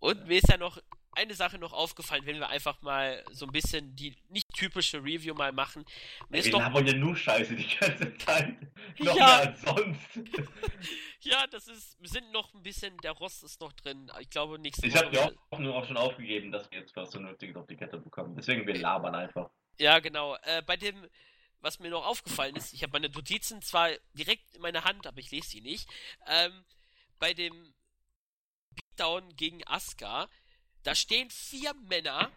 Und 0.00 0.26
mir 0.26 0.38
ist 0.38 0.50
ja 0.50 0.58
noch 0.58 0.78
eine 1.16 1.34
Sache 1.34 1.58
noch 1.58 1.72
aufgefallen, 1.72 2.24
wenn 2.26 2.38
wir 2.38 2.48
einfach 2.48 2.80
mal 2.82 3.24
so 3.32 3.46
ein 3.46 3.52
bisschen 3.52 3.94
die 3.96 4.16
nicht 4.28 4.46
typische 4.54 4.98
Review 4.98 5.34
mal 5.34 5.52
machen. 5.52 5.84
Mir 6.28 6.36
Ey, 6.36 6.40
ist 6.40 6.44
wir 6.46 6.52
doch, 6.52 6.60
labern 6.60 6.86
ja 6.86 6.94
nur 6.94 7.16
Scheiße 7.16 7.54
die 7.56 7.66
ganze 7.76 8.16
Zeit. 8.18 8.56
Noch 8.98 9.16
Ja. 9.16 9.26
mehr 9.26 9.48
als 9.50 9.62
sonst. 9.62 10.20
ja, 11.20 11.46
das 11.48 11.66
ist, 11.68 12.00
wir 12.00 12.08
sind 12.08 12.30
noch 12.32 12.52
ein 12.54 12.62
bisschen, 12.62 12.96
der 12.98 13.12
Rost 13.12 13.42
ist 13.42 13.60
noch 13.60 13.72
drin. 13.72 14.10
Ich 14.20 14.30
glaube, 14.30 14.58
nächste 14.58 14.86
Ich 14.86 14.94
habe 14.94 15.14
ja 15.14 15.30
auch 15.50 15.58
nur 15.58 15.74
auch 15.74 15.86
schon 15.86 15.96
aufgegeben, 15.96 16.52
dass 16.52 16.70
wir 16.70 16.78
jetzt 16.80 16.94
was 16.94 17.10
so 17.10 17.18
Nötiges 17.18 17.56
auf 17.56 17.66
die 17.66 17.76
Kette 17.76 17.98
bekommen. 17.98 18.36
Deswegen, 18.36 18.66
wir 18.66 18.76
labern 18.76 19.14
einfach. 19.14 19.50
Ja, 19.78 19.98
genau. 19.98 20.36
Äh, 20.42 20.62
bei 20.62 20.76
dem, 20.76 21.08
was 21.60 21.78
mir 21.80 21.90
noch 21.90 22.04
aufgefallen 22.06 22.54
ist, 22.56 22.72
ich 22.72 22.82
habe 22.82 22.92
meine 22.92 23.08
Notizen 23.08 23.62
zwar 23.62 23.90
direkt 24.12 24.54
in 24.54 24.62
meiner 24.62 24.84
Hand, 24.84 25.06
aber 25.06 25.18
ich 25.18 25.30
lese 25.30 25.48
sie 25.48 25.60
nicht. 25.60 25.88
Ähm, 26.26 26.64
bei 27.18 27.32
dem 27.34 27.74
Beatdown 28.70 29.34
gegen 29.36 29.66
Asuka, 29.66 30.28
da 30.84 30.94
stehen 30.94 31.30
vier 31.30 31.74
Männer 31.74 32.30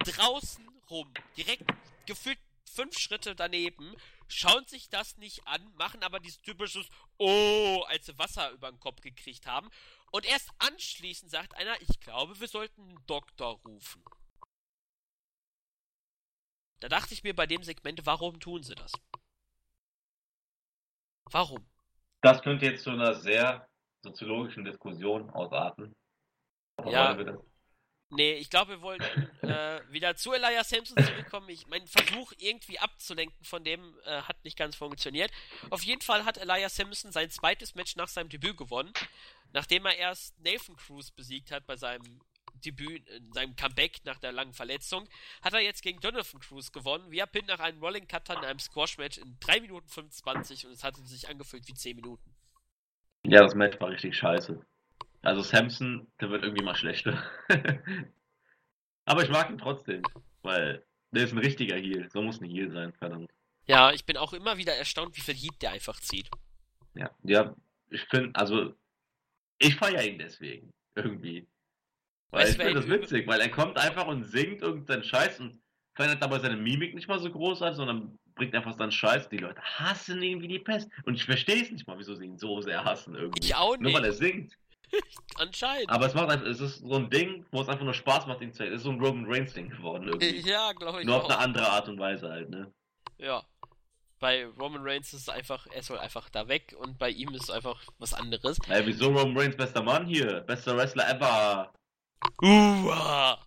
draußen 0.00 0.66
rum, 0.90 1.12
direkt 1.36 1.64
gefühlt 2.06 2.38
fünf 2.64 2.98
Schritte 2.98 3.34
daneben, 3.34 3.94
schauen 4.28 4.66
sich 4.66 4.88
das 4.88 5.16
nicht 5.18 5.46
an, 5.46 5.72
machen 5.74 6.02
aber 6.02 6.20
dieses 6.20 6.40
typisches 6.40 6.88
Oh, 7.18 7.84
als 7.88 8.06
sie 8.06 8.18
Wasser 8.18 8.50
über 8.52 8.70
den 8.70 8.80
Kopf 8.80 9.00
gekriegt 9.00 9.46
haben. 9.46 9.70
Und 10.12 10.24
erst 10.24 10.50
anschließend 10.58 11.30
sagt 11.30 11.54
einer, 11.54 11.80
ich 11.82 12.00
glaube, 12.00 12.38
wir 12.40 12.48
sollten 12.48 12.82
einen 12.82 13.06
Doktor 13.06 13.60
rufen. 13.64 14.02
Da 16.80 16.88
dachte 16.88 17.12
ich 17.12 17.22
mir 17.22 17.34
bei 17.34 17.46
dem 17.46 17.62
Segment, 17.62 18.06
warum 18.06 18.40
tun 18.40 18.62
sie 18.62 18.74
das? 18.74 18.92
Warum? 21.24 21.68
Das 22.22 22.42
könnte 22.42 22.66
jetzt 22.66 22.84
zu 22.84 22.90
einer 22.90 23.14
sehr 23.14 23.68
soziologischen 24.02 24.64
Diskussion 24.64 25.28
ausarten. 25.30 25.94
Aber 26.76 26.90
Ja. 26.90 27.40
Wollen 28.10 28.18
wir? 28.18 28.24
Nee, 28.24 28.32
ich 28.34 28.50
glaube, 28.50 28.72
wir 28.72 28.80
wollten 28.82 29.30
äh, 29.42 29.80
wieder 29.90 30.16
zu 30.16 30.32
Elias 30.32 30.68
Sampson 30.68 31.02
zurückkommen. 31.02 31.48
Ich, 31.48 31.66
mein 31.68 31.86
Versuch, 31.86 32.32
irgendwie 32.38 32.78
abzulenken 32.78 33.44
von 33.44 33.64
dem, 33.64 33.94
äh, 34.04 34.22
hat 34.22 34.44
nicht 34.44 34.56
ganz 34.56 34.76
funktioniert. 34.76 35.30
Auf 35.70 35.82
jeden 35.82 36.02
Fall 36.02 36.24
hat 36.24 36.38
Elias 36.38 36.76
Sampson 36.76 37.12
sein 37.12 37.30
zweites 37.30 37.74
Match 37.74 37.96
nach 37.96 38.08
seinem 38.08 38.28
Debüt 38.28 38.56
gewonnen. 38.56 38.92
Nachdem 39.52 39.86
er 39.86 39.96
erst 39.96 40.38
Nathan 40.40 40.76
Cruz 40.76 41.10
besiegt 41.10 41.50
hat 41.50 41.66
bei 41.66 41.76
seinem 41.76 42.20
Debüt, 42.64 43.08
in 43.08 43.32
seinem 43.32 43.56
Comeback 43.56 44.00
nach 44.04 44.18
der 44.18 44.32
langen 44.32 44.52
Verletzung, 44.52 45.08
hat 45.42 45.54
er 45.54 45.60
jetzt 45.60 45.82
gegen 45.82 46.00
Jonathan 46.00 46.40
Cruz 46.40 46.72
gewonnen. 46.72 47.10
Via 47.10 47.26
Pin 47.26 47.46
nach 47.46 47.60
einem 47.60 47.80
Rolling 47.80 48.06
Cutter 48.06 48.34
in 48.34 48.44
einem 48.44 48.58
Squash-Match 48.58 49.18
in 49.18 49.36
3 49.40 49.60
Minuten 49.60 49.88
25 49.88 50.66
und 50.66 50.72
es 50.72 50.84
hatte 50.84 51.00
sich 51.06 51.28
angefühlt 51.28 51.66
wie 51.68 51.74
10 51.74 51.96
Minuten. 51.96 52.34
Ja, 53.24 53.42
das 53.42 53.54
Match 53.54 53.78
war 53.80 53.90
richtig 53.90 54.16
scheiße. 54.16 54.64
Also 55.22 55.42
Samson, 55.42 56.10
der 56.20 56.30
wird 56.30 56.42
irgendwie 56.44 56.64
mal 56.64 56.74
schlechter. 56.76 57.22
Aber 59.04 59.22
ich 59.22 59.28
mag 59.30 59.50
ihn 59.50 59.58
trotzdem, 59.58 60.02
weil 60.42 60.84
Der 61.12 61.24
ist 61.24 61.32
ein 61.32 61.38
richtiger 61.38 61.76
Heal. 61.76 62.08
So 62.10 62.22
muss 62.22 62.40
ein 62.40 62.48
Heal 62.48 62.70
sein, 62.70 62.92
verdammt. 62.92 63.30
Ja, 63.66 63.92
ich 63.92 64.04
bin 64.04 64.16
auch 64.16 64.32
immer 64.32 64.56
wieder 64.56 64.74
erstaunt, 64.74 65.16
wie 65.16 65.20
viel 65.20 65.34
Heat 65.34 65.60
der 65.62 65.72
einfach 65.72 65.98
zieht. 66.00 66.30
Ja, 66.94 67.10
ja, 67.22 67.54
ich 67.88 68.02
finde, 68.02 68.30
also, 68.34 68.74
ich 69.58 69.74
feiere 69.76 70.04
ihn 70.04 70.18
deswegen. 70.18 70.72
Irgendwie. 70.94 71.46
Weil 72.30 72.42
Weißt 72.42 72.52
ich 72.52 72.58
finde 72.58 72.74
das 72.74 72.88
witzig, 72.88 73.26
weil 73.26 73.40
er 73.40 73.50
kommt 73.50 73.76
einfach 73.76 74.06
und 74.06 74.24
singt 74.24 74.62
irgendeinen 74.62 75.02
Scheiß 75.04 75.40
und 75.40 75.60
verändert 75.94 76.22
dabei 76.22 76.38
seine 76.38 76.56
Mimik 76.56 76.94
nicht 76.94 77.08
mal 77.08 77.18
so 77.18 77.30
großartig, 77.30 77.76
sondern 77.76 78.18
bringt 78.34 78.54
einfach 78.54 78.76
seinen 78.76 78.92
Scheiß. 78.92 79.28
Die 79.28 79.38
Leute 79.38 79.60
hassen 79.60 80.22
ihn 80.22 80.40
wie 80.40 80.48
die 80.48 80.58
Pest. 80.60 80.88
Und 81.04 81.14
ich 81.14 81.24
verstehe 81.24 81.62
es 81.62 81.70
nicht 81.70 81.86
mal, 81.86 81.98
wieso 81.98 82.14
sie 82.14 82.26
ihn 82.26 82.38
so 82.38 82.60
sehr 82.60 82.84
hassen 82.84 83.14
irgendwie. 83.14 83.44
Ich 83.44 83.54
auch 83.54 83.76
Nur 83.78 83.92
weil 83.92 84.02
nicht. 84.02 84.10
er 84.10 84.12
singt. 84.12 84.56
Anscheinend. 85.36 85.90
Aber 85.90 86.06
es 86.06 86.14
macht 86.14 86.30
einfach, 86.30 86.46
es 86.46 86.60
ist 86.60 86.78
so 86.78 86.94
ein 86.96 87.10
Ding, 87.10 87.46
wo 87.50 87.60
es 87.60 87.68
einfach 87.68 87.84
nur 87.84 87.94
Spaß 87.94 88.26
macht, 88.26 88.40
ihn 88.40 88.52
zu 88.52 88.64
Es 88.64 88.76
ist 88.76 88.82
so 88.82 88.90
ein 88.90 89.00
Roman 89.00 89.24
Reigns 89.26 89.52
Ding 89.52 89.70
geworden 89.70 90.08
irgendwie. 90.08 90.40
Ja, 90.48 90.72
glaube 90.72 91.00
ich 91.00 91.06
Nur 91.06 91.16
auf 91.16 91.24
auch. 91.24 91.30
eine 91.30 91.38
andere 91.38 91.68
Art 91.68 91.88
und 91.88 91.98
Weise 91.98 92.28
halt, 92.28 92.50
ne? 92.50 92.72
Ja. 93.18 93.44
Bei 94.18 94.46
Roman 94.46 94.82
Reigns 94.82 95.12
ist 95.14 95.22
es 95.22 95.28
einfach, 95.30 95.66
er 95.68 95.82
soll 95.82 95.98
einfach 95.98 96.28
da 96.28 96.46
weg 96.46 96.74
und 96.78 96.98
bei 96.98 97.08
ihm 97.08 97.30
ist 97.30 97.44
es 97.44 97.50
einfach 97.50 97.82
was 97.98 98.12
anderes. 98.12 98.58
Ey, 98.68 98.84
wieso 98.86 99.06
Roman 99.06 99.36
Reigns 99.36 99.56
bester 99.56 99.82
Mann 99.82 100.06
hier? 100.06 100.40
Bester 100.42 100.76
Wrestler 100.76 101.08
ever. 101.08 101.72
Uah. 102.42 103.38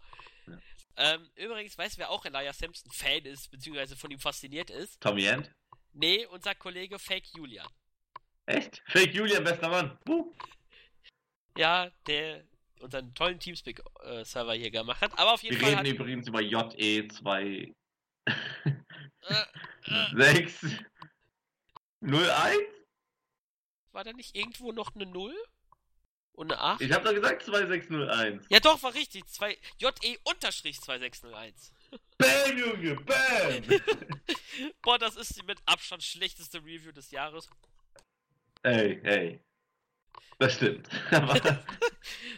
Ähm, 0.95 1.29
übrigens, 1.35 1.77
weißt 1.77 1.95
du, 1.95 1.99
wer 1.99 2.09
auch 2.09 2.25
Elias 2.25 2.57
Sampson 2.57 2.91
Fan 2.91 3.25
ist, 3.25 3.49
beziehungsweise 3.51 3.95
von 3.95 4.09
ihm 4.11 4.19
fasziniert 4.19 4.69
ist? 4.69 4.99
Tommy 5.01 5.25
End? 5.25 5.51
Nee, 5.91 6.25
unser 6.27 6.55
Kollege 6.55 6.97
Fake 6.97 7.27
Julian. 7.35 7.67
Echt? 8.45 8.81
Fake 8.87 9.13
Julian, 9.13 9.43
bester 9.43 9.69
Mann. 9.69 9.97
Puh. 10.05 10.33
Ja, 11.57 11.91
der 12.07 12.43
unseren 12.79 13.13
tollen 13.13 13.39
Teamspeak-Server 13.39 14.53
hier 14.53 14.71
gemacht 14.71 15.01
hat. 15.01 15.17
Aber 15.17 15.33
auf 15.33 15.43
jeden 15.43 15.55
Wir 15.55 15.61
Fall 15.61 15.69
reden 15.75 15.79
hat, 15.79 15.87
übrigens 15.87 16.27
über 16.27 16.39
JE2 16.39 17.73
äh, 18.25 18.33
äh, 19.85 20.15
6 20.15 20.65
01? 22.01 22.73
war 23.93 24.03
da 24.03 24.11
nicht 24.13 24.35
irgendwo 24.35 24.71
noch 24.71 24.93
eine 24.95 25.05
0? 25.05 25.33
Und 26.33 26.51
eine 26.51 26.59
8? 26.59 26.81
Ich 26.81 26.91
hab 26.91 27.03
doch 27.03 27.13
gesagt 27.13 27.43
2601. 27.43 28.47
Ja 28.49 28.59
doch, 28.59 28.81
war 28.81 28.93
richtig. 28.95 29.27
Zwei, 29.27 29.57
JE 29.77 30.17
unterstrich 30.23 30.81
2601. 30.81 31.71
Bam, 32.17 32.57
Junge, 32.57 32.95
bam! 32.95 33.63
Boah, 34.81 34.97
das 34.97 35.15
ist 35.15 35.37
die 35.37 35.43
mit 35.43 35.59
Abstand 35.67 36.01
schlechteste 36.01 36.57
Review 36.57 36.91
des 36.91 37.11
Jahres. 37.11 37.47
ey, 38.63 38.99
ey. 39.03 39.39
Das 40.39 40.53
stimmt. 40.55 40.87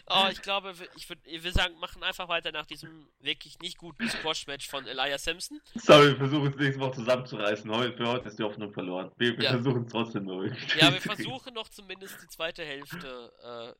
Oh, 0.08 0.28
ich 0.30 0.40
glaube, 0.40 0.78
wir- 0.78 0.86
ich 0.94 1.08
würde 1.08 1.22
wir 1.26 1.50
sagen, 1.52 1.74
machen 1.80 2.04
einfach 2.04 2.28
weiter 2.28 2.52
nach 2.52 2.66
diesem 2.66 3.08
wirklich 3.18 3.58
nicht 3.58 3.76
guten 3.76 4.08
Squash-Match 4.08 4.68
von 4.68 4.86
Elias 4.86 5.24
Sampson. 5.24 5.60
sorry, 5.74 6.10
wir 6.10 6.16
versuchen 6.16 6.46
es 6.46 6.54
nächste 6.56 6.80
Woche 6.80 6.92
zusammenzureißen. 6.92 7.68
Heute, 7.74 7.96
für 7.96 8.06
heute 8.06 8.28
ist 8.28 8.38
die 8.38 8.44
Hoffnung 8.44 8.72
verloren. 8.72 9.10
Wir, 9.16 9.36
wir 9.36 9.42
Ja. 9.42 9.50
versuchen 9.50 9.82
es 9.84 9.90
trotzdem 9.90 10.24
nur. 10.26 10.46
Ja, 10.78 10.92
wir 10.92 11.00
versuchen 11.00 11.54
noch 11.54 11.68
zumindest 11.70 12.22
die 12.22 12.28
zweite 12.28 12.64
Hälfte 12.64 13.32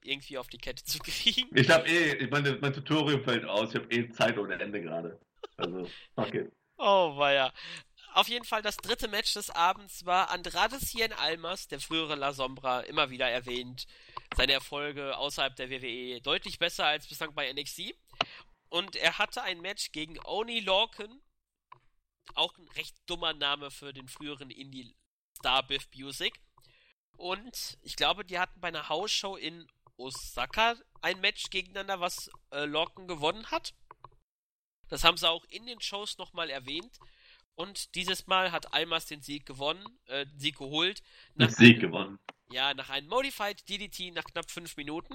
äh, 0.03 0.09
irgendwie 0.11 0.37
auf 0.39 0.49
die 0.49 0.59
Kette 0.59 0.83
zu 0.83 0.99
kriegen. 0.99 1.49
Ich 1.55 1.71
hab 1.71 1.87
eh, 1.89 2.15
ich 2.17 2.31
meine, 2.31 2.59
mein 2.61 2.73
Tutorial 2.73 3.23
fällt 3.23 3.45
aus. 3.45 3.73
Ich 3.73 3.81
hab 3.81 3.93
eh 3.93 4.09
Zeit 4.11 4.37
ohne 4.37 4.55
Ende 4.61 4.83
gerade. 4.83 5.21
Also, 5.59 5.89
okay. 6.17 6.49
Oh, 6.79 7.17
weia. 7.17 7.53
Auf 8.17 8.29
jeden 8.29 8.47
Fall 8.47 8.63
das 8.63 8.79
dritte 8.79 9.09
Match 9.09 9.35
des 9.35 9.51
Abends 9.51 10.07
war 10.07 10.31
Andrade 10.31 10.79
Cien 10.79 11.13
Almas, 11.13 11.69
der 11.69 11.81
frühere 11.81 12.15
La 12.15 12.33
Sombra, 12.33 12.81
immer 12.81 13.11
wieder 13.11 13.29
erwähnt. 13.29 13.87
Seine 14.35 14.55
Erfolge 14.55 15.19
außerhalb 15.19 15.55
der 15.55 15.69
WWE 15.69 16.23
deutlich 16.23 16.59
besser 16.59 16.87
als 16.87 17.07
bislang 17.07 17.35
bei 17.35 17.53
NXT. 17.53 17.95
Und 18.71 18.97
er 18.97 19.19
hatte 19.19 19.43
ein 19.43 19.61
Match 19.61 19.93
gegen 19.93 20.19
Oni 20.25 20.61
Lorcan. 20.61 21.21
Auch 22.35 22.57
ein 22.57 22.67
recht 22.69 22.97
dummer 23.05 23.35
Name 23.35 23.71
für 23.71 23.93
den 23.93 24.09
früheren 24.09 24.49
Indie-Star 24.49 25.67
Biff 25.67 25.87
Music. 25.95 26.41
Und 27.19 27.77
ich 27.83 27.97
glaube, 27.97 28.25
die 28.25 28.39
hatten 28.39 28.59
bei 28.63 28.69
einer 28.69 28.89
Hausshow 28.89 29.37
in 29.37 29.71
Osaka 29.99 30.75
ein 31.03 31.21
Match 31.21 31.51
gegeneinander, 31.51 32.01
was 32.01 32.31
äh, 32.51 32.65
Lorcan 32.65 33.09
gewonnen 33.09 33.51
hat. 33.51 33.75
Das 34.89 35.05
haben 35.05 35.19
sie 35.19 35.29
auch 35.29 35.45
in 35.51 35.67
den 35.67 35.83
Shows 35.83 36.17
nochmal 36.17 36.49
erwähnt. 36.49 36.99
Und 37.57 37.95
dieses 37.95 38.27
Mal 38.27 38.53
hat 38.53 38.73
Almas 38.73 39.07
den 39.07 39.23
Sieg 39.23 39.47
gewonnen, 39.47 39.85
äh, 40.07 40.27
den 40.27 40.39
Sieg 40.39 40.59
geholt. 40.59 41.03
Nach 41.35 41.51
Sieg 41.51 41.81
gewonnen. 41.81 42.19
Ja, 42.51 42.75
nach 42.75 42.91
einem 42.91 43.09
Modified 43.09 43.69
DDT 43.69 44.13
nach 44.13 44.25
knapp 44.25 44.51
fünf 44.51 44.77
Minuten. 44.77 45.15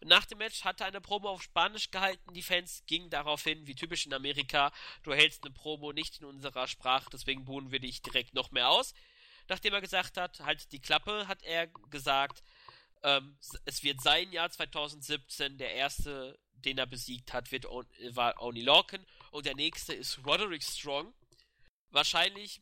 Und 0.00 0.08
nach 0.08 0.26
dem 0.26 0.38
Match 0.38 0.64
hat 0.64 0.80
er 0.80 0.86
eine 0.86 1.00
Promo 1.00 1.30
auf 1.30 1.42
Spanisch 1.42 1.90
gehalten. 1.90 2.32
Die 2.34 2.42
Fans 2.42 2.84
gingen 2.86 3.10
darauf 3.10 3.42
hin, 3.42 3.66
wie 3.66 3.74
typisch 3.74 4.06
in 4.06 4.14
Amerika, 4.14 4.72
du 5.02 5.12
hältst 5.12 5.44
eine 5.44 5.52
Promo 5.52 5.92
nicht 5.92 6.20
in 6.20 6.26
unserer 6.26 6.68
Sprache, 6.68 7.10
deswegen 7.12 7.44
buhen 7.44 7.70
wir 7.70 7.80
dich 7.80 8.02
direkt 8.02 8.34
noch 8.34 8.50
mehr 8.50 8.68
aus. 8.68 8.94
Nachdem 9.48 9.74
er 9.74 9.80
gesagt 9.80 10.16
hat, 10.16 10.40
halt 10.40 10.72
die 10.72 10.80
Klappe, 10.80 11.28
hat 11.28 11.42
er 11.42 11.66
gesagt, 11.90 12.42
ähm, 13.02 13.36
es 13.64 13.82
wird 13.82 14.00
sein 14.00 14.32
Jahr 14.32 14.50
2017, 14.50 15.58
der 15.58 15.74
erste, 15.74 16.38
den 16.52 16.78
er 16.78 16.86
besiegt 16.86 17.32
hat, 17.32 17.50
wird 17.50 17.64
war 17.64 18.40
Oni 18.40 18.60
Lorcan 18.60 19.04
und 19.30 19.46
der 19.46 19.54
nächste 19.54 19.94
ist 19.94 20.24
Roderick 20.26 20.62
Strong. 20.62 21.12
Wahrscheinlich 21.90 22.60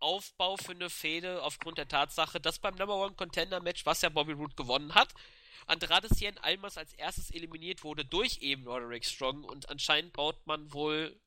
Aufbau 0.00 0.56
für 0.56 0.72
eine 0.72 0.90
Fehde 0.90 1.42
aufgrund 1.42 1.78
der 1.78 1.88
Tatsache, 1.88 2.40
dass 2.40 2.58
beim 2.58 2.74
Number 2.74 2.96
One 2.96 3.14
Contender 3.14 3.60
Match, 3.60 3.86
was 3.86 4.02
ja 4.02 4.10
Bobby 4.10 4.32
Roode 4.32 4.54
gewonnen 4.54 4.94
hat, 4.94 5.14
Andrade 5.66 6.08
Cien 6.08 6.36
Almas 6.38 6.76
als 6.76 6.92
erstes 6.94 7.30
eliminiert 7.30 7.84
wurde 7.84 8.04
durch 8.04 8.38
eben 8.42 8.66
Roderick 8.66 9.06
Strong 9.06 9.44
und 9.44 9.68
anscheinend 9.70 10.12
baut 10.12 10.46
man 10.46 10.72
wohl 10.74 11.18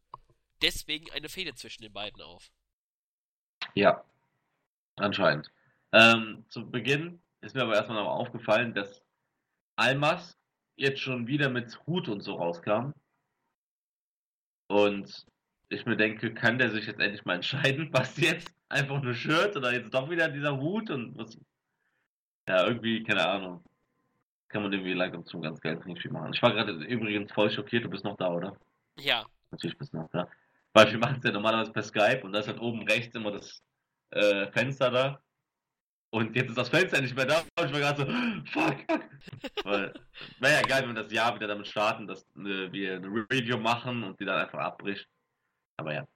deswegen 0.62 1.10
eine 1.12 1.30
Fehde 1.30 1.56
zwischen 1.56 1.82
den 1.82 1.94
beiden 1.94 2.22
auf. 2.22 2.52
Ja, 3.74 4.04
anscheinend. 4.96 5.52
Ähm, 5.92 6.46
zu 6.50 6.70
Beginn 6.70 7.22
ist 7.42 7.56
mir 7.56 7.63
aber 7.63 7.76
erstmal 7.76 8.04
noch 8.04 8.12
aufgefallen, 8.12 8.74
dass 8.74 9.02
Almas 9.76 10.38
jetzt 10.76 11.00
schon 11.00 11.28
wieder 11.28 11.50
mit 11.50 11.86
Hut 11.88 12.08
und 12.08 12.22
so 12.22 12.36
rauskam. 12.36 12.92
Und 14.68 15.26
ich 15.70 15.86
mir 15.86 15.98
denke, 15.98 16.34
kann 16.34 16.58
der 16.58 16.72
sich 16.72 16.86
jetzt 16.86 17.00
endlich 17.00 17.26
mal 17.26 17.36
entscheiden, 17.36 17.90
was 17.92 18.18
jetzt 18.18 18.54
einfach 18.70 19.02
nur 19.02 19.14
Shirt 19.14 19.56
oder 19.56 19.74
jetzt 19.74 19.94
doch 19.94 20.10
wieder 20.10 20.30
dieser 20.30 20.58
Hut 20.58 20.90
und 20.90 21.18
was. 21.18 21.38
Ja, 22.48 22.66
irgendwie, 22.66 23.04
keine 23.04 23.28
Ahnung. 23.28 23.64
Kann 24.48 24.64
man 24.64 24.72
irgendwie 24.72 24.94
langsam 24.94 25.26
zum 25.26 25.42
ganz 25.42 25.60
geil 25.60 25.78
Trinkspiel 25.78 26.12
machen. 26.12 26.34
Ich 26.34 26.42
war 26.42 26.54
gerade 26.54 26.72
übrigens 26.72 27.32
voll 27.34 27.52
schockiert, 27.52 27.84
du 27.84 27.90
bist 27.90 28.06
noch 28.06 28.16
da, 28.16 28.30
oder? 28.32 28.58
Ja, 28.98 29.26
Natürlich 29.52 29.78
bist 29.78 29.94
du 29.94 29.98
noch 29.98 30.10
da. 30.12 30.28
Weil 30.74 30.92
wir 30.92 31.00
machen 31.00 31.18
es 31.18 31.24
ja 31.24 31.32
normalerweise 31.32 31.72
per 31.72 31.84
Skype 31.84 32.22
und 32.24 32.34
da 32.34 32.40
ist 32.40 32.48
halt 32.48 32.60
oben 32.60 32.84
rechts 32.84 33.16
immer 33.16 33.32
das 33.32 33.62
äh, 34.12 34.48
Fenster 34.52 34.92
da. 34.92 35.22
Und 36.10 36.36
jetzt 36.36 36.50
ist 36.50 36.58
das 36.58 36.70
Fenster 36.70 37.02
nicht 37.02 37.16
mehr 37.16 37.26
da 37.26 37.40
und 37.60 37.66
ich 37.66 37.74
war 37.74 37.80
gerade 37.80 38.02
so, 38.02 38.06
fuck, 38.52 38.78
fuck. 38.88 39.10
Weil, 39.64 39.94
wäre 40.40 40.54
ja 40.54 40.62
geil, 40.62 40.84
wenn 40.84 40.96
wir 40.96 41.04
das 41.04 41.12
Jahr 41.12 41.36
wieder 41.36 41.48
damit 41.48 41.68
starten, 41.68 42.08
dass 42.08 42.24
äh, 42.38 42.72
wir 42.72 42.96
eine 42.96 43.08
Review 43.08 43.58
machen 43.58 44.04
und 44.04 44.20
die 44.20 44.26
dann 44.26 44.40
einfach 44.40 44.60
abbricht. 44.60 45.08
Aber 45.78 45.94
ja. 45.94 46.08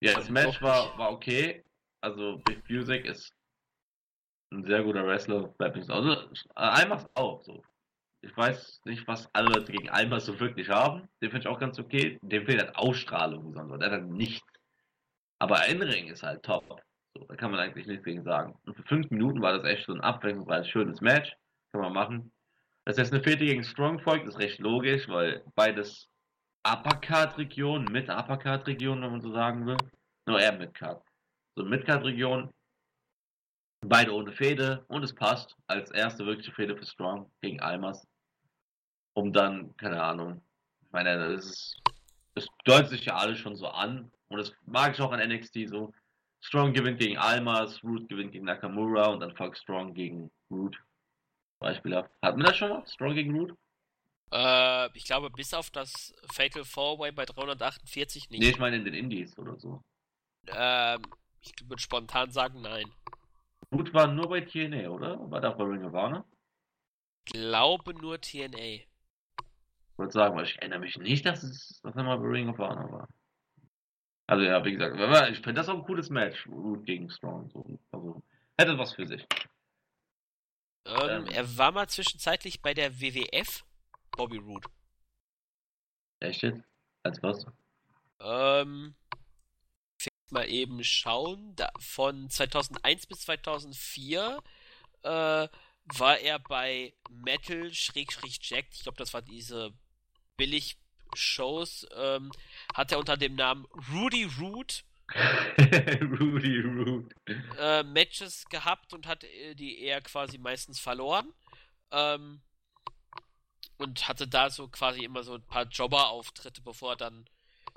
Ja, 0.00 0.14
das 0.14 0.30
Match 0.30 0.60
war, 0.62 0.96
war 0.98 1.12
okay. 1.12 1.64
Also 2.00 2.38
Big 2.44 2.68
Music 2.68 3.04
ist 3.04 3.32
ein 4.50 4.64
sehr 4.64 4.82
guter 4.82 5.06
Wrestler, 5.06 5.48
bleibt 5.58 5.76
nicht 5.76 5.86
so. 5.86 5.92
Also 5.92 6.16
Almas 6.54 7.08
auch 7.14 7.42
so. 7.42 7.62
Ich 8.20 8.36
weiß 8.36 8.82
nicht, 8.84 9.06
was 9.08 9.28
alle 9.34 9.48
Leute 9.48 9.72
gegen 9.72 9.90
Almas 9.90 10.26
so 10.26 10.38
wirklich 10.38 10.68
haben. 10.68 11.08
Den 11.20 11.30
finde 11.30 11.40
ich 11.40 11.46
auch 11.48 11.58
ganz 11.58 11.78
okay. 11.78 12.18
Dem 12.22 12.46
fehlt 12.46 12.60
halt 12.60 12.76
Ausstrahlung, 12.76 13.52
sondern 13.52 13.80
der 13.80 13.90
hat 13.90 14.00
halt 14.00 14.10
nichts. 14.10 14.46
Aber 15.38 15.66
Inring 15.66 16.08
ist 16.08 16.22
halt 16.22 16.44
top. 16.44 16.80
So, 17.14 17.24
da 17.24 17.34
kann 17.34 17.50
man 17.50 17.60
eigentlich 17.60 17.86
nichts 17.86 18.04
gegen 18.04 18.22
sagen. 18.22 18.56
Und 18.64 18.76
für 18.76 18.84
fünf 18.84 19.10
Minuten 19.10 19.42
war 19.42 19.52
das 19.52 19.64
echt 19.64 19.86
so 19.86 19.92
ein 19.92 20.00
abwechslungsreiches, 20.00 20.68
schönes 20.68 21.00
Match. 21.00 21.36
Kann 21.72 21.80
man 21.80 21.92
machen. 21.92 22.32
Dass 22.84 22.96
jetzt 22.96 23.12
eine 23.12 23.22
Fete 23.22 23.44
gegen 23.44 23.64
Strong 23.64 24.00
folgt, 24.00 24.26
ist 24.26 24.38
recht 24.38 24.60
logisch, 24.60 25.08
weil 25.08 25.44
beides 25.54 26.08
Uppercard-Region 26.64 27.84
mit 27.90 28.08
Uppercard-Region, 28.08 29.02
wenn 29.02 29.10
man 29.10 29.20
so 29.20 29.32
sagen 29.32 29.66
will. 29.66 29.76
Nur 30.26 30.40
eher 30.40 30.52
Midcard. 30.52 31.02
So 31.56 31.64
Midcard-Region. 31.64 32.50
Beide 33.84 34.14
ohne 34.14 34.32
Fehde 34.32 34.84
und 34.86 35.02
es 35.02 35.12
passt 35.12 35.56
als 35.66 35.90
erste 35.90 36.24
wirkliche 36.24 36.52
Fehde 36.52 36.76
für 36.76 36.86
Strong 36.86 37.30
gegen 37.40 37.60
Almas. 37.60 38.06
Um 39.14 39.32
dann, 39.32 39.76
keine 39.76 40.00
Ahnung. 40.00 40.40
Ich 40.82 40.92
meine, 40.92 41.18
das 41.18 41.44
ist. 41.44 41.82
Das 42.34 42.46
deutet 42.64 42.88
sich 42.88 43.04
ja 43.04 43.16
alles 43.16 43.38
schon 43.38 43.56
so 43.56 43.66
an. 43.66 44.10
Und 44.28 44.38
das 44.38 44.52
mag 44.64 44.94
ich 44.94 45.00
auch 45.00 45.12
an 45.12 45.20
NXT 45.20 45.68
so. 45.68 45.92
Strong 46.40 46.72
gewinnt 46.72 46.98
gegen 46.98 47.18
Almas, 47.18 47.82
Root 47.84 48.08
gewinnt 48.08 48.32
gegen 48.32 48.46
Nakamura 48.46 49.08
und 49.08 49.20
dann 49.20 49.36
folgt 49.36 49.58
Strong 49.58 49.94
gegen 49.94 50.30
Root. 50.50 50.76
Beispielhaft. 51.58 52.10
Hatten 52.22 52.38
wir 52.38 52.46
das 52.46 52.56
schon 52.56 52.70
mal? 52.70 52.86
Strong 52.86 53.14
gegen 53.14 53.36
Root? 53.36 53.56
Äh, 54.32 54.96
ich 54.96 55.04
glaube, 55.04 55.30
bis 55.30 55.54
auf 55.54 55.70
das 55.70 56.14
Fatal 56.32 56.64
Four 56.64 56.98
Way 56.98 57.12
bei 57.12 57.24
348 57.24 58.30
nicht. 58.30 58.40
Nee, 58.40 58.50
ich 58.50 58.58
meine 58.58 58.76
in 58.76 58.84
den 58.84 58.94
Indies 58.94 59.36
oder 59.38 59.58
so. 59.58 59.82
Ähm, 60.48 61.02
ich 61.40 61.52
würde 61.68 61.82
spontan 61.82 62.30
sagen, 62.30 62.62
nein. 62.62 62.90
Root 63.72 63.92
war 63.94 64.06
nur 64.06 64.28
bei 64.28 64.40
TNA, 64.40 64.88
oder? 64.88 65.30
War 65.30 65.40
da 65.40 65.50
bei 65.50 65.64
Ring 65.64 65.84
of 65.84 65.92
Honor? 65.92 66.24
Glaube 67.26 67.94
nur 67.94 68.20
TNA. 68.20 68.58
Ich 68.58 68.88
wollte 69.96 70.12
sagen, 70.12 70.36
weil 70.36 70.44
ich 70.44 70.58
erinnere 70.58 70.80
mich 70.80 70.96
nicht, 70.98 71.24
dass 71.24 71.42
es 71.42 71.80
dass 71.82 71.94
er 71.94 72.02
mal 72.02 72.18
bei 72.18 72.26
Ring 72.26 72.48
of 72.48 72.58
Honor 72.58 72.90
war. 72.90 73.08
Also 74.26 74.44
ja, 74.44 74.64
wie 74.64 74.72
gesagt, 74.72 74.96
ich 75.30 75.40
finde 75.40 75.54
das 75.54 75.68
auch 75.68 75.76
ein 75.76 75.84
cooles 75.84 76.08
Match, 76.08 76.46
Root 76.46 76.86
gegen 76.86 77.10
Strong. 77.10 77.50
So. 77.50 77.78
Also 77.90 78.22
hätte 78.56 78.78
was 78.78 78.94
für 78.94 79.06
sich. 79.06 79.26
Ähm, 80.86 81.08
ähm, 81.08 81.26
er 81.26 81.58
war 81.58 81.72
mal 81.72 81.88
zwischenzeitlich 81.88 82.62
bei 82.62 82.74
der 82.74 83.00
WWF, 83.00 83.64
Bobby 84.16 84.38
Root. 84.38 84.64
Echt 86.20 86.42
jetzt? 86.42 86.62
Als 87.02 87.22
was? 87.22 87.46
Ähm, 88.20 88.94
mal 90.30 90.48
eben 90.48 90.82
schauen. 90.84 91.54
Da, 91.56 91.70
von 91.78 92.28
2001 92.30 93.06
bis 93.06 93.20
2004 93.20 94.42
äh, 95.02 95.08
war 95.08 96.18
er 96.18 96.38
bei 96.38 96.94
Metal-Jack. 97.10 98.66
Ich 98.72 98.82
glaube, 98.82 98.98
das 98.98 99.12
war 99.14 99.22
diese 99.22 99.72
Billig-Shows. 100.36 101.86
Ähm, 101.96 102.32
hat 102.74 102.92
er 102.92 102.98
unter 102.98 103.16
dem 103.16 103.34
Namen 103.34 103.66
Rudy 103.92 104.24
Root 104.40 104.84
Rudy 106.20 106.60
Root. 106.60 107.14
Äh, 107.58 107.82
Matches 107.82 108.46
gehabt 108.48 108.92
und 108.92 109.06
hat 109.06 109.24
äh, 109.24 109.54
die 109.54 109.80
eher 109.80 110.00
quasi 110.00 110.38
meistens 110.38 110.80
verloren. 110.80 111.32
Ähm, 111.90 112.40
und 113.82 114.08
hatte 114.08 114.28
da 114.28 114.50
so 114.50 114.68
quasi 114.68 115.04
immer 115.04 115.22
so 115.22 115.34
ein 115.34 115.46
paar 115.46 115.64
Jobber-Auftritte, 115.64 116.62
bevor 116.62 116.92
er 116.92 116.96
dann 116.96 117.24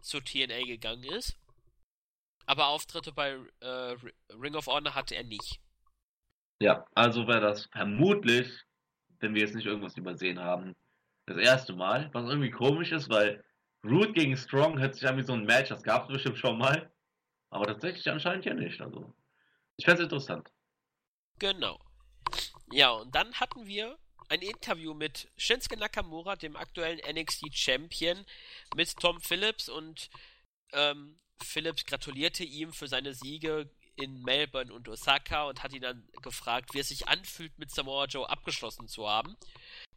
zu 0.01 0.21
TNA 0.21 0.65
gegangen 0.65 1.03
ist. 1.03 1.37
Aber 2.45 2.67
Auftritte 2.67 3.11
bei 3.11 3.39
äh, 3.59 3.95
Ring 4.29 4.55
of 4.55 4.67
Honor 4.67 4.93
hatte 4.93 5.15
er 5.15 5.23
nicht. 5.23 5.59
Ja, 6.59 6.85
also 6.93 7.27
wäre 7.27 7.41
das 7.41 7.65
vermutlich, 7.65 8.47
wenn 9.19 9.33
wir 9.33 9.41
jetzt 9.41 9.55
nicht 9.55 9.65
irgendwas 9.65 9.97
übersehen 9.97 10.39
haben, 10.39 10.75
das 11.25 11.37
erste 11.37 11.73
Mal. 11.73 12.09
Was 12.13 12.29
irgendwie 12.29 12.51
komisch 12.51 12.91
ist, 12.91 13.09
weil 13.09 13.43
Root 13.83 14.13
gegen 14.13 14.37
Strong 14.37 14.79
hört 14.79 14.95
sich 14.95 15.07
an 15.07 15.17
wie 15.17 15.23
so 15.23 15.33
ein 15.33 15.45
Match, 15.45 15.69
das 15.69 15.83
gab 15.83 16.03
es 16.03 16.13
bestimmt 16.13 16.37
schon 16.37 16.57
mal. 16.57 16.91
Aber 17.49 17.65
tatsächlich 17.65 18.09
anscheinend 18.09 18.45
ja 18.45 18.53
nicht. 18.53 18.79
Also, 18.81 19.13
ich 19.77 19.85
fände 19.85 20.01
es 20.01 20.05
interessant. 20.05 20.49
Genau. 21.39 21.79
Ja, 22.71 22.91
und 22.91 23.13
dann 23.13 23.33
hatten 23.33 23.65
wir 23.65 23.97
ein 24.29 24.41
Interview 24.41 24.93
mit 24.93 25.29
Shinsuke 25.37 25.77
Nakamura, 25.77 26.35
dem 26.35 26.55
aktuellen 26.55 26.99
NXT 26.99 27.55
Champion, 27.55 28.25
mit 28.75 28.95
Tom 28.97 29.21
Phillips 29.21 29.69
und 29.69 30.09
ähm, 30.73 31.17
Phillips 31.41 31.85
gratulierte 31.85 32.43
ihm 32.43 32.73
für 32.73 32.87
seine 32.87 33.13
Siege 33.13 33.69
in 33.97 34.21
Melbourne 34.23 34.73
und 34.73 34.89
Osaka 34.89 35.45
und 35.45 35.63
hat 35.63 35.73
ihn 35.73 35.81
dann 35.81 36.07
gefragt, 36.21 36.73
wie 36.73 36.79
es 36.79 36.89
sich 36.89 37.07
anfühlt, 37.07 37.57
mit 37.57 37.71
Samoa 37.71 38.05
Joe 38.05 38.29
abgeschlossen 38.29 38.87
zu 38.87 39.07
haben. 39.07 39.37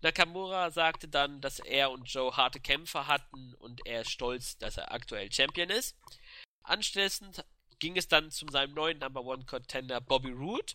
Nakamura 0.01 0.71
sagte 0.71 1.09
dann, 1.09 1.41
dass 1.41 1.59
er 1.59 1.91
und 1.91 2.05
Joe 2.05 2.37
harte 2.37 2.61
Kämpfe 2.61 3.07
hatten 3.07 3.55
und 3.55 3.85
er 3.87 4.03
ist 4.03 4.11
stolz, 4.11 4.57
dass 4.59 4.77
er 4.77 4.93
aktuell 4.93 5.33
Champion 5.33 5.71
ist. 5.71 5.97
Anschließend 6.63 7.45
ging 7.81 7.97
es 7.97 8.09
dann 8.09 8.31
zu 8.31 8.47
seinem 8.51 8.75
neuen 8.75 8.99
Number 8.99 9.25
One 9.25 9.45
Contender 9.45 10.01
Bobby 10.01 10.31
Roode 10.31 10.75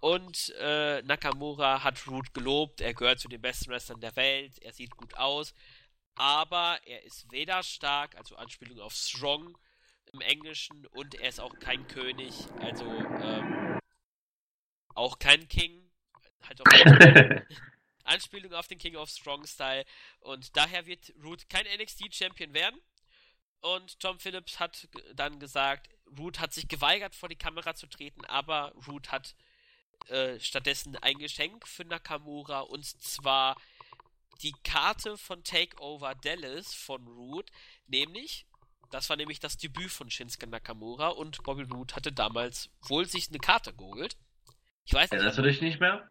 und 0.00 0.54
äh, 0.58 1.02
Nakamura 1.02 1.82
hat 1.82 2.06
Roode 2.06 2.30
gelobt, 2.32 2.80
er 2.80 2.94
gehört 2.94 3.20
zu 3.20 3.28
den 3.28 3.40
besten 3.40 3.70
Wrestlern 3.70 4.00
der 4.00 4.16
Welt, 4.16 4.58
er 4.60 4.72
sieht 4.72 4.96
gut 4.96 5.14
aus, 5.14 5.54
aber 6.14 6.78
er 6.84 7.02
ist 7.04 7.30
weder 7.30 7.62
stark, 7.62 8.16
also 8.16 8.36
Anspielung 8.36 8.80
auf 8.80 8.94
Strong, 8.94 9.56
im 10.12 10.20
Englischen 10.20 10.86
und 10.86 11.14
er 11.14 11.28
ist 11.28 11.40
auch 11.40 11.58
kein 11.58 11.86
König, 11.86 12.32
also 12.60 12.84
ähm, 12.84 13.78
auch 14.94 15.18
kein 15.18 15.48
King. 15.48 15.90
Halt 16.42 16.60
auch 16.60 17.42
Anspielung 18.04 18.52
auf 18.54 18.66
den 18.66 18.78
King 18.78 18.96
of 18.96 19.10
Strong 19.10 19.46
Style. 19.46 19.84
Und 20.20 20.56
daher 20.56 20.86
wird 20.86 21.12
Root 21.22 21.48
kein 21.48 21.66
NXT 21.66 22.14
Champion 22.14 22.54
werden. 22.54 22.80
Und 23.60 24.00
Tom 24.00 24.18
Phillips 24.18 24.60
hat 24.60 24.88
dann 25.14 25.40
gesagt, 25.40 25.88
Root 26.18 26.38
hat 26.38 26.52
sich 26.52 26.68
geweigert, 26.68 27.14
vor 27.14 27.28
die 27.28 27.36
Kamera 27.36 27.74
zu 27.74 27.86
treten, 27.88 28.24
aber 28.24 28.72
Root 28.86 29.10
hat 29.10 29.34
äh, 30.06 30.38
stattdessen 30.40 30.96
ein 30.96 31.18
Geschenk 31.18 31.66
für 31.66 31.84
Nakamura 31.84 32.60
und 32.60 32.84
zwar 32.84 33.56
die 34.42 34.54
Karte 34.62 35.18
von 35.18 35.42
Takeover 35.42 36.14
Dallas 36.14 36.74
von 36.74 37.06
Root, 37.06 37.50
nämlich 37.86 38.46
das 38.90 39.10
war 39.10 39.16
nämlich 39.16 39.38
das 39.38 39.56
Debüt 39.58 39.90
von 39.90 40.10
Shinsuke 40.10 40.46
Nakamura 40.46 41.08
und 41.08 41.42
Bobby 41.42 41.62
Roode 41.64 41.94
hatte 41.94 42.12
damals 42.12 42.70
wohl 42.88 43.04
sich 43.04 43.28
eine 43.28 43.38
Karte 43.38 43.74
geholt. 43.74 44.16
Ich 44.84 44.94
weiß 44.94 45.10
nicht. 45.10 45.18
Erinnerst 45.18 45.38
du 45.38 45.42
dich 45.42 45.60
nicht 45.60 45.80
mehr? 45.80 46.08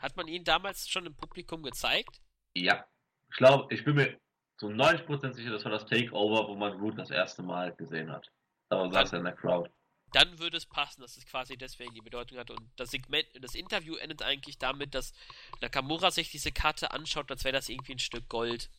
Hat 0.00 0.16
man 0.16 0.26
ihn 0.28 0.44
damals 0.44 0.88
schon 0.88 1.06
im 1.06 1.14
Publikum 1.14 1.62
gezeigt? 1.62 2.20
Ja. 2.54 2.86
Ich 3.30 3.36
glaube, 3.36 3.74
ich 3.74 3.84
bin 3.84 3.96
mir 3.96 4.18
zu 4.56 4.68
90% 4.68 5.32
sicher, 5.32 5.50
das 5.50 5.64
war 5.64 5.72
das 5.72 5.84
Takeover, 5.84 6.48
wo 6.48 6.54
man 6.54 6.72
Root 6.80 6.98
das 6.98 7.10
erste 7.10 7.42
Mal 7.42 7.74
gesehen 7.74 8.10
hat. 8.10 8.30
Aber 8.70 8.90
saß 8.90 9.12
er 9.12 9.18
in 9.18 9.24
der 9.24 9.34
Crowd. 9.34 9.70
Dann 10.12 10.38
würde 10.38 10.56
es 10.56 10.66
passen, 10.66 11.00
dass 11.00 11.16
es 11.16 11.26
quasi 11.26 11.56
deswegen 11.56 11.94
die 11.94 12.00
Bedeutung 12.00 12.38
hat. 12.38 12.50
Und 12.50 12.70
das 12.76 12.90
Segment, 12.90 13.26
das 13.40 13.54
Interview 13.54 13.96
endet 13.96 14.22
eigentlich 14.22 14.58
damit, 14.58 14.94
dass 14.94 15.12
Nakamura 15.60 16.10
sich 16.10 16.30
diese 16.30 16.52
Karte 16.52 16.92
anschaut, 16.92 17.30
als 17.30 17.44
wäre 17.44 17.52
das 17.52 17.68
irgendwie 17.68 17.94
ein 17.94 17.98
Stück 17.98 18.28
Gold. 18.28 18.70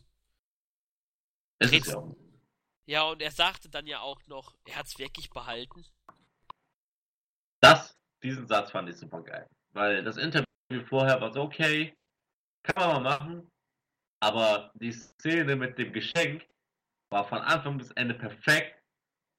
Ist 1.60 1.74
es 1.74 1.88
ja. 1.88 2.04
Ja, 2.86 3.04
und 3.04 3.22
er 3.22 3.32
sagte 3.32 3.70
dann 3.70 3.86
ja 3.86 4.00
auch 4.00 4.26
noch, 4.28 4.56
er 4.64 4.78
hat 4.78 4.86
es 4.88 4.98
wirklich 4.98 5.30
behalten. 5.30 5.86
Das, 7.60 7.98
diesen 8.24 8.48
Satz 8.48 8.72
fand 8.72 8.90
ich 8.90 8.96
super 8.96 9.22
geil. 9.22 9.50
Weil 9.72 10.04
das 10.04 10.16
Interview 10.16 10.46
vorher 10.88 11.20
war 11.20 11.34
so, 11.34 11.42
okay, 11.42 11.94
kann 12.64 12.76
man 12.88 13.04
mal 13.04 13.20
machen. 13.20 13.52
Aber 14.22 14.72
die 14.76 14.94
Szene 14.94 15.58
mit 15.58 15.78
dem 15.78 15.92
Geschenk 15.92 16.48
war 17.10 17.28
von 17.28 17.40
Anfang 17.40 17.78
bis 17.78 17.92
Ende 17.92 18.14
perfekt. 18.14 18.77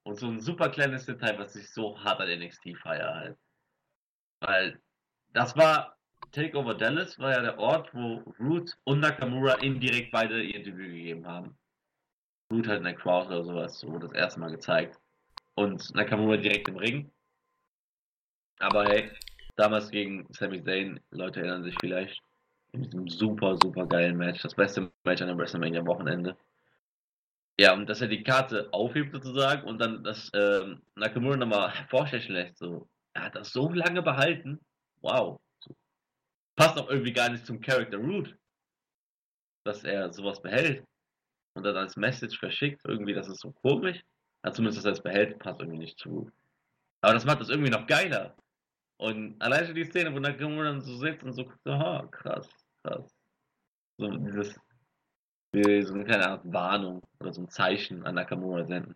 Und 0.09 0.19
so 0.19 0.27
ein 0.27 0.41
super 0.41 0.71
kleines 0.71 1.05
Detail, 1.05 1.39
was 1.39 1.55
ich 1.55 1.69
so 1.71 2.03
hart 2.03 2.19
an 2.23 2.31
NXT 2.31 2.79
feiere 2.79 3.15
halt. 3.15 3.39
Weil 4.41 4.81
das 5.35 5.55
war 5.55 5.99
Takeover 6.33 6.75
Dallas, 6.75 7.19
war 7.19 7.33
ja 7.33 7.43
der 7.43 7.59
Ort, 7.59 7.95
wo 7.95 8.23
Root 8.41 8.75
und 8.85 9.01
Nakamura 9.01 9.57
indirekt 9.57 10.11
beide 10.11 10.43
ihr 10.43 10.63
Debüt 10.63 10.93
gegeben 10.93 11.27
haben. 11.27 11.59
Root 12.51 12.67
halt 12.67 12.79
in 12.79 12.85
der 12.85 12.95
Crowd 12.95 13.27
oder 13.27 13.45
sowas, 13.45 13.81
so 13.81 13.99
das 13.99 14.13
erste 14.13 14.41
Mal 14.41 14.51
gezeigt. 14.51 14.99
Und 15.57 15.95
Nakamura 15.95 16.39
direkt 16.39 16.71
im 16.71 16.79
Ring. 16.79 17.13
Aber 18.61 18.87
hey, 18.87 19.11
damals 19.57 19.91
gegen 19.91 20.27
Sami 20.31 20.65
Zayn, 20.65 21.01
Leute 21.11 21.41
erinnern 21.41 21.65
sich 21.65 21.77
vielleicht, 21.83 22.19
in 22.73 22.83
diesem 22.83 23.09
super, 23.11 23.59
super 23.63 23.85
geilen 23.87 24.17
Match, 24.17 24.41
das 24.41 24.55
beste 24.55 24.91
Match 25.05 25.21
an 25.21 25.29
dem 25.29 25.37
WrestleMania 25.37 25.85
Wochenende. 25.85 26.35
Ja, 27.61 27.75
und 27.75 27.89
dass 27.89 28.01
er 28.01 28.09
die 28.09 28.23
Karte 28.23 28.69
aufhebt 28.73 29.13
sozusagen 29.13 29.67
und 29.67 29.79
dann 29.79 30.05
das 30.05 30.31
ähm, 30.33 30.81
Nakamura 30.95 31.37
nochmal 31.37 31.73
vorstechen 31.89 32.35
lässt, 32.35 32.59
so. 32.59 32.89
Er 33.15 33.25
hat 33.25 33.35
das 33.35 33.51
so 33.51 33.73
lange 33.73 34.01
behalten. 34.01 34.61
Wow. 35.01 35.41
So. 35.59 35.75
Passt 36.55 36.79
auch 36.79 36.89
irgendwie 36.89 37.13
gar 37.13 37.31
nicht 37.31 37.45
zum 37.45 37.61
Character 37.61 37.99
Root, 37.99 38.37
dass 39.65 39.83
er 39.83 40.13
sowas 40.13 40.41
behält 40.41 40.85
und 41.55 41.65
dann 41.65 41.77
als 41.77 41.97
Message 41.97 42.39
verschickt, 42.39 42.81
irgendwie, 42.85 43.13
das 43.15 43.29
ist 43.29 43.41
so 43.41 43.51
komisch. 43.51 44.01
Ja, 44.45 44.53
zumindest 44.53 44.79
das 44.79 44.87
als 44.87 45.03
behält, 45.03 45.39
passt 45.41 45.61
irgendwie 45.61 45.81
nicht 45.81 45.99
zu. 45.99 46.31
Aber 47.01 47.15
das 47.15 47.25
macht 47.25 47.41
das 47.41 47.49
irgendwie 47.49 47.71
noch 47.71 47.89
geiler. 47.89 48.37
Und 48.99 49.41
allein 49.43 49.67
schon 49.67 49.75
die 49.75 49.85
Szene, 49.85 50.15
wo 50.15 50.21
Nakamura 50.21 50.65
dann 50.65 50.81
so 50.81 50.97
sitzt 50.97 51.25
und 51.25 51.33
so 51.33 51.45
guckt, 51.45 51.67
aha, 51.67 52.07
krass, 52.13 52.49
krass. 52.85 53.13
So 53.99 54.11
dieses, 54.11 54.57
wie 55.53 55.83
so 55.83 55.95
eine 55.95 56.05
kleine 56.05 56.29
Art 56.29 56.43
Warnung 56.45 57.03
oder 57.21 57.33
so 57.33 57.43
ein 57.43 57.49
Zeichen 57.49 58.05
an 58.05 58.15
Nakamura 58.15 58.65
senden. 58.67 58.95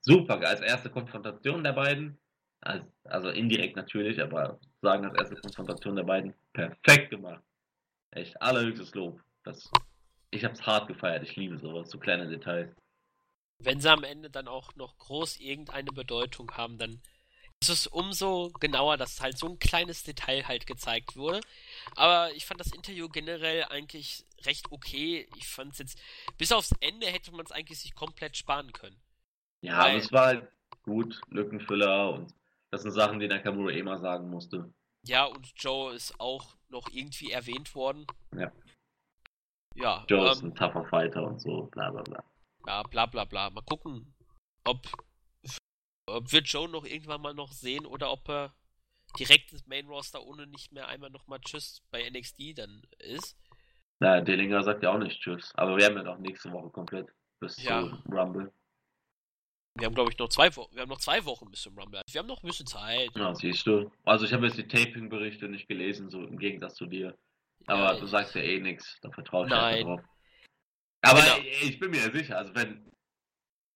Super, 0.00 0.40
als 0.40 0.60
erste 0.60 0.90
Konfrontation 0.90 1.64
der 1.64 1.72
beiden, 1.72 2.18
also, 2.60 2.86
also 3.04 3.30
indirekt 3.30 3.76
natürlich, 3.76 4.22
aber 4.22 4.58
sagen 4.80 5.04
als 5.04 5.18
erste 5.18 5.36
Konfrontation 5.36 5.96
der 5.96 6.04
beiden, 6.04 6.34
perfekt 6.52 7.10
gemacht. 7.10 7.42
Echt 8.10 8.40
allerhöchstes 8.40 8.94
Lob. 8.94 9.20
Das 9.44 9.70
ich 10.30 10.44
hab's 10.44 10.66
hart 10.66 10.88
gefeiert. 10.88 11.22
Ich 11.22 11.36
liebe 11.36 11.58
sowas, 11.58 11.90
so 11.90 11.98
kleine 11.98 12.28
Details. 12.28 12.74
Wenn 13.60 13.80
sie 13.80 13.90
am 13.90 14.04
Ende 14.04 14.30
dann 14.30 14.46
auch 14.46 14.76
noch 14.76 14.96
groß 14.98 15.38
irgendeine 15.38 15.90
Bedeutung 15.90 16.50
haben, 16.52 16.78
dann 16.78 17.00
ist 17.60 17.68
es 17.70 17.86
umso 17.86 18.50
genauer, 18.60 18.96
dass 18.96 19.20
halt 19.20 19.36
so 19.36 19.48
ein 19.48 19.58
kleines 19.58 20.02
Detail 20.02 20.46
halt 20.46 20.66
gezeigt 20.66 21.16
wurde. 21.16 21.40
Aber 21.96 22.32
ich 22.34 22.46
fand 22.46 22.60
das 22.60 22.72
Interview 22.72 23.08
generell 23.08 23.64
eigentlich 23.64 24.24
recht 24.44 24.70
okay. 24.70 25.28
Ich 25.36 25.48
fand 25.48 25.72
es 25.72 25.78
jetzt, 25.78 25.98
bis 26.36 26.52
aufs 26.52 26.72
Ende 26.80 27.06
hätte 27.06 27.32
man 27.32 27.44
es 27.44 27.52
eigentlich 27.52 27.80
sich 27.80 27.94
komplett 27.94 28.36
sparen 28.36 28.72
können. 28.72 28.96
Ja, 29.60 29.78
Weil, 29.78 29.90
aber 29.90 29.98
es 29.98 30.12
war 30.12 30.26
halt 30.26 30.48
gut, 30.82 31.20
Lückenfüller 31.30 32.12
und 32.12 32.32
das 32.70 32.82
sind 32.82 32.92
Sachen, 32.92 33.18
die 33.18 33.28
Nakamura 33.28 33.72
eh 33.72 33.82
mal 33.82 33.98
sagen 33.98 34.30
musste. 34.30 34.72
Ja, 35.04 35.24
und 35.24 35.52
Joe 35.56 35.94
ist 35.94 36.18
auch 36.20 36.56
noch 36.68 36.88
irgendwie 36.90 37.32
erwähnt 37.32 37.74
worden. 37.74 38.06
Ja. 38.36 38.52
Ja. 39.74 40.04
Joe 40.08 40.26
ähm, 40.26 40.32
ist 40.32 40.42
ein 40.42 40.54
tougher 40.54 40.84
Fighter 40.86 41.24
und 41.24 41.40
so, 41.40 41.62
bla 41.66 41.90
bla 41.90 42.02
bla. 42.02 42.24
Ja, 42.66 42.82
bla 42.82 43.06
bla 43.06 43.24
bla. 43.24 43.50
Mal 43.50 43.62
gucken, 43.62 44.14
ob, 44.64 44.86
ob 46.08 46.32
wir 46.32 46.40
Joe 46.40 46.68
noch 46.68 46.84
irgendwann 46.84 47.20
mal 47.20 47.34
noch 47.34 47.52
sehen 47.52 47.86
oder 47.86 48.10
ob 48.10 48.28
er 48.28 48.54
direkt 49.18 49.52
ins 49.52 49.66
Main 49.66 49.86
Roster 49.86 50.22
ohne 50.24 50.46
nicht 50.46 50.72
mehr 50.72 50.88
einmal 50.88 51.10
nochmal 51.10 51.40
Tschüss 51.40 51.82
bei 51.90 52.08
NXT 52.08 52.58
dann 52.58 52.82
ist. 52.98 53.36
Naja, 54.00 54.20
Dillinger 54.20 54.62
sagt 54.62 54.82
ja 54.82 54.92
auch 54.92 54.98
nicht 54.98 55.20
Tschüss. 55.20 55.52
Aber 55.54 55.76
wir 55.76 55.86
haben 55.86 55.96
ja 55.96 56.02
doch 56.02 56.18
nächste 56.18 56.52
Woche 56.52 56.70
komplett 56.70 57.08
bis 57.40 57.62
ja. 57.62 57.80
zum 57.80 58.02
Rumble. 58.12 58.52
Wir 59.74 59.86
haben, 59.86 59.94
glaube 59.94 60.10
ich, 60.10 60.18
noch 60.18 60.28
zwei 60.28 60.54
Wochen. 60.56 60.74
Wir 60.74 60.82
haben 60.82 60.88
noch 60.88 61.00
zwei 61.00 61.24
Wochen 61.24 61.50
bis 61.50 61.62
zum 61.62 61.78
Rumble. 61.78 62.02
Wir 62.10 62.18
haben 62.18 62.26
noch 62.26 62.42
ein 62.42 62.46
bisschen 62.48 62.66
Zeit. 62.66 63.10
Ja, 63.14 63.34
siehst 63.34 63.66
du. 63.66 63.90
Also 64.04 64.24
ich 64.24 64.32
habe 64.32 64.46
jetzt 64.46 64.58
die 64.58 64.66
Taping-Berichte 64.66 65.48
nicht 65.48 65.68
gelesen, 65.68 66.10
so 66.10 66.24
im 66.24 66.38
Gegensatz 66.38 66.74
zu 66.74 66.86
dir. 66.86 67.16
Aber 67.66 67.94
Ja, 67.94 68.00
du 68.00 68.06
sagst 68.06 68.34
ja 68.34 68.40
eh 68.40 68.60
nichts, 68.60 68.98
da 69.02 69.10
vertraue 69.10 69.46
ich 69.46 69.50
Nein. 69.50 69.74
einfach 69.74 69.96
drauf. 69.96 70.00
Aber 71.02 71.20
Genau. 71.20 71.48
ich 71.62 71.78
bin 71.78 71.90
mir 71.90 71.98
ja 71.98 72.10
sicher, 72.10 72.38
also 72.38 72.54
wenn 72.54 72.90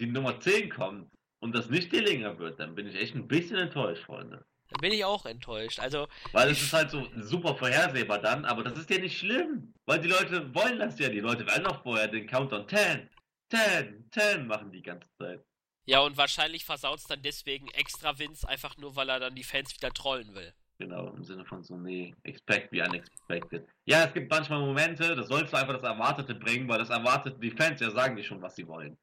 die 0.01 0.07
Nummer 0.07 0.41
10 0.41 0.71
kommt 0.71 1.11
und 1.43 1.55
das 1.55 1.69
nicht 1.69 1.93
Dillinger 1.93 2.39
wird, 2.39 2.61
dann 2.61 2.75
bin 2.75 2.87
ich 2.87 2.95
echt 2.95 3.15
ein 3.15 3.27
bisschen 3.27 3.57
enttäuscht, 3.57 4.05
Freunde. 4.05 4.45
Da 4.71 4.79
bin 4.81 4.93
ich 4.93 5.05
auch 5.05 5.27
enttäuscht. 5.27 5.81
Also, 5.81 6.07
Weil 6.31 6.51
es 6.51 6.63
ist 6.63 6.73
halt 6.73 6.91
so 6.91 7.07
super 7.17 7.55
vorhersehbar 7.57 8.21
dann, 8.21 8.45
aber 8.45 8.63
das 8.63 8.79
ist 8.79 8.89
ja 8.89 8.99
nicht 8.99 9.19
schlimm. 9.19 9.75
Weil 9.85 10.01
die 10.01 10.09
Leute 10.09 10.55
wollen 10.55 10.79
das 10.79 10.99
ja. 10.99 11.09
Die 11.09 11.21
Leute 11.21 11.47
werden 11.47 11.65
noch 11.65 11.83
vorher 11.83 12.09
den 12.09 12.27
Countdown 12.27 12.67
10, 12.69 13.11
10, 13.51 14.09
10 14.13 14.47
machen 14.47 14.71
die 14.71 14.83
ganze 14.83 15.09
Zeit. 15.19 15.45
ja, 15.85 16.01
und 16.01 16.17
wahrscheinlich 16.17 16.65
versaut 16.65 17.01
es 17.01 17.05
dann 17.05 17.21
deswegen 17.23 17.69
extra 17.71 18.19
Vince, 18.19 18.49
einfach 18.49 18.77
nur, 18.79 18.95
weil 18.97 19.09
er 19.11 19.21
dann 19.21 19.35
die 19.35 19.45
Fans 19.45 19.75
wieder 19.75 19.93
trollen 19.93 20.35
will. 20.35 20.55
Genau, 20.79 21.09
im 21.09 21.25
Sinne 21.25 21.45
von 21.45 21.63
so, 21.63 21.77
nee, 21.77 22.15
expect 22.23 22.73
wie 22.73 22.83
unexpected. 22.83 23.69
Ja, 23.85 24.05
es 24.05 24.15
gibt 24.15 24.31
manchmal 24.31 24.61
Momente, 24.61 25.15
da 25.15 25.23
sollst 25.25 25.53
du 25.53 25.57
einfach 25.57 25.75
das 25.75 25.83
Erwartete 25.83 26.35
bringen, 26.35 26.69
weil 26.69 26.79
das 26.79 26.91
Erwartete, 26.91 27.39
die 27.39 27.51
Fans 27.51 27.81
ja 27.81 27.91
sagen 27.91 28.17
dir 28.17 28.25
schon, 28.25 28.41
was 28.41 28.57
sie 28.57 28.67
wollen. 28.67 28.97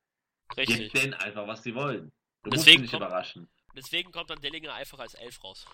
Richtig. 0.57 0.91
Gib 0.91 0.93
denen 0.93 1.13
einfach, 1.13 1.45
was 1.45 1.61
sie 1.63 1.75
wollen. 1.75 2.11
Du 2.43 2.49
Deswegen 2.51 2.81
musst 2.81 2.91
nicht 2.93 2.99
kommt- 2.99 3.03
überraschen. 3.09 3.49
Deswegen 3.75 4.11
kommt 4.11 4.29
dann 4.29 4.41
Dillinger 4.41 4.73
einfach 4.73 4.99
als 4.99 5.13
Elf 5.13 5.43
raus. 5.43 5.65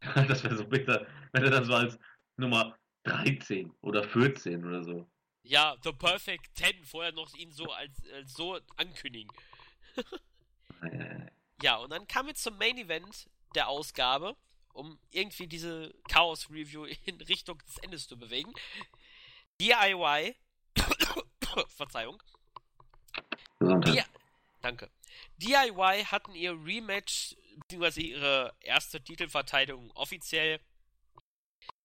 das 0.28 0.42
wäre 0.44 0.56
so 0.56 0.64
bitter, 0.64 1.06
wenn 1.32 1.44
er 1.44 1.50
dann 1.50 1.64
so 1.64 1.74
als 1.74 1.98
Nummer 2.36 2.76
13 3.04 3.72
oder 3.80 4.02
14 4.02 4.64
oder 4.64 4.82
so. 4.82 5.08
Ja, 5.42 5.76
The 5.82 5.92
Perfect 5.92 6.54
Ten, 6.54 6.84
vorher 6.84 7.12
noch 7.12 7.32
ihn 7.34 7.52
so 7.52 7.70
als, 7.72 7.92
als 8.12 8.32
so 8.34 8.58
ankündigen. 8.76 9.30
Ja, 11.60 11.76
und 11.78 11.90
dann 11.90 12.06
kam 12.06 12.28
jetzt 12.28 12.44
zum 12.44 12.56
Main 12.56 12.78
Event 12.78 13.28
der 13.56 13.66
Ausgabe, 13.68 14.36
um 14.72 14.96
irgendwie 15.10 15.48
diese 15.48 15.92
Chaos 16.08 16.48
Review 16.50 16.84
in 17.04 17.20
Richtung 17.22 17.58
des 17.66 17.78
Endes 17.78 18.06
zu 18.06 18.16
bewegen. 18.16 18.52
DIY, 19.60 20.36
Verzeihung, 21.68 22.22
Gesundheit. 23.58 23.94
Ja. 23.96 24.04
danke. 24.60 24.88
DIY 25.38 26.04
hatten 26.06 26.34
ihr 26.34 26.52
Rematch, 26.52 27.36
beziehungsweise 27.60 28.00
ihre 28.00 28.56
erste 28.60 29.02
Titelverteidigung 29.02 29.90
offiziell 29.92 30.60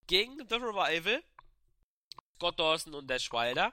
gegen 0.08 0.38
The 0.48 0.56
Revival, 0.56 1.24
Scott 2.36 2.60
Dawson 2.60 2.94
und 2.94 3.08
Dash 3.08 3.32
Wilder. 3.32 3.72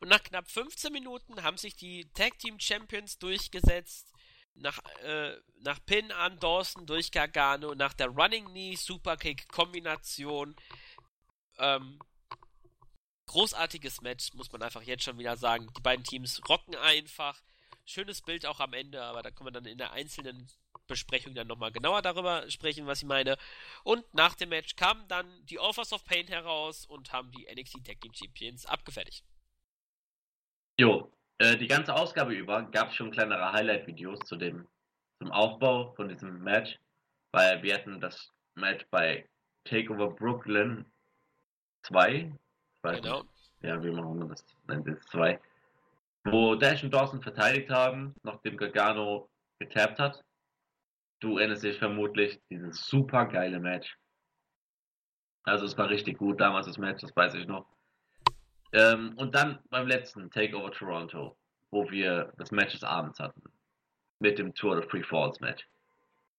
Und 0.00 0.08
nach 0.08 0.22
knapp 0.22 0.50
15 0.50 0.92
Minuten 0.92 1.42
haben 1.42 1.58
sich 1.58 1.76
die 1.76 2.10
Tag 2.12 2.38
Team 2.38 2.58
Champions 2.58 3.18
durchgesetzt. 3.18 4.12
Nach, 4.54 4.78
äh, 5.02 5.36
nach 5.60 5.78
Pin 5.86 6.10
an 6.10 6.38
Dawson 6.40 6.86
durch 6.86 7.12
Gargano, 7.12 7.74
nach 7.74 7.94
der 7.94 8.08
Running 8.08 8.46
Knee 8.46 8.74
Superkick 8.74 9.48
Kombination. 9.48 10.56
Ähm, 11.58 12.00
großartiges 13.26 14.00
Match, 14.00 14.34
muss 14.34 14.50
man 14.50 14.62
einfach 14.62 14.82
jetzt 14.82 15.04
schon 15.04 15.18
wieder 15.18 15.36
sagen. 15.36 15.68
Die 15.76 15.82
beiden 15.82 16.04
Teams 16.04 16.40
rocken 16.48 16.74
einfach. 16.74 17.40
Schönes 17.90 18.22
Bild 18.22 18.46
auch 18.46 18.60
am 18.60 18.72
Ende, 18.72 19.02
aber 19.02 19.22
da 19.22 19.30
können 19.32 19.48
wir 19.48 19.52
dann 19.52 19.64
in 19.64 19.76
der 19.78 19.90
einzelnen 19.92 20.46
Besprechung 20.86 21.34
dann 21.34 21.48
nochmal 21.48 21.72
genauer 21.72 22.02
darüber 22.02 22.48
sprechen, 22.48 22.86
was 22.86 23.02
ich 23.02 23.08
meine. 23.08 23.36
Und 23.82 24.04
nach 24.14 24.36
dem 24.36 24.50
Match 24.50 24.76
kamen 24.76 25.06
dann 25.08 25.26
die 25.46 25.58
Offers 25.58 25.92
of 25.92 26.04
Pain 26.04 26.28
heraus 26.28 26.86
und 26.86 27.12
haben 27.12 27.32
die 27.32 27.46
NXT 27.52 27.84
Tag 27.84 28.00
Team 28.00 28.12
Champions 28.14 28.64
abgefertigt. 28.64 29.24
Jo, 30.78 31.12
äh, 31.38 31.56
die 31.56 31.66
ganze 31.66 31.94
Ausgabe 31.94 32.32
über 32.32 32.62
gab 32.70 32.90
es 32.90 32.94
schon 32.94 33.10
kleinere 33.10 33.52
Highlight-Videos 33.52 34.20
zu 34.20 34.36
dem 34.36 34.68
zum 35.18 35.32
Aufbau 35.32 35.92
von 35.94 36.08
diesem 36.08 36.42
Match, 36.42 36.78
weil 37.32 37.62
wir 37.62 37.74
hatten 37.74 38.00
das 38.00 38.32
Match 38.54 38.86
bei 38.90 39.28
Takeover 39.64 40.10
Brooklyn 40.10 40.86
2, 41.82 42.12
ich 42.14 42.32
weiß 42.82 43.00
Genau. 43.02 43.22
nicht, 43.22 43.32
ja, 43.62 43.82
wie 43.82 43.90
man 43.90 44.28
das 44.28 44.44
nennt, 44.68 44.86
ist 44.86 45.08
2, 45.10 45.40
wo 46.24 46.54
Dash 46.54 46.82
und 46.84 46.92
Dawson 46.92 47.22
verteidigt 47.22 47.70
haben, 47.70 48.14
nachdem 48.22 48.56
Gargano 48.56 49.30
getappt 49.58 49.98
hat. 49.98 50.24
Du 51.20 51.38
erinnerst 51.38 51.64
dich 51.64 51.78
vermutlich 51.78 52.40
dieses 52.50 52.86
super 52.86 53.26
geile 53.26 53.60
Match. 53.60 53.96
Also 55.44 55.66
es 55.66 55.76
war 55.76 55.88
richtig 55.88 56.18
gut 56.18 56.40
damals 56.40 56.66
das 56.66 56.78
Match, 56.78 57.02
das 57.02 57.14
weiß 57.14 57.34
ich 57.34 57.46
noch. 57.46 57.66
Ähm, 58.72 59.14
und 59.16 59.34
dann 59.34 59.58
beim 59.70 59.86
letzten 59.86 60.30
Takeover 60.30 60.70
Toronto, 60.70 61.36
wo 61.70 61.90
wir 61.90 62.32
das 62.36 62.50
Match 62.50 62.72
des 62.72 62.84
Abends 62.84 63.18
hatten. 63.18 63.42
Mit 64.20 64.38
dem 64.38 64.54
Tour 64.54 64.78
of 64.78 64.90
Free 64.90 65.02
Falls 65.02 65.40
Match. 65.40 65.66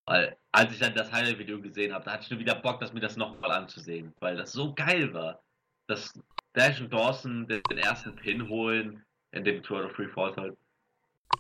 Weil, 0.06 0.38
als 0.52 0.74
ich 0.74 0.80
dann 0.80 0.96
das 0.96 1.12
Highlight-Video 1.12 1.62
gesehen 1.62 1.94
habe, 1.94 2.06
da 2.06 2.14
hatte 2.14 2.24
ich 2.24 2.30
nur 2.30 2.40
wieder 2.40 2.56
Bock, 2.56 2.80
das 2.80 2.94
mir 2.94 3.00
das 3.00 3.18
nochmal 3.18 3.52
anzusehen. 3.52 4.14
Weil 4.20 4.36
das 4.36 4.52
so 4.52 4.74
geil 4.74 5.14
war. 5.14 5.42
Dass 5.88 6.14
Dash 6.54 6.80
und 6.80 6.94
Dawson 6.94 7.48
den, 7.48 7.62
den 7.70 7.78
ersten 7.80 8.16
Pin 8.16 8.50
holen, 8.50 9.04
in 9.32 9.44
dem 9.44 9.64
Tour 9.64 9.86
of 9.86 9.94
Free 9.94 10.08
Falls 10.08 10.38
halt. 10.38 10.58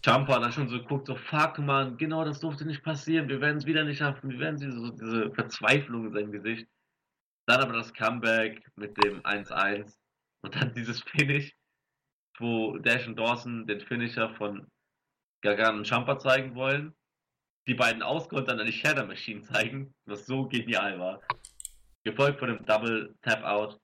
Jumper 0.03 0.39
dann 0.39 0.51
schon 0.51 0.69
so 0.69 0.81
guckt, 0.81 1.07
so 1.07 1.15
fuck 1.15 1.59
man, 1.59 1.97
genau 1.97 2.23
das 2.23 2.39
durfte 2.39 2.65
nicht 2.65 2.83
passieren, 2.83 3.29
wir 3.29 3.41
werden 3.41 3.57
es 3.57 3.65
wieder 3.65 3.83
nicht 3.83 3.99
schaffen, 3.99 4.31
wir 4.31 4.39
werden 4.39 4.57
sie 4.57 4.71
so 4.71 4.89
diese 4.89 5.31
Verzweiflung 5.31 6.07
in 6.07 6.13
seinem 6.13 6.31
Gesicht. 6.31 6.67
Dann 7.45 7.61
aber 7.61 7.73
das 7.73 7.93
Comeback 7.93 8.65
mit 8.75 8.95
dem 9.03 9.21
1-1 9.21 9.95
und 10.41 10.55
dann 10.55 10.73
dieses 10.75 11.01
Finish, 11.01 11.53
wo 12.39 12.77
Dash 12.77 13.07
und 13.07 13.17
Dawson 13.17 13.67
den 13.67 13.81
Finisher 13.81 14.33
von 14.35 14.67
Gargano 15.41 15.79
und 15.79 15.87
Champa 15.87 16.17
zeigen 16.17 16.55
wollen. 16.55 16.95
Die 17.67 17.75
beiden 17.75 18.01
auskontern 18.01 18.57
dann 18.57 18.65
die 18.65 18.73
Shadow 18.73 19.05
Machine 19.05 19.41
zeigen, 19.41 19.93
was 20.05 20.25
so 20.25 20.47
genial 20.47 20.99
war. 20.99 21.21
Gefolgt 22.03 22.39
von 22.39 22.47
dem 22.47 22.65
Double 22.65 23.15
Tap 23.21 23.43
Out, 23.43 23.79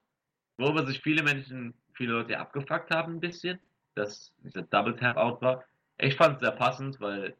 worüber 0.56 0.84
sich 0.84 1.00
viele 1.00 1.22
Menschen, 1.22 1.74
viele 1.94 2.14
Leute 2.14 2.38
abgefuckt 2.38 2.90
haben 2.90 3.14
ein 3.14 3.20
bisschen, 3.20 3.60
dass 3.98 4.32
dieser 4.38 4.62
Double 4.62 4.96
Tap 4.96 5.16
Out 5.16 5.42
war. 5.42 5.64
Ich 5.98 6.16
fand 6.16 6.36
es 6.36 6.40
sehr 6.40 6.52
passend, 6.52 7.00
weil 7.00 7.36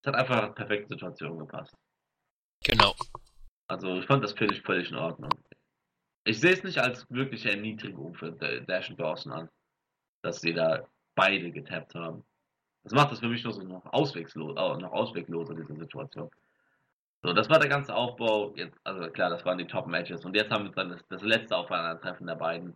es 0.00 0.06
hat 0.06 0.14
einfach 0.14 0.42
eine 0.42 0.52
perfekte 0.52 0.88
Situation 0.88 1.38
gepasst. 1.38 1.74
Genau. 2.64 2.94
Also 3.68 3.98
ich 3.98 4.06
fand 4.06 4.22
das 4.22 4.32
Finish 4.32 4.62
völlig 4.62 4.90
in 4.90 4.96
Ordnung. 4.96 5.30
Ich 6.24 6.40
sehe 6.40 6.52
es 6.52 6.64
nicht 6.64 6.78
als 6.78 7.08
wirkliche 7.10 7.50
Erniedrigung 7.50 8.14
für 8.14 8.32
Dash 8.32 8.90
und 8.90 8.98
Dawson 8.98 9.32
an, 9.32 9.48
dass 10.22 10.40
sie 10.40 10.52
da 10.52 10.86
beide 11.14 11.50
getappt 11.52 11.94
haben. 11.94 12.24
Das 12.82 12.92
macht 12.92 13.12
das 13.12 13.20
für 13.20 13.28
mich 13.28 13.42
nur 13.42 13.52
so 13.52 13.62
noch 13.62 13.84
ausweglos, 13.92 14.54
noch 14.54 14.92
auswegloser, 14.92 15.54
diese 15.54 15.74
Situation. 15.74 16.30
So, 17.22 17.32
das 17.32 17.48
war 17.48 17.58
der 17.58 17.68
ganze 17.68 17.94
Aufbau. 17.94 18.52
Jetzt, 18.54 18.78
also 18.84 19.10
klar, 19.10 19.30
das 19.30 19.44
waren 19.44 19.58
die 19.58 19.66
Top-Matches. 19.66 20.24
Und 20.24 20.36
jetzt 20.36 20.50
haben 20.50 20.64
wir 20.64 20.72
dann 20.72 20.90
das, 20.90 21.04
das 21.08 21.22
letzte 21.22 21.56
Aufeinandertreffen 21.56 22.26
der 22.26 22.36
beiden. 22.36 22.74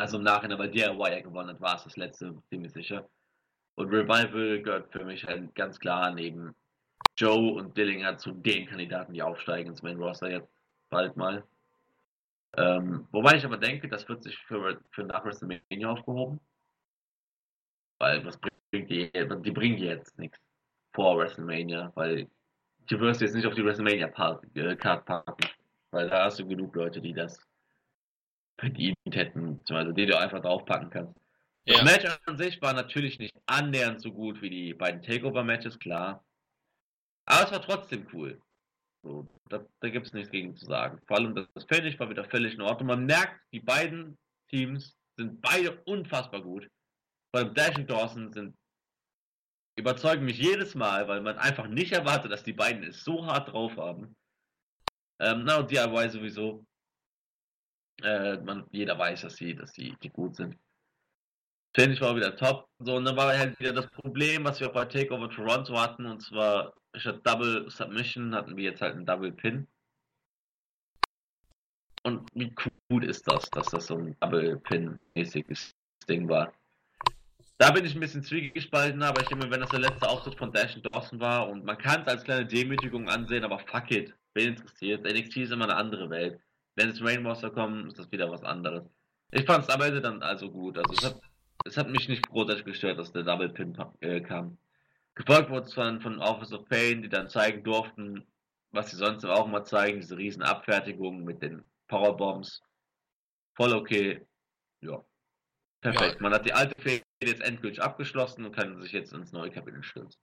Also 0.00 0.16
im 0.16 0.24
Nachhinein, 0.24 0.58
weil 0.58 0.70
DIY 0.70 1.12
ja 1.12 1.20
gewonnen 1.20 1.50
hat, 1.50 1.60
war 1.60 1.76
es 1.76 1.84
das 1.84 1.98
letzte, 1.98 2.34
ziemlich 2.48 2.72
sicher. 2.72 3.06
Und 3.74 3.90
Revival 3.90 4.62
gehört 4.62 4.90
für 4.90 5.04
mich 5.04 5.26
halt 5.26 5.54
ganz 5.54 5.78
klar 5.78 6.10
neben 6.14 6.54
Joe 7.18 7.52
und 7.52 7.76
Dillinger 7.76 8.16
zu 8.16 8.32
den 8.32 8.66
Kandidaten, 8.66 9.12
die 9.12 9.22
aufsteigen 9.22 9.68
ins 9.68 9.82
Main 9.82 9.98
Roster 9.98 10.30
jetzt 10.30 10.48
bald 10.88 11.18
mal. 11.18 11.44
Ähm, 12.56 13.08
wobei 13.12 13.36
ich 13.36 13.44
aber 13.44 13.58
denke, 13.58 13.88
das 13.88 14.08
wird 14.08 14.22
sich 14.22 14.38
für, 14.38 14.80
für 14.90 15.04
nach 15.04 15.22
WrestleMania 15.22 15.90
aufgehoben. 15.90 16.40
Weil 17.98 18.24
was 18.24 18.38
bringt 18.38 18.88
die, 18.88 19.12
die 19.12 19.50
bringen 19.50 19.76
jetzt 19.76 20.18
nichts 20.18 20.38
vor 20.94 21.18
WrestleMania, 21.18 21.92
weil 21.94 22.26
du 22.88 22.98
wirst 23.00 23.20
jetzt 23.20 23.34
nicht 23.34 23.46
auf 23.46 23.54
die 23.54 23.64
WrestleMania 23.66 24.08
Part, 24.08 24.44
äh, 24.56 24.76
packen. 24.76 25.46
Weil 25.90 26.08
da 26.08 26.24
hast 26.24 26.38
du 26.38 26.48
genug 26.48 26.74
Leute, 26.74 27.02
die 27.02 27.12
das 27.12 27.49
verdient 28.60 28.96
hätten, 29.10 29.58
beziehungsweise 29.58 29.94
die 29.94 30.06
du 30.06 30.18
einfach 30.18 30.40
draufpacken 30.40 30.90
kannst. 30.90 31.18
Das 31.66 31.78
Ja. 31.78 31.84
Match 31.84 32.18
an 32.26 32.38
sich 32.38 32.60
war 32.62 32.72
natürlich 32.72 33.18
nicht 33.18 33.34
annähernd 33.46 34.00
so 34.00 34.12
gut 34.12 34.40
wie 34.40 34.50
die 34.50 34.74
beiden 34.74 35.02
Takeover-Matches, 35.02 35.78
klar. 35.78 36.24
Aber 37.26 37.44
es 37.46 37.52
war 37.52 37.62
trotzdem 37.62 38.06
cool. 38.12 38.40
So, 39.02 39.26
da 39.48 39.64
da 39.80 39.88
gibt 39.88 40.06
es 40.06 40.12
nichts 40.12 40.30
gegen 40.30 40.56
zu 40.56 40.66
sagen. 40.66 41.00
Vor 41.06 41.16
allem 41.16 41.34
das, 41.34 41.46
das 41.54 41.64
Finish 41.64 41.98
war 41.98 42.10
wieder 42.10 42.24
völlig 42.24 42.54
in 42.54 42.60
Ordnung. 42.60 42.88
Man 42.88 43.06
merkt, 43.06 43.40
die 43.52 43.60
beiden 43.60 44.18
Teams 44.48 44.96
sind 45.16 45.40
beide 45.40 45.80
unfassbar 45.84 46.42
gut. 46.42 46.68
Vor 47.30 47.40
allem 47.40 47.54
Dash 47.54 47.76
und 47.76 47.90
Dawson 47.90 48.32
sind 48.32 48.56
überzeugen 49.76 50.24
mich 50.24 50.38
jedes 50.38 50.74
Mal, 50.74 51.08
weil 51.08 51.20
man 51.22 51.38
einfach 51.38 51.66
nicht 51.66 51.92
erwartet, 51.92 52.30
dass 52.32 52.42
die 52.42 52.52
beiden 52.52 52.84
es 52.84 53.02
so 53.04 53.26
hart 53.26 53.52
drauf 53.52 53.76
haben. 53.76 54.14
Ähm, 55.18 55.44
na 55.44 55.58
und 55.58 55.70
DIY 55.70 56.10
sowieso. 56.10 56.66
Äh, 58.02 58.38
man, 58.38 58.66
jeder 58.70 58.98
weiß, 58.98 59.22
dass 59.22 59.36
sie, 59.36 59.54
dass 59.54 59.72
sie 59.72 59.96
gut 60.12 60.36
sind. 60.36 60.56
Finish 61.74 62.00
war 62.00 62.16
wieder 62.16 62.36
top. 62.36 62.68
So, 62.80 62.96
und 62.96 63.04
dann 63.04 63.16
war 63.16 63.36
halt 63.36 63.58
wieder 63.60 63.72
das 63.72 63.88
Problem, 63.90 64.44
was 64.44 64.60
wir 64.60 64.68
bei 64.70 64.84
Takeover 64.84 65.30
Toronto 65.30 65.78
hatten, 65.78 66.06
und 66.06 66.20
zwar 66.20 66.74
statt 66.96 67.20
Double 67.24 67.70
Submission 67.70 68.34
hatten 68.34 68.56
wir 68.56 68.64
jetzt 68.64 68.80
halt 68.80 68.94
einen 68.94 69.06
Double 69.06 69.32
Pin. 69.32 69.66
Und 72.02 72.28
wie 72.34 72.52
cool 72.90 73.04
ist 73.04 73.30
das, 73.30 73.48
dass 73.50 73.68
das 73.68 73.86
so 73.86 73.96
ein 73.96 74.16
Double 74.20 74.56
Pin-mäßiges 74.58 75.74
Ding 76.08 76.28
war? 76.28 76.52
Da 77.58 77.70
bin 77.70 77.84
ich 77.84 77.94
ein 77.94 78.00
bisschen 78.00 78.22
zwiegespalten, 78.22 79.02
aber 79.02 79.20
ich 79.20 79.28
denke, 79.28 79.50
wenn 79.50 79.60
das 79.60 79.68
der 79.68 79.80
letzte 79.80 80.08
Auftritt 80.08 80.38
von 80.38 80.50
Dash 80.50 80.74
und 80.76 80.86
Dawson 80.86 81.20
war 81.20 81.46
und 81.48 81.62
man 81.64 81.76
kann 81.76 82.00
es 82.00 82.08
als 82.08 82.24
kleine 82.24 82.46
Demütigung 82.46 83.08
ansehen, 83.10 83.44
aber 83.44 83.58
fuck 83.58 83.90
it, 83.90 84.14
wen 84.32 84.48
interessiert? 84.48 85.04
NXT 85.04 85.36
ist 85.36 85.52
immer 85.52 85.64
eine 85.64 85.76
andere 85.76 86.08
Welt. 86.08 86.40
Wenn 86.74 86.90
es 86.90 87.02
Rainmaster 87.02 87.50
kommen, 87.50 87.88
ist 87.88 87.98
das 87.98 88.10
wieder 88.12 88.30
was 88.30 88.42
anderes. 88.42 88.84
Ich 89.32 89.44
fand 89.44 89.64
es 89.64 89.70
am 89.70 89.82
Ende 89.82 90.00
dann 90.00 90.22
also 90.22 90.50
gut. 90.50 90.78
Also 90.78 90.92
es 90.92 91.04
hat, 91.04 91.20
es 91.64 91.76
hat 91.76 91.88
mich 91.88 92.08
nicht 92.08 92.28
großartig 92.28 92.64
gestört, 92.64 92.98
dass 92.98 93.12
der 93.12 93.22
Double 93.22 93.50
Pin 93.50 93.76
äh, 94.00 94.20
kam. 94.20 94.58
Gefolgt 95.14 95.50
wurde 95.50 95.66
es 95.66 95.74
von, 95.74 96.00
von 96.00 96.20
Office 96.20 96.52
of 96.52 96.68
Pain, 96.68 97.02
die 97.02 97.08
dann 97.08 97.28
zeigen 97.28 97.62
durften, 97.62 98.26
was 98.70 98.90
sie 98.90 98.96
sonst 98.96 99.24
auch 99.24 99.46
immer 99.46 99.64
zeigen, 99.64 100.00
diese 100.00 100.16
riesen 100.16 100.42
Abfertigungen 100.42 101.24
mit 101.24 101.42
den 101.42 101.64
Powerbombs. 101.88 102.62
Voll 103.54 103.74
okay. 103.74 104.26
Ja. 104.80 105.04
Perfekt. 105.80 106.16
Ja. 106.16 106.22
Man 106.22 106.32
hat 106.32 106.46
die 106.46 106.52
alte 106.52 106.80
Fehde 106.80 107.04
jetzt 107.22 107.42
endgültig 107.42 107.82
abgeschlossen 107.82 108.44
und 108.44 108.54
kann 108.54 108.80
sich 108.80 108.92
jetzt 108.92 109.12
ins 109.12 109.32
neue 109.32 109.50
Kapitel 109.50 109.82
stürzen. 109.82 110.20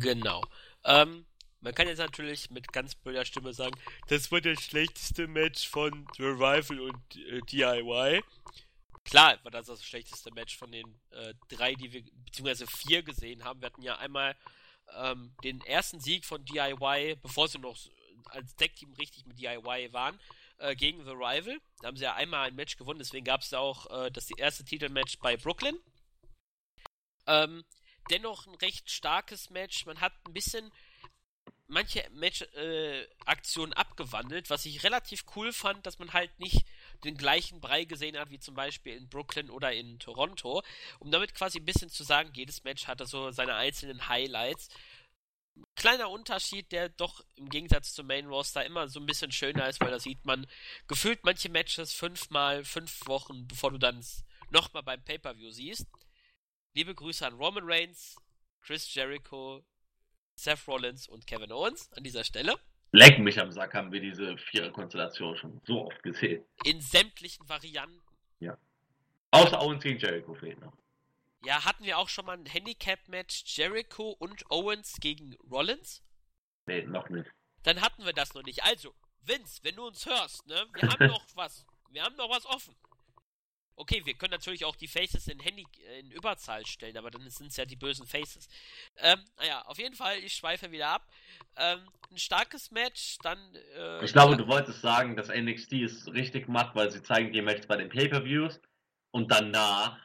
Genau. 0.00 0.42
Ähm, 0.84 1.26
man 1.66 1.74
kann 1.74 1.88
jetzt 1.88 1.98
natürlich 1.98 2.48
mit 2.50 2.72
ganz 2.72 2.94
blöder 2.94 3.24
Stimme 3.24 3.52
sagen, 3.52 3.76
das 4.06 4.30
war 4.30 4.40
das 4.40 4.62
schlechteste 4.62 5.26
Match 5.26 5.68
von 5.68 6.06
The 6.16 6.22
Revival 6.22 6.78
und 6.78 7.16
äh, 7.16 7.40
DIY. 7.40 8.22
Klar 9.04 9.40
war 9.42 9.50
das 9.50 9.66
das 9.66 9.84
schlechteste 9.84 10.32
Match 10.32 10.56
von 10.56 10.70
den 10.70 10.86
äh, 11.10 11.34
drei, 11.48 11.74
die 11.74 11.92
wir, 11.92 12.04
beziehungsweise 12.24 12.68
vier 12.68 13.02
gesehen 13.02 13.42
haben. 13.42 13.60
Wir 13.60 13.66
hatten 13.66 13.82
ja 13.82 13.98
einmal 13.98 14.36
ähm, 14.94 15.34
den 15.42 15.60
ersten 15.62 15.98
Sieg 15.98 16.24
von 16.24 16.44
DIY, 16.44 17.16
bevor 17.20 17.48
sie 17.48 17.58
noch 17.58 17.76
als 18.26 18.54
Deckteam 18.54 18.92
richtig 18.92 19.26
mit 19.26 19.40
DIY 19.40 19.92
waren, 19.92 20.20
äh, 20.58 20.76
gegen 20.76 21.04
The 21.04 21.10
Rival. 21.10 21.58
Da 21.80 21.88
haben 21.88 21.96
sie 21.96 22.04
ja 22.04 22.14
einmal 22.14 22.46
ein 22.46 22.54
Match 22.54 22.76
gewonnen, 22.76 23.00
deswegen 23.00 23.24
gab 23.24 23.40
es 23.40 23.52
auch 23.52 23.90
äh, 24.04 24.12
das 24.12 24.30
erste 24.30 24.64
Titelmatch 24.64 25.18
bei 25.18 25.36
Brooklyn. 25.36 25.80
Ähm, 27.26 27.64
dennoch 28.08 28.46
ein 28.46 28.54
recht 28.54 28.88
starkes 28.88 29.50
Match. 29.50 29.84
Man 29.84 30.00
hat 30.00 30.12
ein 30.28 30.32
bisschen 30.32 30.70
manche 31.68 32.08
Match-Aktionen 32.12 33.72
äh, 33.72 33.76
abgewandelt, 33.76 34.50
was 34.50 34.64
ich 34.64 34.84
relativ 34.84 35.24
cool 35.34 35.52
fand, 35.52 35.86
dass 35.86 35.98
man 35.98 36.12
halt 36.12 36.38
nicht 36.38 36.64
den 37.04 37.16
gleichen 37.16 37.60
Brei 37.60 37.84
gesehen 37.84 38.18
hat, 38.18 38.30
wie 38.30 38.38
zum 38.38 38.54
Beispiel 38.54 38.96
in 38.96 39.08
Brooklyn 39.08 39.50
oder 39.50 39.72
in 39.72 39.98
Toronto. 39.98 40.62
Um 40.98 41.10
damit 41.10 41.34
quasi 41.34 41.58
ein 41.58 41.64
bisschen 41.64 41.90
zu 41.90 42.04
sagen, 42.04 42.30
jedes 42.34 42.64
Match 42.64 42.86
hatte 42.86 43.06
so 43.06 43.30
seine 43.30 43.54
einzelnen 43.54 44.08
Highlights. 44.08 44.68
Kleiner 45.74 46.10
Unterschied, 46.10 46.70
der 46.70 46.90
doch 46.90 47.24
im 47.34 47.48
Gegensatz 47.48 47.94
zum 47.94 48.06
Main 48.06 48.26
Roster 48.26 48.64
immer 48.64 48.88
so 48.88 49.00
ein 49.00 49.06
bisschen 49.06 49.32
schöner 49.32 49.68
ist, 49.68 49.80
weil 49.80 49.90
da 49.90 49.98
sieht 49.98 50.24
man 50.24 50.46
gefühlt 50.86 51.24
manche 51.24 51.48
Matches 51.48 51.94
fünfmal, 51.94 52.64
fünf 52.64 53.06
Wochen, 53.06 53.46
bevor 53.48 53.70
du 53.70 53.78
dann 53.78 54.04
nochmal 54.50 54.82
beim 54.82 55.02
Pay-Per-View 55.02 55.50
siehst. 55.50 55.86
Liebe 56.74 56.94
Grüße 56.94 57.26
an 57.26 57.34
Roman 57.34 57.64
Reigns, 57.64 58.16
Chris 58.60 58.92
Jericho, 58.92 59.64
Seth 60.36 60.68
Rollins 60.68 61.08
und 61.08 61.26
Kevin 61.26 61.52
Owens 61.52 61.90
an 61.92 62.04
dieser 62.04 62.24
Stelle. 62.24 62.54
Leck 62.92 63.18
mich 63.18 63.40
am 63.40 63.50
Sack, 63.50 63.74
haben 63.74 63.90
wir 63.92 64.00
diese 64.00 64.38
Vierer-Konstellation 64.38 65.36
schon 65.36 65.60
so 65.64 65.86
oft 65.86 66.02
gesehen. 66.02 66.44
In 66.64 66.80
sämtlichen 66.80 67.48
Varianten. 67.48 68.00
Ja. 68.40 68.56
Außer 69.32 69.60
Owens 69.60 69.82
gegen 69.82 69.98
Jericho 69.98 70.34
fehlt 70.34 70.60
noch. 70.60 70.72
Ja, 71.44 71.64
hatten 71.64 71.84
wir 71.84 71.98
auch 71.98 72.08
schon 72.08 72.26
mal 72.26 72.36
ein 72.36 72.46
Handicap-Match 72.46 73.44
Jericho 73.46 74.10
und 74.10 74.50
Owens 74.50 74.96
gegen 75.00 75.36
Rollins? 75.50 76.02
Nee, 76.66 76.82
noch 76.82 77.08
nicht. 77.08 77.30
Dann 77.62 77.80
hatten 77.80 78.04
wir 78.04 78.12
das 78.12 78.34
noch 78.34 78.42
nicht. 78.42 78.64
Also, 78.64 78.94
Vince, 79.22 79.60
wenn 79.62 79.76
du 79.76 79.86
uns 79.86 80.06
hörst, 80.06 80.46
ne, 80.46 80.66
wir 80.74 80.88
haben 80.88 81.06
noch 81.08 81.24
was. 81.34 81.66
Wir 81.90 82.02
haben 82.02 82.16
noch 82.16 82.30
was 82.30 82.46
offen. 82.46 82.74
Okay, 83.78 84.00
wir 84.04 84.14
können 84.14 84.30
natürlich 84.30 84.64
auch 84.64 84.74
die 84.74 84.88
Faces 84.88 85.28
in, 85.28 85.38
Handy, 85.38 85.66
in 85.98 86.10
Überzahl 86.10 86.64
stellen, 86.64 86.96
aber 86.96 87.10
dann 87.10 87.28
sind 87.28 87.48
es 87.48 87.56
ja 87.58 87.66
die 87.66 87.76
bösen 87.76 88.06
Faces. 88.06 88.48
Ähm, 88.96 89.22
naja, 89.36 89.62
auf 89.66 89.78
jeden 89.78 89.94
Fall, 89.94 90.18
ich 90.18 90.32
schweife 90.32 90.72
wieder 90.72 90.88
ab. 90.88 91.06
Ähm, 91.56 91.86
ein 92.10 92.16
starkes 92.16 92.70
Match, 92.70 93.18
dann. 93.22 93.38
Äh, 93.76 94.04
ich 94.04 94.12
glaube, 94.12 94.38
du 94.38 94.46
wolltest 94.48 94.80
sagen, 94.80 95.14
dass 95.14 95.28
NXT 95.28 95.72
es 95.74 96.06
richtig 96.08 96.48
macht, 96.48 96.74
weil 96.74 96.90
sie 96.90 97.02
zeigen 97.02 97.32
die 97.32 97.42
Matches 97.42 97.66
bei 97.66 97.76
den 97.76 97.90
Pay-Per-Views 97.90 98.60
und 99.10 99.30
danach 99.30 100.00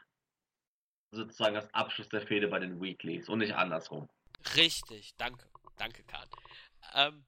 sozusagen 1.11 1.55
das 1.55 1.74
Abschluss 1.74 2.09
der 2.09 2.28
Fehde 2.28 2.49
bei 2.49 2.59
den 2.59 2.82
Weeklies 2.82 3.30
und 3.30 3.39
nicht 3.39 3.55
andersrum. 3.55 4.09
Richtig, 4.55 5.15
danke. 5.15 5.45
Danke, 5.78 6.03
Kahn. 6.03 6.28
Ähm, 6.93 7.26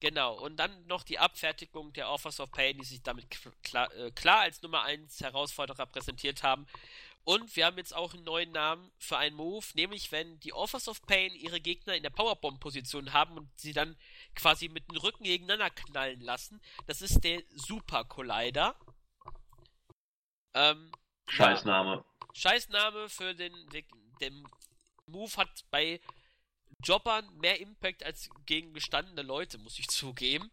Genau, 0.00 0.34
und 0.34 0.56
dann 0.56 0.86
noch 0.86 1.02
die 1.02 1.18
Abfertigung 1.18 1.92
der 1.92 2.08
Offers 2.08 2.38
of 2.38 2.52
Pain, 2.52 2.78
die 2.78 2.84
sich 2.84 3.02
damit 3.02 3.26
klar, 3.64 3.92
äh, 3.96 4.12
klar 4.12 4.42
als 4.42 4.62
Nummer 4.62 4.82
1 4.82 5.20
Herausforderer 5.20 5.86
präsentiert 5.86 6.44
haben. 6.44 6.66
Und 7.24 7.56
wir 7.56 7.66
haben 7.66 7.76
jetzt 7.76 7.94
auch 7.94 8.14
einen 8.14 8.24
neuen 8.24 8.52
Namen 8.52 8.90
für 8.96 9.18
einen 9.18 9.36
Move, 9.36 9.66
nämlich 9.74 10.12
wenn 10.12 10.38
die 10.40 10.52
Offers 10.52 10.88
of 10.88 11.02
Pain 11.02 11.34
ihre 11.34 11.60
Gegner 11.60 11.94
in 11.94 12.02
der 12.02 12.10
Powerbomb-Position 12.10 13.12
haben 13.12 13.36
und 13.36 13.50
sie 13.58 13.72
dann 13.72 13.98
quasi 14.34 14.68
mit 14.68 14.88
dem 14.88 14.96
Rücken 14.96 15.24
gegeneinander 15.24 15.68
knallen 15.68 16.20
lassen. 16.20 16.62
Das 16.86 17.02
ist 17.02 17.22
der 17.24 17.42
Super 17.50 18.04
Collider. 18.04 18.76
Ähm, 20.54 20.92
Scheißname. 21.26 21.96
Ja, 21.96 22.26
Scheißname 22.34 23.08
für 23.08 23.34
den, 23.34 23.52
den 24.20 24.48
Move 25.06 25.36
hat 25.36 25.64
bei 25.70 26.00
Jobbern 26.82 27.28
mehr 27.38 27.60
Impact 27.60 28.04
als 28.04 28.30
gegen 28.46 28.72
gestandene 28.72 29.22
Leute, 29.22 29.58
muss 29.58 29.78
ich 29.78 29.88
zugeben. 29.88 30.50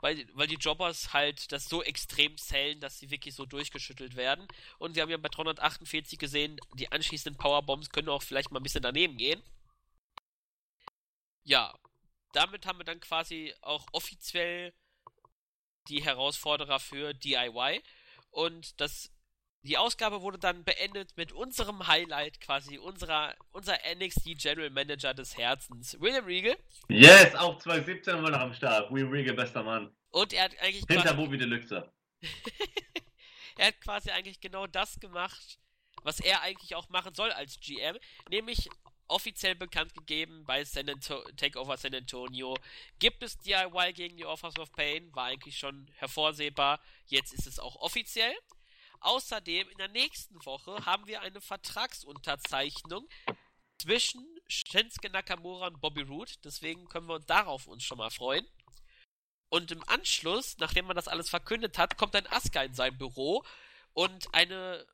Weil, 0.00 0.28
weil 0.34 0.46
die 0.46 0.54
Jobbers 0.54 1.12
halt 1.12 1.50
das 1.50 1.68
so 1.68 1.82
extrem 1.82 2.36
zählen, 2.38 2.78
dass 2.78 3.00
sie 3.00 3.10
wirklich 3.10 3.34
so 3.34 3.46
durchgeschüttelt 3.46 4.14
werden. 4.14 4.46
Und 4.78 4.94
wir 4.94 5.02
haben 5.02 5.10
ja 5.10 5.16
bei 5.16 5.28
348 5.28 6.20
gesehen, 6.20 6.60
die 6.74 6.92
anschließenden 6.92 7.36
Powerbombs 7.36 7.90
können 7.90 8.08
auch 8.08 8.22
vielleicht 8.22 8.52
mal 8.52 8.60
ein 8.60 8.62
bisschen 8.62 8.82
daneben 8.82 9.16
gehen. 9.16 9.42
Ja, 11.42 11.74
damit 12.32 12.64
haben 12.64 12.78
wir 12.78 12.84
dann 12.84 13.00
quasi 13.00 13.52
auch 13.60 13.88
offiziell 13.90 14.72
die 15.88 16.04
Herausforderer 16.04 16.78
für 16.78 17.12
DIY. 17.14 17.82
Und 18.30 18.80
das 18.80 19.10
die 19.62 19.76
Ausgabe 19.76 20.22
wurde 20.22 20.38
dann 20.38 20.64
beendet 20.64 21.16
mit 21.16 21.32
unserem 21.32 21.86
Highlight, 21.86 22.40
quasi 22.40 22.78
unserer, 22.78 23.34
unser 23.52 23.76
NXT 23.94 24.38
General 24.38 24.70
Manager 24.70 25.14
des 25.14 25.36
Herzens, 25.36 26.00
William 26.00 26.24
Regal. 26.24 26.56
Yes, 26.88 27.34
auch 27.34 27.58
2017 27.58 28.16
immer 28.16 28.30
noch 28.30 28.40
am 28.40 28.54
Start. 28.54 28.90
William 28.90 29.10
Regal, 29.10 29.34
bester 29.34 29.62
Mann. 29.62 29.92
Und 30.10 30.32
er 30.32 30.44
hat 30.44 30.58
eigentlich. 30.60 30.84
Hinter 30.88 31.14
Bobby 31.14 31.38
Deluxe. 31.38 31.92
er 33.58 33.66
hat 33.66 33.80
quasi 33.80 34.10
eigentlich 34.10 34.40
genau 34.40 34.66
das 34.66 34.98
gemacht, 35.00 35.58
was 36.02 36.20
er 36.20 36.42
eigentlich 36.42 36.74
auch 36.74 36.88
machen 36.88 37.14
soll 37.14 37.30
als 37.32 37.60
GM, 37.60 37.96
nämlich 38.30 38.68
offiziell 39.08 39.54
bekannt 39.54 39.94
gegeben 39.94 40.44
bei 40.46 40.64
San 40.64 40.86
Takeover 41.36 41.76
San 41.76 41.94
Antonio. 41.94 42.56
Gibt 42.98 43.22
es 43.22 43.38
DIY 43.38 43.92
gegen 43.94 44.16
die 44.16 44.26
Offers 44.26 44.58
of 44.58 44.72
Pain? 44.72 45.14
War 45.14 45.26
eigentlich 45.26 45.58
schon 45.58 45.90
hervorsehbar. 45.96 46.80
Jetzt 47.06 47.32
ist 47.32 47.46
es 47.46 47.58
auch 47.58 47.76
offiziell. 47.76 48.34
Außerdem 49.00 49.68
in 49.68 49.78
der 49.78 49.88
nächsten 49.88 50.44
Woche 50.44 50.84
haben 50.84 51.06
wir 51.06 51.20
eine 51.20 51.40
Vertragsunterzeichnung 51.40 53.08
zwischen 53.78 54.26
Shinsuke 54.48 55.10
Nakamura 55.10 55.68
und 55.68 55.80
Bobby 55.80 56.02
Roode. 56.02 56.32
Deswegen 56.44 56.88
können 56.88 57.06
wir 57.06 57.20
darauf 57.20 57.66
uns 57.66 57.84
schon 57.84 57.98
mal 57.98 58.10
freuen. 58.10 58.46
Und 59.50 59.70
im 59.70 59.82
Anschluss, 59.88 60.56
nachdem 60.58 60.86
man 60.86 60.96
das 60.96 61.08
alles 61.08 61.30
verkündet 61.30 61.78
hat, 61.78 61.96
kommt 61.96 62.14
ein 62.14 62.26
Asuka 62.26 62.62
in 62.62 62.74
sein 62.74 62.98
Büro 62.98 63.44
und 63.94 64.32
eine, 64.34 64.86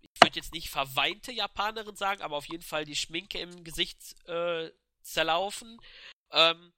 ich 0.00 0.20
würde 0.22 0.36
jetzt 0.36 0.52
nicht 0.52 0.68
verweinte 0.68 1.32
Japanerin 1.32 1.96
sagen, 1.96 2.22
aber 2.22 2.36
auf 2.36 2.48
jeden 2.48 2.64
Fall 2.64 2.84
die 2.84 2.96
Schminke 2.96 3.38
im 3.38 3.62
Gesicht 3.62 4.16
äh, 4.26 4.72
zerlaufen. 5.02 5.80
Ähm, 6.32 6.72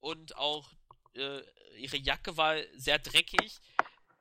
und 0.00 0.36
auch 0.36 0.72
äh, 1.14 1.42
ihre 1.76 1.98
Jacke 1.98 2.36
war 2.36 2.56
sehr 2.74 2.98
dreckig. 2.98 3.60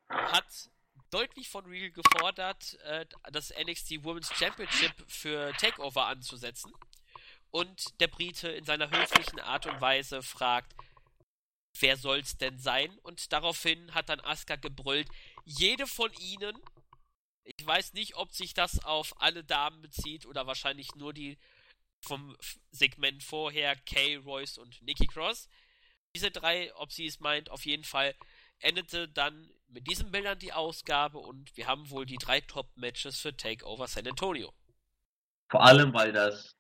Hat 0.10 0.70
deutlich 1.10 1.50
von 1.50 1.66
Real 1.66 1.92
gefordert, 1.92 2.76
äh, 2.84 3.06
das 3.32 3.52
NXT 3.52 4.04
Women's 4.04 4.34
Championship 4.36 4.94
für 5.08 5.54
Takeover 5.58 6.08
anzusetzen. 6.08 6.72
Und 7.52 8.00
der 8.00 8.08
Brite 8.08 8.50
in 8.50 8.66
seiner 8.66 8.90
höflichen 8.90 9.40
Art 9.40 9.66
und 9.66 9.80
Weise 9.80 10.22
fragt, 10.22 10.74
wer 11.80 11.98
soll's 11.98 12.38
denn 12.38 12.60
sein? 12.60 12.98
Und 13.00 13.32
daraufhin 13.32 13.94
hat 13.94 14.10
dann 14.10 14.20
Asuka 14.20 14.56
gebrüllt, 14.56 15.08
jede 15.46 15.88
von 15.88 16.12
ihnen. 16.14 16.60
Ich 17.44 17.66
weiß 17.66 17.94
nicht, 17.94 18.16
ob 18.16 18.34
sich 18.34 18.54
das 18.54 18.84
auf 18.84 19.22
alle 19.22 19.44
Damen 19.44 19.82
bezieht 19.82 20.26
oder 20.26 20.48
wahrscheinlich 20.48 20.96
nur 20.96 21.14
die 21.14 21.38
vom 22.02 22.38
Segment 22.72 23.24
vorher, 23.24 23.76
Kay, 23.76 24.18
Royce 24.18 24.58
und 24.58 24.82
Nikki 24.82 25.08
Cross. 25.08 25.48
Diese 26.16 26.32
drei, 26.32 26.74
ob 26.76 26.92
sie 26.92 27.06
es 27.06 27.20
meint, 27.20 27.50
auf 27.50 27.66
jeden 27.66 27.84
Fall 27.84 28.16
endete 28.60 29.08
dann 29.08 29.50
mit 29.68 29.88
diesen 29.88 30.12
Bildern 30.12 30.40
die 30.40 30.54
Ausgabe 30.54 31.18
und 31.18 31.56
wir 31.58 31.68
haben 31.68 31.90
wohl 31.90 32.06
die 32.06 32.18
drei 32.18 32.42
Top-Matches 32.42 33.20
für 33.20 33.36
Takeover 33.36 33.88
San 33.88 34.08
Antonio. 34.08 34.54
Vor 35.50 35.64
allem, 35.64 35.94
weil 35.94 36.12
das, 36.12 36.56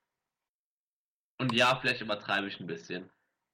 und 1.39 1.53
ja, 1.53 1.77
vielleicht 1.79 2.01
übertreibe 2.01 2.47
ich 2.47 2.59
ein 2.59 2.67
bisschen, 2.67 3.09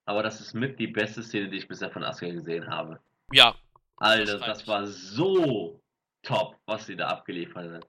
aber 0.05 0.23
das 0.23 0.41
ist 0.41 0.53
mit 0.53 0.79
die 0.79 0.87
beste 0.87 1.23
Szene, 1.23 1.49
die 1.49 1.57
ich 1.57 1.67
bisher 1.67 1.91
von 1.91 2.03
Asuka 2.03 2.31
gesehen 2.31 2.67
habe. 2.69 2.99
Ja. 3.31 3.55
Alter, 3.97 4.39
das 4.39 4.67
war 4.67 4.85
so 4.87 5.79
top, 6.23 6.57
was 6.65 6.85
sie 6.85 6.95
da 6.95 7.07
abgeliefert 7.09 7.71
hat. 7.71 7.87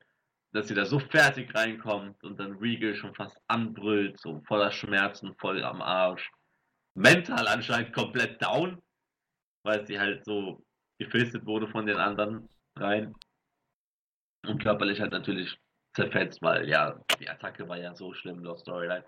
dass 0.52 0.68
sie 0.68 0.74
da 0.74 0.86
so 0.86 1.00
fertig 1.00 1.52
reinkommt 1.54 2.22
und 2.22 2.38
dann 2.38 2.52
Regal 2.58 2.94
schon 2.94 3.14
fast 3.14 3.36
anbrüllt, 3.48 4.20
so 4.20 4.40
voller 4.46 4.70
Schmerzen, 4.70 5.34
voll 5.34 5.64
am 5.64 5.82
Arsch. 5.82 6.30
Mental 6.94 7.48
anscheinend 7.48 7.92
komplett 7.92 8.40
down, 8.40 8.80
weil 9.64 9.86
sie 9.86 9.98
halt 9.98 10.24
so 10.24 10.64
gefistet 10.98 11.44
wurde 11.46 11.66
von 11.68 11.86
den 11.86 11.96
anderen 11.96 12.48
rein. 12.76 13.14
Und 14.46 14.62
körperlich 14.62 15.00
halt 15.00 15.12
natürlich 15.12 15.56
zerfetzt, 15.94 16.42
weil 16.42 16.68
ja, 16.68 17.00
die 17.18 17.28
Attacke 17.28 17.68
war 17.68 17.78
ja 17.78 17.94
so 17.94 18.12
schlimm, 18.12 18.44
Lost 18.44 18.62
Storyline. 18.62 19.04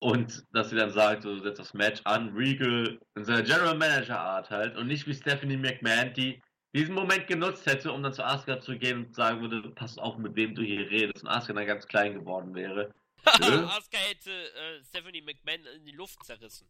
Und 0.00 0.44
dass 0.52 0.70
sie 0.70 0.76
dann 0.76 0.90
sagt, 0.90 1.22
so, 1.22 1.36
du 1.36 1.42
setzt 1.42 1.60
das 1.60 1.74
Match 1.74 2.00
an, 2.04 2.30
Regal 2.34 2.98
in 3.14 3.24
seiner 3.24 3.42
General 3.42 3.76
Manager 3.76 4.18
Art 4.18 4.50
halt 4.50 4.76
und 4.76 4.88
nicht 4.88 5.06
wie 5.06 5.14
Stephanie 5.14 5.56
McMahon, 5.56 6.12
die 6.14 6.42
diesen 6.74 6.94
Moment 6.94 7.28
genutzt 7.28 7.66
hätte, 7.66 7.92
um 7.92 8.02
dann 8.02 8.12
zu 8.12 8.24
Asuka 8.24 8.60
zu 8.60 8.76
gehen 8.76 9.06
und 9.06 9.14
sagen 9.14 9.40
würde, 9.40 9.70
pass 9.70 9.98
auf, 9.98 10.16
mit 10.18 10.34
wem 10.34 10.56
du 10.56 10.62
hier 10.62 10.90
redest 10.90 11.22
und 11.22 11.28
Asuka 11.28 11.52
dann 11.52 11.66
ganz 11.66 11.86
klein 11.86 12.14
geworden 12.14 12.52
wäre. 12.54 12.92
Asuka 13.24 13.98
hätte 13.98 14.32
äh, 14.32 14.82
Stephanie 14.82 15.22
McMahon 15.22 15.64
in 15.76 15.84
die 15.84 15.92
Luft 15.92 16.24
zerrissen. 16.24 16.68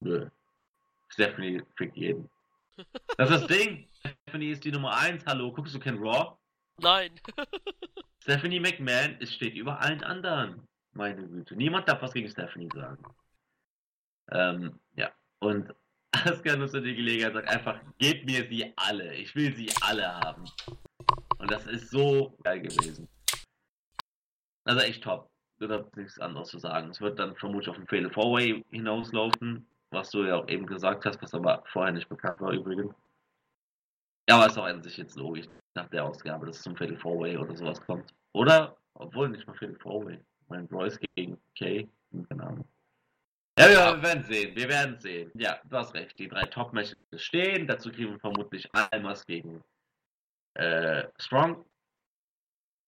Nö. 0.00 0.28
Stephanie 1.08 1.62
fickt 1.76 1.96
jeden. 1.96 2.28
Das 3.16 3.30
ist 3.30 3.40
das 3.42 3.46
Ding. 3.46 3.88
Stephanie 3.92 4.50
ist 4.50 4.64
die 4.64 4.72
Nummer 4.72 4.96
1. 4.96 5.24
Hallo, 5.26 5.52
guckst 5.52 5.74
du 5.74 5.80
kein 5.80 5.98
Raw? 5.98 6.36
Nein. 6.78 7.20
Stephanie 8.22 8.60
McMahon 8.60 9.16
ist, 9.18 9.34
steht 9.34 9.54
über 9.54 9.80
allen 9.80 10.02
anderen. 10.04 10.66
Meine 10.92 11.26
Güte. 11.26 11.56
Niemand 11.56 11.88
darf 11.88 12.02
was 12.02 12.12
gegen 12.12 12.28
Stephanie 12.28 12.68
sagen. 12.74 13.02
Ähm, 14.30 14.78
ja. 14.94 15.10
Und 15.40 15.74
Asuka 16.12 16.56
nutzt 16.56 16.74
die 16.74 16.94
Gelegenheit 16.94 17.34
sagt 17.34 17.48
einfach, 17.48 17.80
gebt 17.98 18.24
mir 18.26 18.46
sie 18.48 18.72
alle. 18.76 19.14
Ich 19.14 19.34
will 19.34 19.54
sie 19.54 19.70
alle 19.82 20.06
haben. 20.06 20.44
Und 21.38 21.50
das 21.50 21.66
ist 21.66 21.90
so 21.90 22.36
geil 22.42 22.60
gewesen. 22.60 23.08
Also 24.64 24.80
echt 24.82 25.02
top. 25.02 25.30
Ich 25.60 25.68
habe 25.68 25.90
nichts 25.96 26.18
anderes 26.18 26.48
zu 26.48 26.58
sagen. 26.58 26.90
Es 26.90 27.00
wird 27.00 27.18
dann 27.18 27.34
vermutlich 27.36 27.68
auf 27.68 27.78
ein 27.78 27.86
Fatal 27.86 28.10
Four 28.10 28.32
Way 28.32 28.64
hinauslaufen, 28.70 29.66
was 29.90 30.10
du 30.10 30.24
ja 30.24 30.36
auch 30.36 30.48
eben 30.48 30.66
gesagt 30.66 31.04
hast, 31.06 31.20
was 31.22 31.34
aber 31.34 31.62
vorher 31.66 31.92
nicht 31.92 32.08
bekannt 32.08 32.40
war 32.40 32.52
übrigens. 32.52 32.94
Ja, 34.28 34.36
aber 34.36 34.46
ist 34.46 34.58
auch 34.58 34.64
an 34.64 34.82
sich 34.82 34.96
jetzt 34.98 35.16
logisch 35.16 35.46
nach 35.74 35.88
der 35.88 36.04
Ausgabe, 36.04 36.46
dass 36.46 36.56
es 36.56 36.62
zum 36.62 36.76
Fatal 36.76 36.98
Four 36.98 37.20
Way 37.20 37.38
oder 37.38 37.56
sowas 37.56 37.80
kommt. 37.80 38.14
Oder, 38.32 38.76
obwohl 38.94 39.30
nicht 39.30 39.46
mal 39.46 39.54
Fatal 39.54 39.76
Four 39.76 40.06
Way. 40.06 40.20
Mein 40.48 40.66
Royce 40.66 40.98
gegen 41.14 41.38
Kay, 41.56 41.88
keine 42.28 42.42
Ahnung. 42.42 42.68
Ja, 43.58 43.68
ja, 43.68 43.96
wir 43.96 44.02
werden 44.02 44.24
sehen. 44.24 44.54
Wir 44.54 44.68
werden 44.68 45.00
sehen. 45.00 45.32
Ja, 45.34 45.58
du 45.64 45.76
hast 45.76 45.92
recht. 45.94 46.16
Die 46.18 46.28
drei 46.28 46.44
Top-Matches 46.44 46.96
stehen. 47.16 47.66
Dazu 47.66 47.90
kriegen 47.90 48.12
wir 48.12 48.20
vermutlich 48.20 48.68
Almas 48.72 49.26
gegen 49.26 49.64
äh, 50.54 51.08
Strong. 51.18 51.64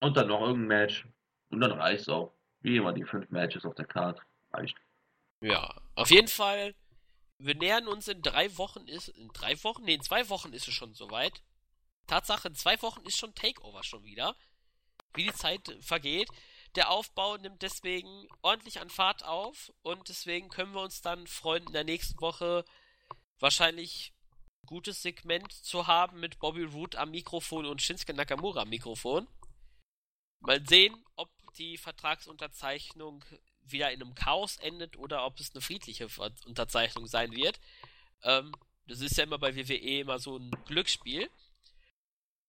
Und 0.01 0.17
dann 0.17 0.29
noch 0.29 0.43
irgendein 0.43 0.69
Match. 0.69 1.07
Und 1.51 1.61
dann 1.61 1.73
reicht 1.73 2.03
es 2.03 2.09
auch. 2.09 2.33
Wie 2.61 2.77
immer 2.77 2.93
die 2.93 3.05
fünf 3.05 3.29
Matches 3.31 3.65
auf 3.65 3.75
der 3.75 3.87
Karte. 3.87 4.23
Reicht. 4.53 4.77
Ja, 5.41 5.75
auf 5.97 6.11
jeden 6.11 6.29
Fall. 6.29 6.75
Wir 7.43 7.55
nähern 7.55 7.89
uns 7.89 8.07
in 8.07 8.21
drei 8.21 8.57
Wochen. 8.59 8.87
Ist 8.87 9.09
in 9.09 9.29
drei 9.29 9.63
Wochen? 9.65 9.85
Nee, 9.85 9.95
in 9.95 10.03
zwei 10.03 10.29
Wochen 10.29 10.53
ist 10.53 10.69
es 10.69 10.75
schon 10.75 10.95
soweit. 10.95 11.43
Tatsache, 12.07 12.49
in 12.49 12.55
zwei 12.55 12.81
Wochen 12.83 13.03
ist 13.07 13.17
schon 13.17 13.35
Takeover 13.35 13.83
schon 13.83 14.05
wieder. 14.05 14.37
Wie 15.15 15.25
die 15.25 15.33
Zeit 15.33 15.75
vergeht. 15.81 16.29
Der 16.75 16.91
Aufbau 16.91 17.39
nimmt 17.39 17.63
deswegen 17.63 18.29
ordentlich 18.43 18.79
an 18.79 18.91
Fahrt 18.91 19.25
auf 19.25 19.73
und 19.83 20.09
deswegen 20.09 20.51
können 20.51 20.73
wir 20.73 20.83
uns 20.83 21.01
dann 21.01 21.27
freuen, 21.27 21.67
in 21.67 21.73
der 21.73 21.85
nächsten 21.85 22.21
Woche 22.21 22.65
wahrscheinlich 23.41 24.13
ein 24.63 24.67
gutes 24.67 25.03
Segment 25.03 25.51
zu 25.51 25.87
haben 25.87 26.21
mit 26.21 26.39
Bobby 26.39 26.65
Root 26.65 26.95
am 26.95 27.11
Mikrofon 27.11 27.65
und 27.65 27.81
Shinsuke 27.81 28.13
Nakamura 28.13 28.63
am 28.63 28.69
Mikrofon. 28.69 29.27
Mal 30.41 30.65
sehen, 30.67 31.05
ob 31.17 31.31
die 31.57 31.79
Vertragsunterzeichnung 31.79 33.25
wieder 33.73 33.93
in 33.93 34.03
einem 34.03 34.15
Chaos 34.15 34.57
endet 34.57 34.97
oder 34.97 35.25
ob 35.25 35.39
es 35.41 35.53
eine 35.53 35.61
friedliche 35.61 36.09
Unterzeichnung 36.47 37.07
sein 37.07 37.33
wird. 37.33 37.61
Ähm, 38.23 38.53
das 38.87 39.01
ist 39.01 39.17
ja 39.17 39.25
immer 39.25 39.39
bei 39.39 39.57
WWE 39.57 40.01
immer 40.01 40.19
so 40.19 40.37
ein 40.37 40.51
Glücksspiel. 40.67 41.31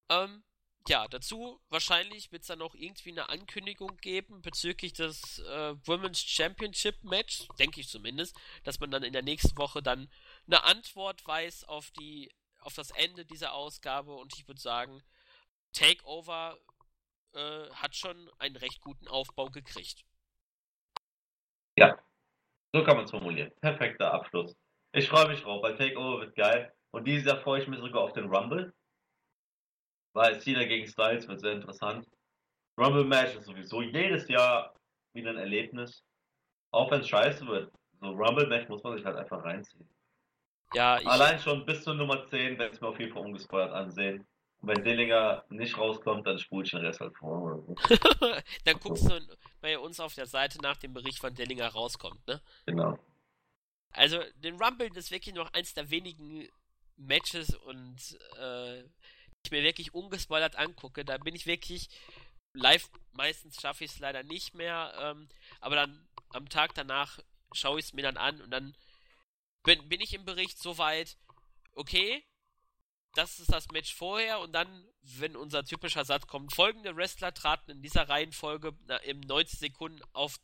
Ähm, 0.09 0.43
ja, 0.88 1.07
dazu 1.07 1.61
wahrscheinlich 1.69 2.32
wird 2.32 2.41
es 2.41 2.47
dann 2.47 2.61
auch 2.61 2.74
irgendwie 2.74 3.11
eine 3.11 3.30
Ankündigung 3.30 3.97
geben 3.97 4.41
bezüglich 4.41 4.93
des 4.93 5.39
äh, 5.39 5.76
Women's 5.86 6.22
Championship 6.22 7.03
Match, 7.03 7.47
denke 7.59 7.80
ich 7.80 7.88
zumindest, 7.88 8.36
dass 8.63 8.80
man 8.80 8.89
dann 8.89 9.03
in 9.03 9.13
der 9.13 9.22
nächsten 9.22 9.55
Woche 9.57 9.84
dann 9.84 10.11
eine 10.47 10.63
Antwort 10.63 11.26
weiß 11.26 11.65
auf 11.65 11.91
die 11.91 12.32
auf 12.61 12.76
das 12.76 12.91
Ende 12.91 13.26
dieser 13.26 13.53
Ausgabe 13.53 14.13
und 14.13 14.34
ich 14.38 14.47
würde 14.47 14.61
sagen, 14.61 15.01
Takeover 15.74 16.59
äh, 17.34 17.69
hat 17.72 17.95
schon 17.95 18.30
einen 18.38 18.55
recht 18.55 18.82
guten 18.82 19.07
Aufbau 19.07 19.49
gekriegt. 19.49 20.03
Ja, 21.78 21.97
so 22.74 22.84
kann 22.84 22.97
man 22.97 23.05
es 23.05 23.11
formulieren. 23.11 23.51
Perfekter 23.61 24.13
Abschluss. 24.13 24.55
Ich 24.93 25.07
freue 25.07 25.30
mich 25.30 25.41
drauf, 25.41 25.63
weil 25.63 25.78
Takeover 25.78 26.22
wird 26.22 26.36
geil 26.36 26.74
und 26.91 27.05
dieses 27.05 27.26
Jahr 27.26 27.41
freue 27.41 27.61
ich 27.61 27.67
mich 27.67 27.80
sogar 27.80 28.03
auf 28.03 28.13
den 28.13 28.34
Rumble 28.34 28.74
weil 30.13 30.39
Cena 30.41 30.65
gegen 30.65 30.88
Styles 30.88 31.28
wird 31.28 31.39
sehr 31.39 31.53
interessant. 31.53 32.07
Rumble 32.78 33.05
Match 33.05 33.36
ist 33.36 33.45
sowieso 33.45 33.82
jedes 33.82 34.28
Jahr 34.28 34.74
wieder 35.13 35.32
ein 35.32 35.38
Erlebnis. 35.38 36.03
Auch 36.72 36.89
wenn 36.91 37.01
es 37.01 37.09
scheiße 37.09 37.45
wird. 37.47 37.72
So 37.99 38.07
Rumble 38.09 38.47
Match 38.47 38.67
muss 38.69 38.84
man 38.84 38.95
sich 38.95 39.05
halt 39.05 39.17
einfach 39.17 39.43
reinziehen. 39.43 39.88
Ja, 40.74 40.99
ich... 40.99 41.07
Allein 41.07 41.38
schon 41.39 41.65
bis 41.65 41.84
zur 41.84 41.95
Nummer 41.95 42.26
10 42.28 42.57
werde 42.57 42.74
ich 42.74 42.82
mir 42.82 42.88
auf 42.88 42.99
jeden 42.99 43.13
Fall 43.13 43.24
ungespoilert 43.24 43.72
ansehen. 43.72 44.26
Und 44.61 44.69
wenn 44.69 44.84
Dillinger 44.84 45.43
nicht 45.49 45.78
rauskommt, 45.78 46.26
dann 46.28 46.39
spule 46.39 46.65
ich 46.65 46.72
den 46.72 46.80
Rest 46.82 47.01
halt 47.01 47.15
vor. 47.17 47.63
dann 48.65 48.80
guckst 48.80 49.09
du 49.09 49.19
bei 49.62 49.80
uns 49.80 49.99
auf 49.99 50.16
der 50.16 50.26
Seite 50.26 50.59
nach 50.62 50.78
dem 50.78 50.93
Bericht, 50.93 51.22
wann 51.24 51.36
Dillinger 51.36 51.68
rauskommt, 51.68 52.26
ne? 52.28 52.41
Genau. 52.66 52.99
Also, 53.93 54.22
den 54.36 54.62
Rumble 54.62 54.89
ist 54.95 55.12
wirklich 55.12 55.36
noch 55.36 55.53
eins 55.53 55.74
der 55.74 55.89
wenigen 55.89 56.47
Matches 56.97 57.55
und 57.55 58.18
äh, 58.38 58.82
ich 59.43 59.51
mir 59.51 59.64
wirklich 59.64 59.93
ungespoilert 59.93 60.55
angucke, 60.55 61.03
da 61.03 61.18
bin 61.18 61.36
ich 61.36 61.45
wirklich 61.45 61.89
live, 62.53 62.89
meistens 63.14 63.59
schaffe 63.59 63.84
ich 63.84 63.91
es 63.91 63.99
leider 63.99 64.24
nicht 64.24 64.53
mehr, 64.53 64.93
ähm, 64.99 65.30
aber 65.59 65.76
dann 65.76 66.07
am 66.30 66.49
Tag 66.49 66.74
danach 66.76 67.20
schaue 67.53 67.80
ich 67.80 67.86
es 67.86 67.93
mir 67.93 68.03
dann 68.03 68.18
an 68.18 68.41
und 68.41 68.51
dann 68.51 68.76
bin, 69.64 69.88
bin 69.89 70.01
ich 70.01 70.14
im 70.14 70.26
Bericht 70.26 70.59
soweit, 70.59 71.18
okay, 71.74 72.24
das 73.14 73.39
ist 73.39 73.51
das 73.51 73.70
Match 73.72 73.93
vorher 73.93 74.39
und 74.39 74.53
dann, 74.53 74.86
wenn 75.01 75.36
unser 75.36 75.66
typischer 75.66 76.05
Satz 76.05 76.28
kommt, 76.28 76.53
folgende 76.53 76.95
Wrestler 76.95 77.34
traten 77.34 77.72
in 77.72 77.82
dieser 77.82 78.07
Reihenfolge 78.07 78.74
im 79.03 79.20
90 79.22 79.59
Sekunden 79.59 80.01
auf 80.14 80.38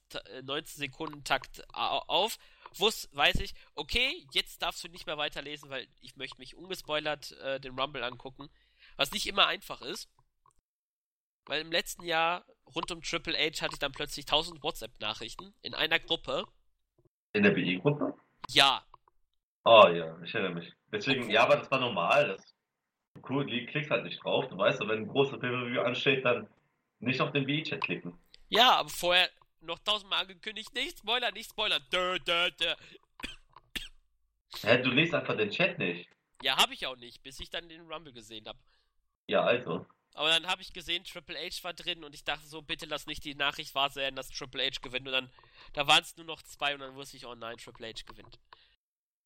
90 0.44 0.76
äh, 0.76 0.80
Sekunden 0.80 1.24
Takt 1.24 1.64
auf. 1.74 2.38
Wus, 2.76 3.10
weiß 3.14 3.40
ich, 3.40 3.54
okay, 3.76 4.26
jetzt 4.34 4.62
darfst 4.62 4.84
du 4.84 4.90
nicht 4.90 5.08
mehr 5.08 5.18
weiterlesen, 5.18 5.70
weil 5.70 5.88
ich 6.02 6.18
möchte 6.18 6.38
mich 6.40 6.56
ungespoilert 6.56 7.32
äh, 7.40 7.60
den 7.60 7.80
Rumble 7.80 8.04
angucken. 8.04 8.50
Was 8.98 9.12
nicht 9.12 9.28
immer 9.28 9.48
einfach 9.48 9.82
ist. 9.82 10.10
Weil 11.46 11.62
im 11.62 11.72
letzten 11.72 12.04
Jahr 12.04 12.46
rund 12.76 12.92
um 12.92 13.02
Triple 13.02 13.38
H 13.38 13.62
hatte 13.62 13.76
ich 13.76 13.80
dann 13.80 13.94
plötzlich 13.94 14.26
1000 14.26 14.62
WhatsApp-Nachrichten 14.62 15.54
in 15.62 15.74
einer 15.74 16.00
Gruppe. 16.00 16.46
In 17.32 17.44
der 17.44 17.52
BI-Gruppe? 17.52 18.14
Ja. 18.50 18.86
Oh 19.64 19.88
ja, 19.88 20.20
ich 20.22 20.34
erinnere 20.34 20.56
mich. 20.56 20.74
Deswegen, 20.92 21.30
ja, 21.30 21.44
aber 21.44 21.56
das 21.58 21.72
war 21.72 21.80
normal. 21.80 22.28
Das 22.28 22.57
cool, 23.30 23.46
klickst 23.46 23.92
halt 23.92 24.04
nicht 24.04 24.24
drauf. 24.24 24.48
Du 24.50 24.58
weißt, 24.58 24.80
wenn 24.82 24.90
ein 24.90 25.08
großer 25.08 25.38
Pay-Per-View 25.38 25.82
ansteht, 25.82 26.26
dann 26.26 26.48
nicht 27.00 27.22
auf 27.22 27.32
den 27.32 27.46
BI-Chat 27.46 27.82
klicken. 27.82 28.18
Ja, 28.50 28.78
aber 28.78 28.90
vorher 28.90 29.30
noch 29.62 29.80
tausendmal 29.80 30.22
angekündigt, 30.22 30.74
nicht 30.74 31.00
Spoiler, 31.00 31.32
nicht 31.32 31.50
Spoiler. 31.50 31.80
Dö, 31.80 32.20
dö, 32.20 32.50
dö. 32.52 32.74
Hä, 34.62 34.82
du 34.82 34.90
liest 34.90 35.14
einfach 35.14 35.38
den 35.38 35.52
Chat 35.52 35.78
nicht. 35.78 36.10
Ja, 36.42 36.58
habe 36.58 36.74
ich 36.74 36.86
auch 36.86 36.96
nicht, 36.96 37.22
bis 37.24 37.40
ich 37.40 37.50
dann 37.50 37.68
den 37.68 37.92
Rumble 37.92 38.14
gesehen 38.14 38.48
habe. 38.48 38.60
Ja, 39.28 39.44
also. 39.44 39.86
Aber 40.14 40.30
dann 40.30 40.48
habe 40.48 40.62
ich 40.62 40.74
gesehen, 40.74 41.04
Triple 41.04 41.38
H 41.38 41.64
war 41.64 41.74
drin 41.74 42.04
und 42.04 42.16
ich 42.16 42.24
dachte 42.24 42.48
so, 42.48 42.62
bitte 42.62 42.88
lass 42.88 43.06
nicht 43.06 43.24
die 43.24 43.36
Nachricht 43.36 43.76
wahr 43.76 43.90
sein, 43.90 44.16
dass 44.16 44.30
Triple 44.30 44.64
H 44.64 44.80
gewinnt. 44.82 45.08
Und 45.08 45.14
dann, 45.14 45.30
da 45.74 45.88
waren 45.88 46.02
es 46.02 46.16
nur 46.18 46.26
noch 46.26 46.42
zwei 46.42 46.74
und 46.74 46.80
dann 46.80 46.96
wusste 46.96 47.18
ich, 47.18 47.26
oh 47.26 47.36
nein, 47.36 47.58
Triple 47.58 47.88
H 47.88 48.04
gewinnt. 48.06 48.40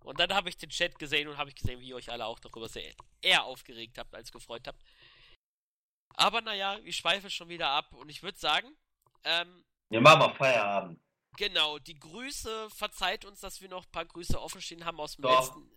Und 0.04 0.20
dann 0.20 0.34
habe 0.34 0.50
ich 0.50 0.58
den 0.58 0.70
Chat 0.70 0.98
gesehen 0.98 1.28
und 1.28 1.38
habe 1.38 1.50
ich 1.50 1.56
gesehen, 1.56 1.80
wie 1.80 1.90
ihr 1.90 1.96
euch 1.96 2.12
alle 2.12 2.26
auch 2.26 2.40
darüber 2.40 2.68
sehr 2.68 2.94
eher 3.22 3.44
aufgeregt 3.44 3.98
habt 3.98 4.14
als 4.16 4.32
gefreut 4.32 4.68
habt. 4.68 4.82
Aber 6.16 6.42
naja, 6.42 6.80
ich 6.84 6.98
schweife 6.98 7.30
schon 7.30 7.50
wieder 7.50 7.70
ab 7.70 7.94
und 7.94 8.10
ich 8.10 8.24
würde 8.24 8.38
sagen, 8.38 8.76
ähm. 9.24 9.64
Wir 9.90 10.02
machen 10.02 10.20
mal 10.20 10.34
Feierabend. 10.34 11.00
Genau, 11.38 11.80
die 11.80 11.98
Grüße, 11.98 12.70
verzeiht 12.72 13.26
uns, 13.26 13.40
dass 13.40 13.62
wir 13.62 13.70
noch 13.70 13.86
ein 13.86 13.92
paar 13.92 14.06
Grüße 14.06 14.40
offenstehen 14.40 14.86
haben 14.86 15.00
aus 15.00 15.16
dem 15.16 15.24
doch. 15.24 15.40
letzten. 15.40 15.72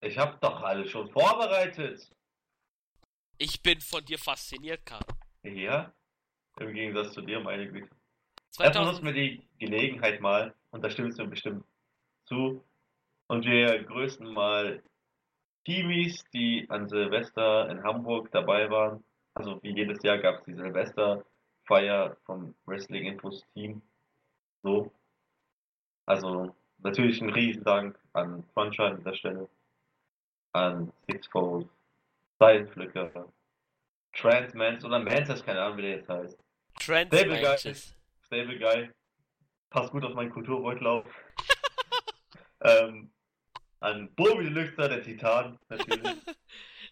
Ich 0.00 0.18
habe 0.18 0.38
doch 0.40 0.62
alle 0.62 0.88
schon 0.88 1.10
vorbereitet. 1.10 2.10
Ich 3.38 3.62
bin 3.62 3.80
von 3.80 4.04
dir 4.04 4.18
fasziniert, 4.18 4.84
Karl. 4.84 5.04
Ja, 5.42 5.92
im 6.60 6.74
Gegensatz 6.74 7.14
zu 7.14 7.22
dir, 7.22 7.40
meine 7.40 7.70
Güte. 7.70 7.88
2000... 8.50 8.60
Erstmal 8.60 8.84
nutzen 8.92 9.04
wir 9.06 9.12
die 9.12 9.48
Gelegenheit 9.58 10.20
mal, 10.20 10.54
und 10.70 10.82
da 10.82 10.90
stimmst 10.90 11.18
du 11.18 11.26
bestimmt 11.26 11.64
zu, 12.26 12.64
und 13.32 13.46
wir 13.46 13.82
grüßen 13.84 14.30
mal 14.30 14.82
Teamies, 15.64 16.22
die 16.34 16.66
an 16.68 16.86
Silvester 16.86 17.70
in 17.70 17.82
Hamburg 17.82 18.30
dabei 18.30 18.68
waren. 18.68 19.02
Also 19.32 19.58
wie 19.62 19.74
jedes 19.74 20.02
Jahr 20.02 20.18
gab 20.18 20.40
es 20.40 20.44
die 20.44 20.52
Silvesterfeier 20.52 22.14
vom 22.26 22.54
Wrestling 22.66 23.06
Infos 23.06 23.42
Team. 23.54 23.80
So. 24.62 24.92
Also 26.04 26.54
natürlich 26.82 27.22
ein 27.22 27.30
Riesendank 27.30 27.98
an 28.12 28.44
Cruncher 28.52 28.84
an 28.84 28.98
dieser 28.98 29.14
Stelle, 29.14 29.48
an 30.52 30.92
Sixfold, 31.08 31.70
Styleflicker, 32.34 33.32
Transmans 34.12 34.84
oder 34.84 34.98
Mantis, 34.98 35.42
keine 35.42 35.62
Ahnung 35.62 35.78
wie 35.78 35.82
der 35.82 35.90
jetzt 35.92 36.08
heißt. 36.10 36.38
Stable 36.80 37.40
Guy, 37.40 37.74
Stable 38.26 38.58
Guy, 38.58 38.90
passt 39.70 39.90
gut 39.90 40.04
auf 40.04 40.12
meinen 40.12 40.30
Kulturbeutel 40.30 40.86
auf. 40.86 41.06
ähm, 42.60 43.10
an 43.82 44.08
Bobby 44.14 44.44
Deluxe, 44.44 44.76
der 44.76 45.02
Titan, 45.02 45.58
natürlich. 45.68 46.16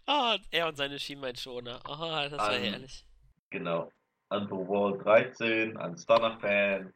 oh, 0.07 0.37
er 0.51 0.69
und 0.69 0.77
seine 0.77 0.99
Schienbeinschoner. 0.99 1.81
Oh, 1.89 1.97
das 1.99 2.33
war 2.33 2.51
an, 2.51 2.63
herrlich. 2.63 3.07
Genau. 3.51 3.93
An 4.29 4.47
The 4.47 4.55
Wall 4.55 4.99
13, 4.99 5.77
an 5.77 5.97
Stunner 5.97 6.39
Fan. 6.41 6.93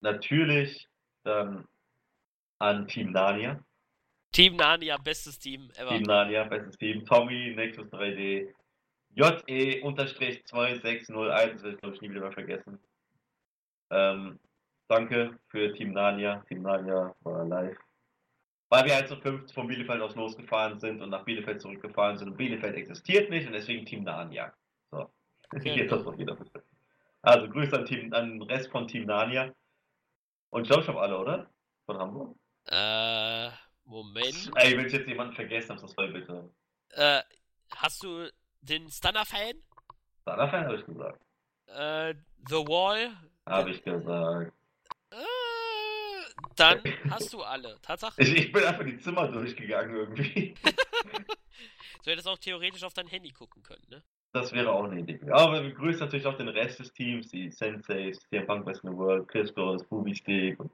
Natürlich 0.00 0.88
dann 1.24 1.68
an 2.58 2.88
Team 2.88 3.12
Narnia. 3.12 3.62
Team 4.32 4.56
Narnia, 4.56 4.96
bestes 4.96 5.38
Team 5.38 5.70
ever. 5.76 5.90
Team 5.90 6.02
Narnia, 6.02 6.42
bestes 6.44 6.76
Team. 6.76 7.04
Tommy, 7.04 7.54
Nexus 7.54 7.86
3D. 7.88 8.52
JE-2601, 9.14 11.62
will 11.62 11.74
ich 11.74 11.80
glaube 11.80 11.96
ich 11.96 12.00
nie 12.00 12.10
wieder 12.10 12.20
mehr 12.20 12.32
vergessen. 12.32 12.78
Ähm, 13.90 14.38
danke 14.88 15.38
für 15.48 15.72
Team 15.74 15.92
Narnia. 15.92 16.44
Team 16.48 16.62
Narnia 16.62 17.14
war 17.22 17.44
live. 17.44 17.76
Weil 18.70 18.84
wir 18.84 18.94
halt 18.94 19.08
zu 19.08 19.16
fünft 19.16 19.52
von 19.52 19.66
Bielefeld 19.66 20.00
aus 20.00 20.14
losgefahren 20.14 20.78
sind 20.78 21.02
und 21.02 21.10
nach 21.10 21.24
Bielefeld 21.24 21.60
zurückgefahren 21.60 22.16
sind. 22.16 22.28
Und 22.28 22.36
Bielefeld 22.36 22.76
existiert 22.76 23.28
nicht 23.28 23.46
und 23.46 23.52
deswegen 23.52 23.84
Team 23.84 24.04
Narnia. 24.04 24.54
So. 24.92 25.10
Okay. 25.52 25.74
Jetzt 25.76 25.90
das 25.90 26.04
doch 26.04 26.16
wieder 26.16 26.36
bitte. 26.36 26.62
Also 27.22 27.48
Grüße 27.48 27.76
an, 27.76 27.84
Team, 27.84 28.12
an 28.14 28.38
den 28.38 28.42
Rest 28.42 28.70
von 28.70 28.86
Team 28.86 29.06
Narnia. 29.06 29.52
Und 30.50 30.62
ich 30.62 30.68
glaube, 30.68 30.82
ich 30.82 30.88
habe 30.88 31.00
alle, 31.00 31.18
oder? 31.18 31.50
Von 31.84 31.98
Hamburg? 31.98 32.36
Äh, 32.66 33.50
Moment. 33.84 34.52
Ey, 34.54 34.76
will 34.76 34.86
ich 34.86 34.92
jetzt 34.92 35.08
jemanden 35.08 35.34
vergessen, 35.34 35.76
das 35.80 35.90
soll 35.90 36.12
bitte. 36.12 36.48
Äh, 36.90 37.22
hast 37.74 38.04
du 38.04 38.30
den 38.60 38.88
Stunner-Fan? 38.88 39.54
Stunner-Fan 40.22 40.64
habe 40.64 40.76
ich 40.76 40.86
gesagt. 40.86 41.20
Äh, 41.66 42.14
The 42.48 42.56
Wall? 42.66 43.16
Habe 43.46 43.70
ich 43.70 43.82
gesagt. 43.82 44.52
Äh, 46.40 46.54
dann 46.56 46.80
hast 47.10 47.32
du 47.32 47.42
alle. 47.42 47.78
Tatsache. 47.82 48.20
Ich, 48.20 48.36
ich 48.36 48.52
bin 48.52 48.64
einfach 48.64 48.84
die 48.84 48.98
Zimmer 48.98 49.28
durchgegangen 49.28 49.94
irgendwie. 49.94 50.54
du 52.04 52.10
hättest 52.10 52.28
auch 52.28 52.38
theoretisch 52.38 52.84
auf 52.84 52.94
dein 52.94 53.06
Handy 53.06 53.30
gucken 53.30 53.62
können, 53.62 53.84
ne? 53.88 54.02
Das 54.32 54.52
wäre 54.52 54.70
auch 54.70 54.84
eine 54.84 55.00
Idee. 55.00 55.18
Aber 55.30 55.62
wir 55.62 55.72
grüßen 55.72 56.00
natürlich 56.00 56.26
auch 56.26 56.36
den 56.36 56.48
Rest 56.48 56.78
des 56.78 56.92
Teams, 56.92 57.28
die 57.28 57.50
Senseis, 57.50 58.20
CM 58.28 58.46
Punk 58.46 58.64
Best 58.64 58.84
in 58.84 58.92
the 58.92 58.96
World, 58.96 59.26
Chris 59.26 59.52
Cross, 59.52 59.84
Booby 59.84 60.14
Stick 60.14 60.58
und 60.60 60.70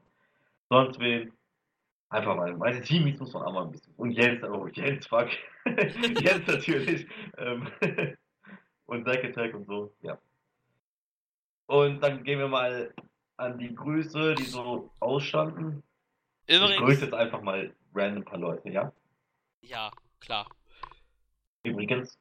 sonst 0.69 0.99
wen. 0.99 1.33
Einfach 2.09 2.37
mal, 2.37 2.55
meine 2.55 2.81
Teamies 2.81 3.19
muss 3.19 3.33
man 3.33 3.43
auch 3.43 3.51
mal 3.51 3.65
ein 3.65 3.71
bisschen. 3.71 3.93
Und 3.97 4.11
Jens, 4.11 4.41
oh, 4.43 4.67
Jens, 4.67 5.07
fuck. 5.07 5.27
Jens 5.65 6.47
natürlich. 6.47 7.05
Ähm, 7.37 7.67
und 8.85 9.05
Zack 9.05 9.25
Attack 9.25 9.53
und 9.53 9.65
so, 9.65 9.93
ja. 10.01 10.17
Und 11.65 12.01
dann 12.01 12.23
gehen 12.23 12.39
wir 12.39 12.47
mal 12.47 12.93
an 13.37 13.57
die 13.57 13.73
Grüße, 13.73 14.35
die 14.35 14.43
so 14.43 14.91
ausstanden. 14.99 15.83
Übrigens. 16.47 16.71
Ich 16.71 16.79
grüße 16.79 17.05
jetzt 17.05 17.13
einfach 17.13 17.41
mal 17.41 17.73
random 17.93 18.21
ein 18.21 18.25
paar 18.25 18.39
Leute, 18.39 18.69
ja? 18.69 18.91
Ja, 19.61 19.91
klar. 20.19 20.47
Übrigens. 21.63 22.17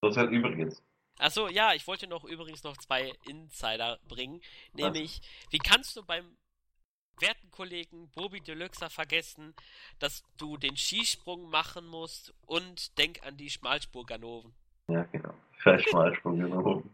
Das 0.00 0.12
ist 0.12 0.16
halt 0.16 0.30
übrigens. 0.30 0.82
Achso, 1.18 1.48
ja, 1.48 1.74
ich 1.74 1.86
wollte 1.86 2.06
noch 2.06 2.24
übrigens 2.24 2.62
noch 2.62 2.76
zwei 2.76 3.12
Insider 3.26 3.98
bringen. 4.08 4.40
Nämlich, 4.72 5.20
Was? 5.20 5.52
wie 5.52 5.58
kannst 5.58 5.96
du 5.96 6.04
beim 6.04 6.36
werten 7.20 7.50
Kollegen 7.50 8.08
Bobby 8.14 8.40
Deluxe 8.40 8.88
vergessen, 8.90 9.54
dass 9.98 10.22
du 10.36 10.56
den 10.56 10.76
Skisprung 10.76 11.50
machen 11.50 11.86
musst 11.86 12.32
und 12.46 12.96
denk 12.98 13.22
an 13.24 13.36
die 13.36 13.50
Schmalspurganoven. 13.50 14.54
Ja, 14.88 15.02
genau. 15.04 15.34
Scheiß 15.58 15.82
Schmalspurganoven. 15.82 16.88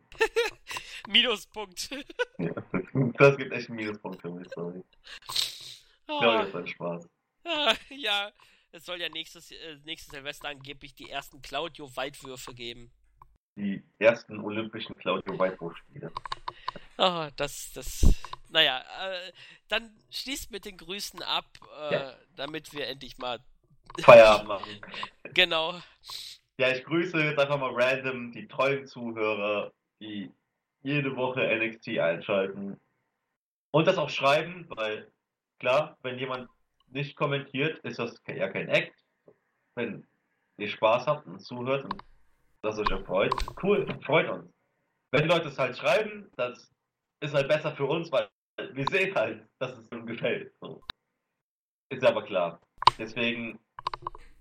Minuspunkt. 1.08 1.90
ja, 2.38 2.54
das 2.94 3.36
gibt 3.36 3.52
echt 3.52 3.68
einen 3.68 3.76
Minuspunkt 3.76 4.20
für 4.20 4.30
mich, 4.30 4.48
sorry. 4.54 4.82
Oh. 6.06 6.12
Ich 6.12 6.20
glaube, 6.20 6.38
das 6.38 6.48
ist 6.48 6.54
ein 6.54 6.68
Spaß. 6.68 7.08
ja, 7.90 8.32
es 8.72 8.84
soll 8.84 9.00
ja 9.00 9.08
nächstes, 9.08 9.50
äh, 9.50 9.76
nächstes 9.84 10.12
Silvester 10.12 10.48
angeblich 10.48 10.94
die 10.94 11.10
ersten 11.10 11.42
Claudio-Weitwürfe 11.42 12.54
geben. 12.54 12.90
Die 13.56 13.82
ersten 13.98 14.40
olympischen 14.40 14.96
Claudio-Weitwurfspiele. 14.96 16.10
Oh, 16.98 17.28
das, 17.36 17.72
das, 17.72 18.06
naja, 18.50 18.80
äh, 18.80 19.32
dann 19.68 19.90
schließt 20.10 20.50
mit 20.50 20.64
den 20.64 20.76
Grüßen 20.76 21.22
ab, 21.22 21.46
äh, 21.80 21.94
ja. 21.94 22.14
damit 22.36 22.72
wir 22.72 22.86
endlich 22.86 23.18
mal 23.18 23.40
Feierabend 24.00 24.48
machen. 24.48 24.80
genau. 25.34 25.80
Ja, 26.58 26.70
ich 26.70 26.84
grüße 26.84 27.18
jetzt 27.18 27.38
einfach 27.38 27.58
mal 27.58 27.72
random 27.74 28.32
die 28.32 28.46
treuen 28.46 28.86
Zuhörer, 28.86 29.72
die 30.00 30.30
jede 30.82 31.16
Woche 31.16 31.40
NXT 31.40 31.98
einschalten 31.98 32.80
und 33.74 33.88
das 33.88 33.98
auch 33.98 34.08
schreiben, 34.08 34.66
weil 34.68 35.10
klar, 35.58 35.98
wenn 36.02 36.16
jemand 36.16 36.48
nicht 36.86 37.16
kommentiert, 37.16 37.80
ist 37.80 37.98
das 37.98 38.22
ja 38.28 38.48
kein 38.48 38.68
Act. 38.68 38.94
Wenn 39.74 40.06
ihr 40.58 40.68
Spaß 40.68 41.08
habt 41.08 41.26
und 41.26 41.40
zuhört 41.40 41.82
und 41.82 42.00
das 42.62 42.78
euch 42.78 42.88
erfreut, 42.90 43.34
cool, 43.64 43.84
freut 44.04 44.30
uns. 44.30 44.48
Wenn 45.10 45.26
Leute 45.26 45.48
es 45.48 45.58
halt 45.58 45.76
schreiben, 45.76 46.30
das 46.36 46.70
ist 47.18 47.34
halt 47.34 47.48
besser 47.48 47.74
für 47.74 47.86
uns, 47.86 48.12
weil 48.12 48.28
wir 48.74 48.86
sehen 48.86 49.12
halt, 49.12 49.44
dass 49.58 49.76
es 49.76 49.88
uns 49.88 50.06
gefällt. 50.06 50.52
So. 50.60 50.80
Ist 51.88 52.04
aber 52.04 52.22
klar. 52.22 52.60
Deswegen, 52.96 53.58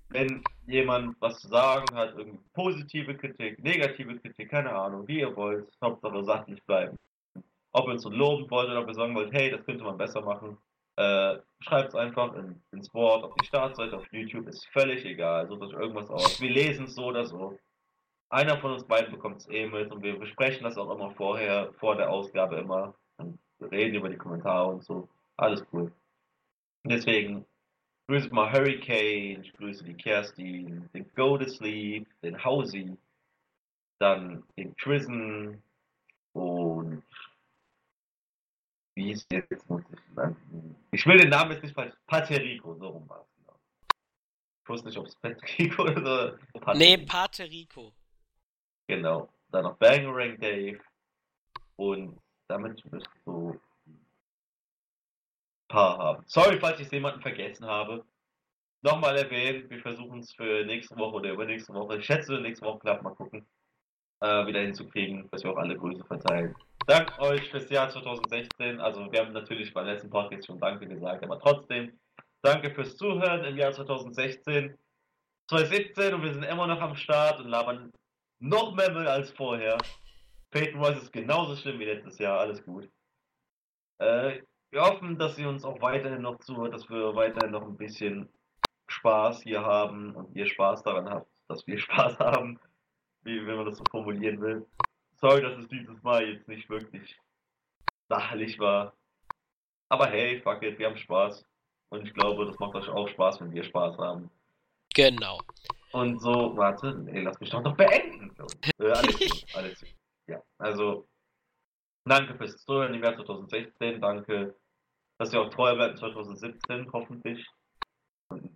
wenn 0.09 0.43
jemand 0.67 1.19
was 1.21 1.39
zu 1.39 1.47
sagen 1.47 1.87
hat, 1.95 2.15
irgendwie 2.15 2.39
positive 2.53 3.17
Kritik, 3.17 3.57
negative 3.63 4.15
Kritik, 4.19 4.51
keine 4.51 4.75
Ahnung, 4.75 5.07
wie 5.07 5.21
ihr 5.21 5.35
wollt, 5.35 5.71
Hauptsache 5.81 6.23
sachlich 6.23 6.61
bleiben. 6.65 6.99
Ob 7.73 7.87
ihr 7.87 7.93
uns 7.93 8.05
loben 8.05 8.49
wollt 8.49 8.69
oder 8.69 8.81
ob 8.81 8.87
ihr 8.87 8.93
sagen 8.93 9.15
wollt, 9.15 9.33
hey, 9.33 9.51
das 9.51 9.65
könnte 9.65 9.83
man 9.83 9.97
besser 9.97 10.21
machen, 10.21 10.57
äh, 10.95 11.37
schreibt 11.59 11.89
es 11.89 11.95
einfach 11.95 12.35
in, 12.35 12.61
ins 12.71 12.93
Wort 12.93 13.23
auf 13.23 13.33
die 13.35 13.45
Startseite, 13.47 13.97
auf 13.97 14.05
YouTube, 14.11 14.47
ist 14.47 14.65
völlig 14.67 15.03
egal, 15.05 15.47
sucht 15.47 15.61
euch 15.63 15.73
irgendwas 15.73 16.09
aus. 16.09 16.39
Wir 16.39 16.51
lesen 16.51 16.85
es 16.85 16.95
so 16.95 17.05
oder 17.05 17.25
so. 17.25 17.57
Einer 18.29 18.57
von 18.57 18.73
uns 18.73 18.83
beiden 18.83 19.11
bekommt 19.11 19.37
es 19.37 19.49
eh 19.49 19.67
mit 19.67 19.91
und 19.91 20.03
wir 20.03 20.17
besprechen 20.17 20.63
das 20.63 20.77
auch 20.77 20.91
immer 20.93 21.11
vorher, 21.11 21.73
vor 21.79 21.95
der 21.95 22.09
Ausgabe 22.09 22.57
immer 22.57 22.93
reden 23.71 23.95
über 23.95 24.09
die 24.09 24.17
Kommentare 24.17 24.69
und 24.69 24.83
so. 24.83 25.07
Alles 25.37 25.65
cool. 25.71 25.91
Deswegen 26.83 27.45
grüße 28.07 28.33
mal 28.33 28.51
Hurricane, 28.51 29.41
ich 29.41 29.53
grüße 29.53 29.83
die 29.83 29.95
Kerstin, 29.95 30.89
den 30.93 31.09
Go 31.15 31.37
to 31.37 31.47
Sleep, 31.47 32.07
den 32.21 32.43
Hausi, 32.43 32.97
dann 33.99 34.43
den 34.57 34.75
Prison 34.75 35.61
und 36.33 37.03
wie 38.95 39.11
ist 39.11 39.29
der 39.31 39.43
jetzt? 39.49 39.69
Muss 39.69 39.81
ich, 39.91 39.99
ich 40.91 41.05
will 41.05 41.17
den 41.17 41.29
Namen 41.29 41.51
jetzt 41.51 41.63
nicht 41.63 41.75
falsch. 41.75 41.93
Paterico, 42.05 42.75
so 42.75 42.87
rum 42.87 43.09
war 43.09 43.21
es 43.21 43.35
genau. 43.35 43.59
Ich 44.63 44.69
wusste 44.69 44.87
nicht, 44.87 44.97
ob 44.97 45.07
es 45.07 45.15
Paterico 45.15 45.83
oder. 45.83 46.37
Paterico. 46.53 46.77
Nee, 46.77 46.97
Paterico. 46.97 47.93
Genau. 48.87 49.29
Dann 49.51 49.63
noch 49.63 49.77
Bangerang 49.77 50.39
Dave 50.39 50.79
und 51.75 52.19
damit 52.47 52.83
müsst 52.91 53.07
du 53.25 53.59
ein 53.87 53.99
paar 55.67 55.97
haben. 55.97 56.23
Sorry, 56.27 56.59
falls 56.59 56.79
ich 56.79 56.91
jemanden 56.91 57.21
vergessen 57.21 57.65
habe. 57.65 58.05
Nochmal 58.81 59.15
erwähnt, 59.17 59.69
wir 59.69 59.79
versuchen 59.79 60.19
es 60.19 60.33
für 60.33 60.65
nächste 60.65 60.97
Woche 60.97 61.15
oder 61.15 61.31
übernächste 61.31 61.73
Woche. 61.73 61.97
Ich 61.97 62.05
schätze, 62.05 62.33
nächste 62.41 62.65
Woche 62.65 62.79
klappt 62.79 63.03
mal 63.03 63.15
gucken, 63.15 63.45
äh, 64.19 64.45
wieder 64.45 64.59
hinzukriegen, 64.59 65.29
dass 65.31 65.43
wir 65.43 65.51
auch 65.51 65.57
alle 65.57 65.77
Grüße 65.77 66.03
verteilen. 66.03 66.53
Dank 66.85 67.17
euch 67.19 67.49
fürs 67.49 67.69
Jahr 67.69 67.89
2016. 67.89 68.81
Also, 68.81 69.09
wir 69.09 69.21
haben 69.21 69.31
natürlich 69.31 69.73
beim 69.73 69.85
letzten 69.85 70.09
Podcast 70.09 70.47
schon 70.47 70.59
Danke 70.59 70.85
gesagt, 70.85 71.23
aber 71.23 71.39
trotzdem, 71.39 71.97
danke 72.41 72.71
fürs 72.71 72.97
Zuhören 72.97 73.45
im 73.45 73.57
Jahr 73.57 73.71
2016. 73.71 74.77
2017 75.47 76.13
und 76.13 76.23
wir 76.23 76.33
sind 76.33 76.43
immer 76.43 76.67
noch 76.67 76.81
am 76.81 76.95
Start 76.95 77.39
und 77.39 77.47
labern 77.47 77.91
noch 78.39 78.75
mehr 78.75 78.91
Müll 78.91 79.07
als 79.07 79.31
vorher. 79.31 79.77
Peyton 80.51 80.81
Royce 80.81 81.03
ist 81.03 81.13
genauso 81.13 81.55
schlimm 81.55 81.79
wie 81.79 81.85
letztes 81.85 82.19
Jahr, 82.19 82.39
alles 82.39 82.63
gut. 82.65 82.89
Äh, 83.99 84.41
wir 84.71 84.81
hoffen, 84.81 85.17
dass 85.17 85.37
ihr 85.37 85.47
uns 85.47 85.63
auch 85.63 85.81
weiterhin 85.81 86.21
noch 86.21 86.39
zuhört, 86.39 86.73
dass 86.73 86.89
wir 86.89 87.15
weiterhin 87.15 87.51
noch 87.51 87.63
ein 87.63 87.77
bisschen 87.77 88.29
Spaß 88.87 89.43
hier 89.43 89.63
haben 89.63 90.15
und 90.15 90.35
ihr 90.35 90.47
Spaß 90.47 90.83
daran 90.83 91.09
habt, 91.09 91.29
dass 91.47 91.65
wir 91.65 91.77
Spaß 91.79 92.19
haben, 92.19 92.59
wie 93.23 93.45
wenn 93.45 93.55
man 93.55 93.65
das 93.67 93.77
so 93.77 93.83
formulieren 93.89 94.41
will. 94.41 94.65
Sorry, 95.23 95.41
dass 95.41 95.57
es 95.57 95.69
dieses 95.69 96.03
Mal 96.03 96.27
jetzt 96.27 96.49
nicht 96.49 96.69
wirklich 96.69 97.17
sachlich 98.09 98.59
war. 98.59 98.93
Aber 99.87 100.07
hey, 100.07 100.41
fuck 100.41 100.61
it, 100.63 100.77
wir 100.77 100.87
haben 100.87 100.97
Spaß. 100.97 101.45
Und 101.91 102.05
ich 102.05 102.13
glaube, 102.13 102.45
das 102.45 102.59
macht 102.59 102.75
euch 102.75 102.89
auch 102.89 103.07
Spaß, 103.07 103.39
wenn 103.39 103.53
wir 103.53 103.63
Spaß 103.63 103.97
haben. 103.99 104.29
Genau. 104.93 105.39
Und 105.93 106.19
so, 106.19 106.57
warte, 106.57 106.93
nee, 106.95 107.21
lass 107.21 107.39
mich 107.39 107.49
doch 107.51 107.61
noch 107.61 107.77
beenden. 107.77 108.35
Äh, 108.79 108.91
alles 108.91 109.17
gut, 109.17 109.45
alles 109.55 109.79
gut. 109.79 109.95
Ja, 110.27 110.43
also, 110.57 111.07
danke 112.03 112.35
fürs 112.35 112.57
Zuhören 112.65 112.93
im 112.93 113.01
Jahr 113.01 113.15
2016, 113.15 114.01
danke, 114.01 114.53
dass 115.19 115.31
ihr 115.31 115.39
auch 115.39 115.49
treu 115.51 115.73
bleibt 115.73 115.99
2017, 115.99 116.91
hoffentlich. 116.91 117.47
Und 118.27 118.51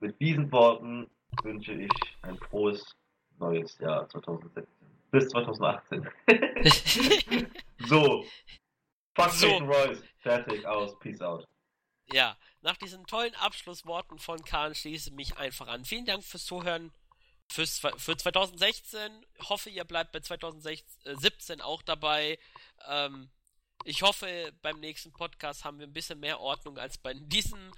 mit 0.00 0.20
diesen 0.20 0.52
Worten 0.52 1.10
wünsche 1.42 1.72
ich 1.72 2.18
ein 2.20 2.36
frohes 2.36 2.94
neues 3.38 3.78
Jahr 3.78 4.06
2017. 4.06 4.79
Bis 5.10 5.28
2018. 5.28 6.08
so. 7.88 8.24
Fuck 9.14 9.30
So. 9.32 9.56
Royce. 9.58 10.02
Fertig, 10.18 10.66
aus. 10.66 10.98
Peace 11.00 11.20
out. 11.20 11.46
Ja, 12.12 12.36
nach 12.62 12.76
diesen 12.76 13.06
tollen 13.06 13.34
Abschlussworten 13.36 14.18
von 14.18 14.44
Kahn 14.44 14.74
schließe 14.74 15.10
ich 15.10 15.16
mich 15.16 15.36
einfach 15.36 15.68
an. 15.68 15.84
Vielen 15.84 16.04
Dank 16.04 16.24
fürs 16.24 16.44
Zuhören 16.44 16.92
fürs, 17.50 17.80
für 17.96 18.16
2016. 18.16 19.26
Hoffe, 19.48 19.70
ihr 19.70 19.84
bleibt 19.84 20.12
bei 20.12 20.20
2017 20.20 21.60
auch 21.60 21.82
dabei. 21.82 22.38
Ähm, 22.88 23.30
ich 23.84 24.02
hoffe, 24.02 24.52
beim 24.62 24.78
nächsten 24.80 25.12
Podcast 25.12 25.64
haben 25.64 25.78
wir 25.78 25.86
ein 25.86 25.92
bisschen 25.92 26.20
mehr 26.20 26.40
Ordnung 26.40 26.78
als 26.78 26.98
bei 26.98 27.14
diesem. 27.14 27.72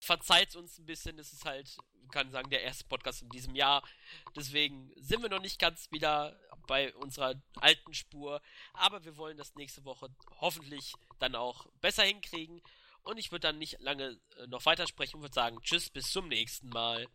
Verzeiht 0.00 0.56
uns 0.56 0.78
ein 0.78 0.86
bisschen, 0.86 1.18
es 1.18 1.32
ist 1.32 1.44
halt, 1.44 1.76
kann 2.10 2.30
sagen, 2.30 2.50
der 2.50 2.62
erste 2.62 2.84
Podcast 2.84 3.22
in 3.22 3.28
diesem 3.28 3.54
Jahr. 3.54 3.86
Deswegen 4.34 4.90
sind 4.96 5.22
wir 5.22 5.28
noch 5.28 5.40
nicht 5.40 5.58
ganz 5.58 5.90
wieder 5.92 6.38
bei 6.66 6.94
unserer 6.94 7.34
alten 7.56 7.94
Spur. 7.94 8.40
Aber 8.72 9.04
wir 9.04 9.16
wollen 9.16 9.36
das 9.36 9.54
nächste 9.54 9.84
Woche 9.84 10.08
hoffentlich 10.40 10.94
dann 11.18 11.34
auch 11.34 11.66
besser 11.80 12.04
hinkriegen. 12.04 12.62
Und 13.02 13.18
ich 13.18 13.32
würde 13.32 13.48
dann 13.48 13.58
nicht 13.58 13.80
lange 13.80 14.20
äh, 14.36 14.46
noch 14.46 14.66
weitersprechen 14.66 15.16
und 15.16 15.22
würde 15.22 15.34
sagen, 15.34 15.60
tschüss, 15.62 15.90
bis 15.90 16.10
zum 16.10 16.28
nächsten 16.28 16.68
Mal. 16.68 17.06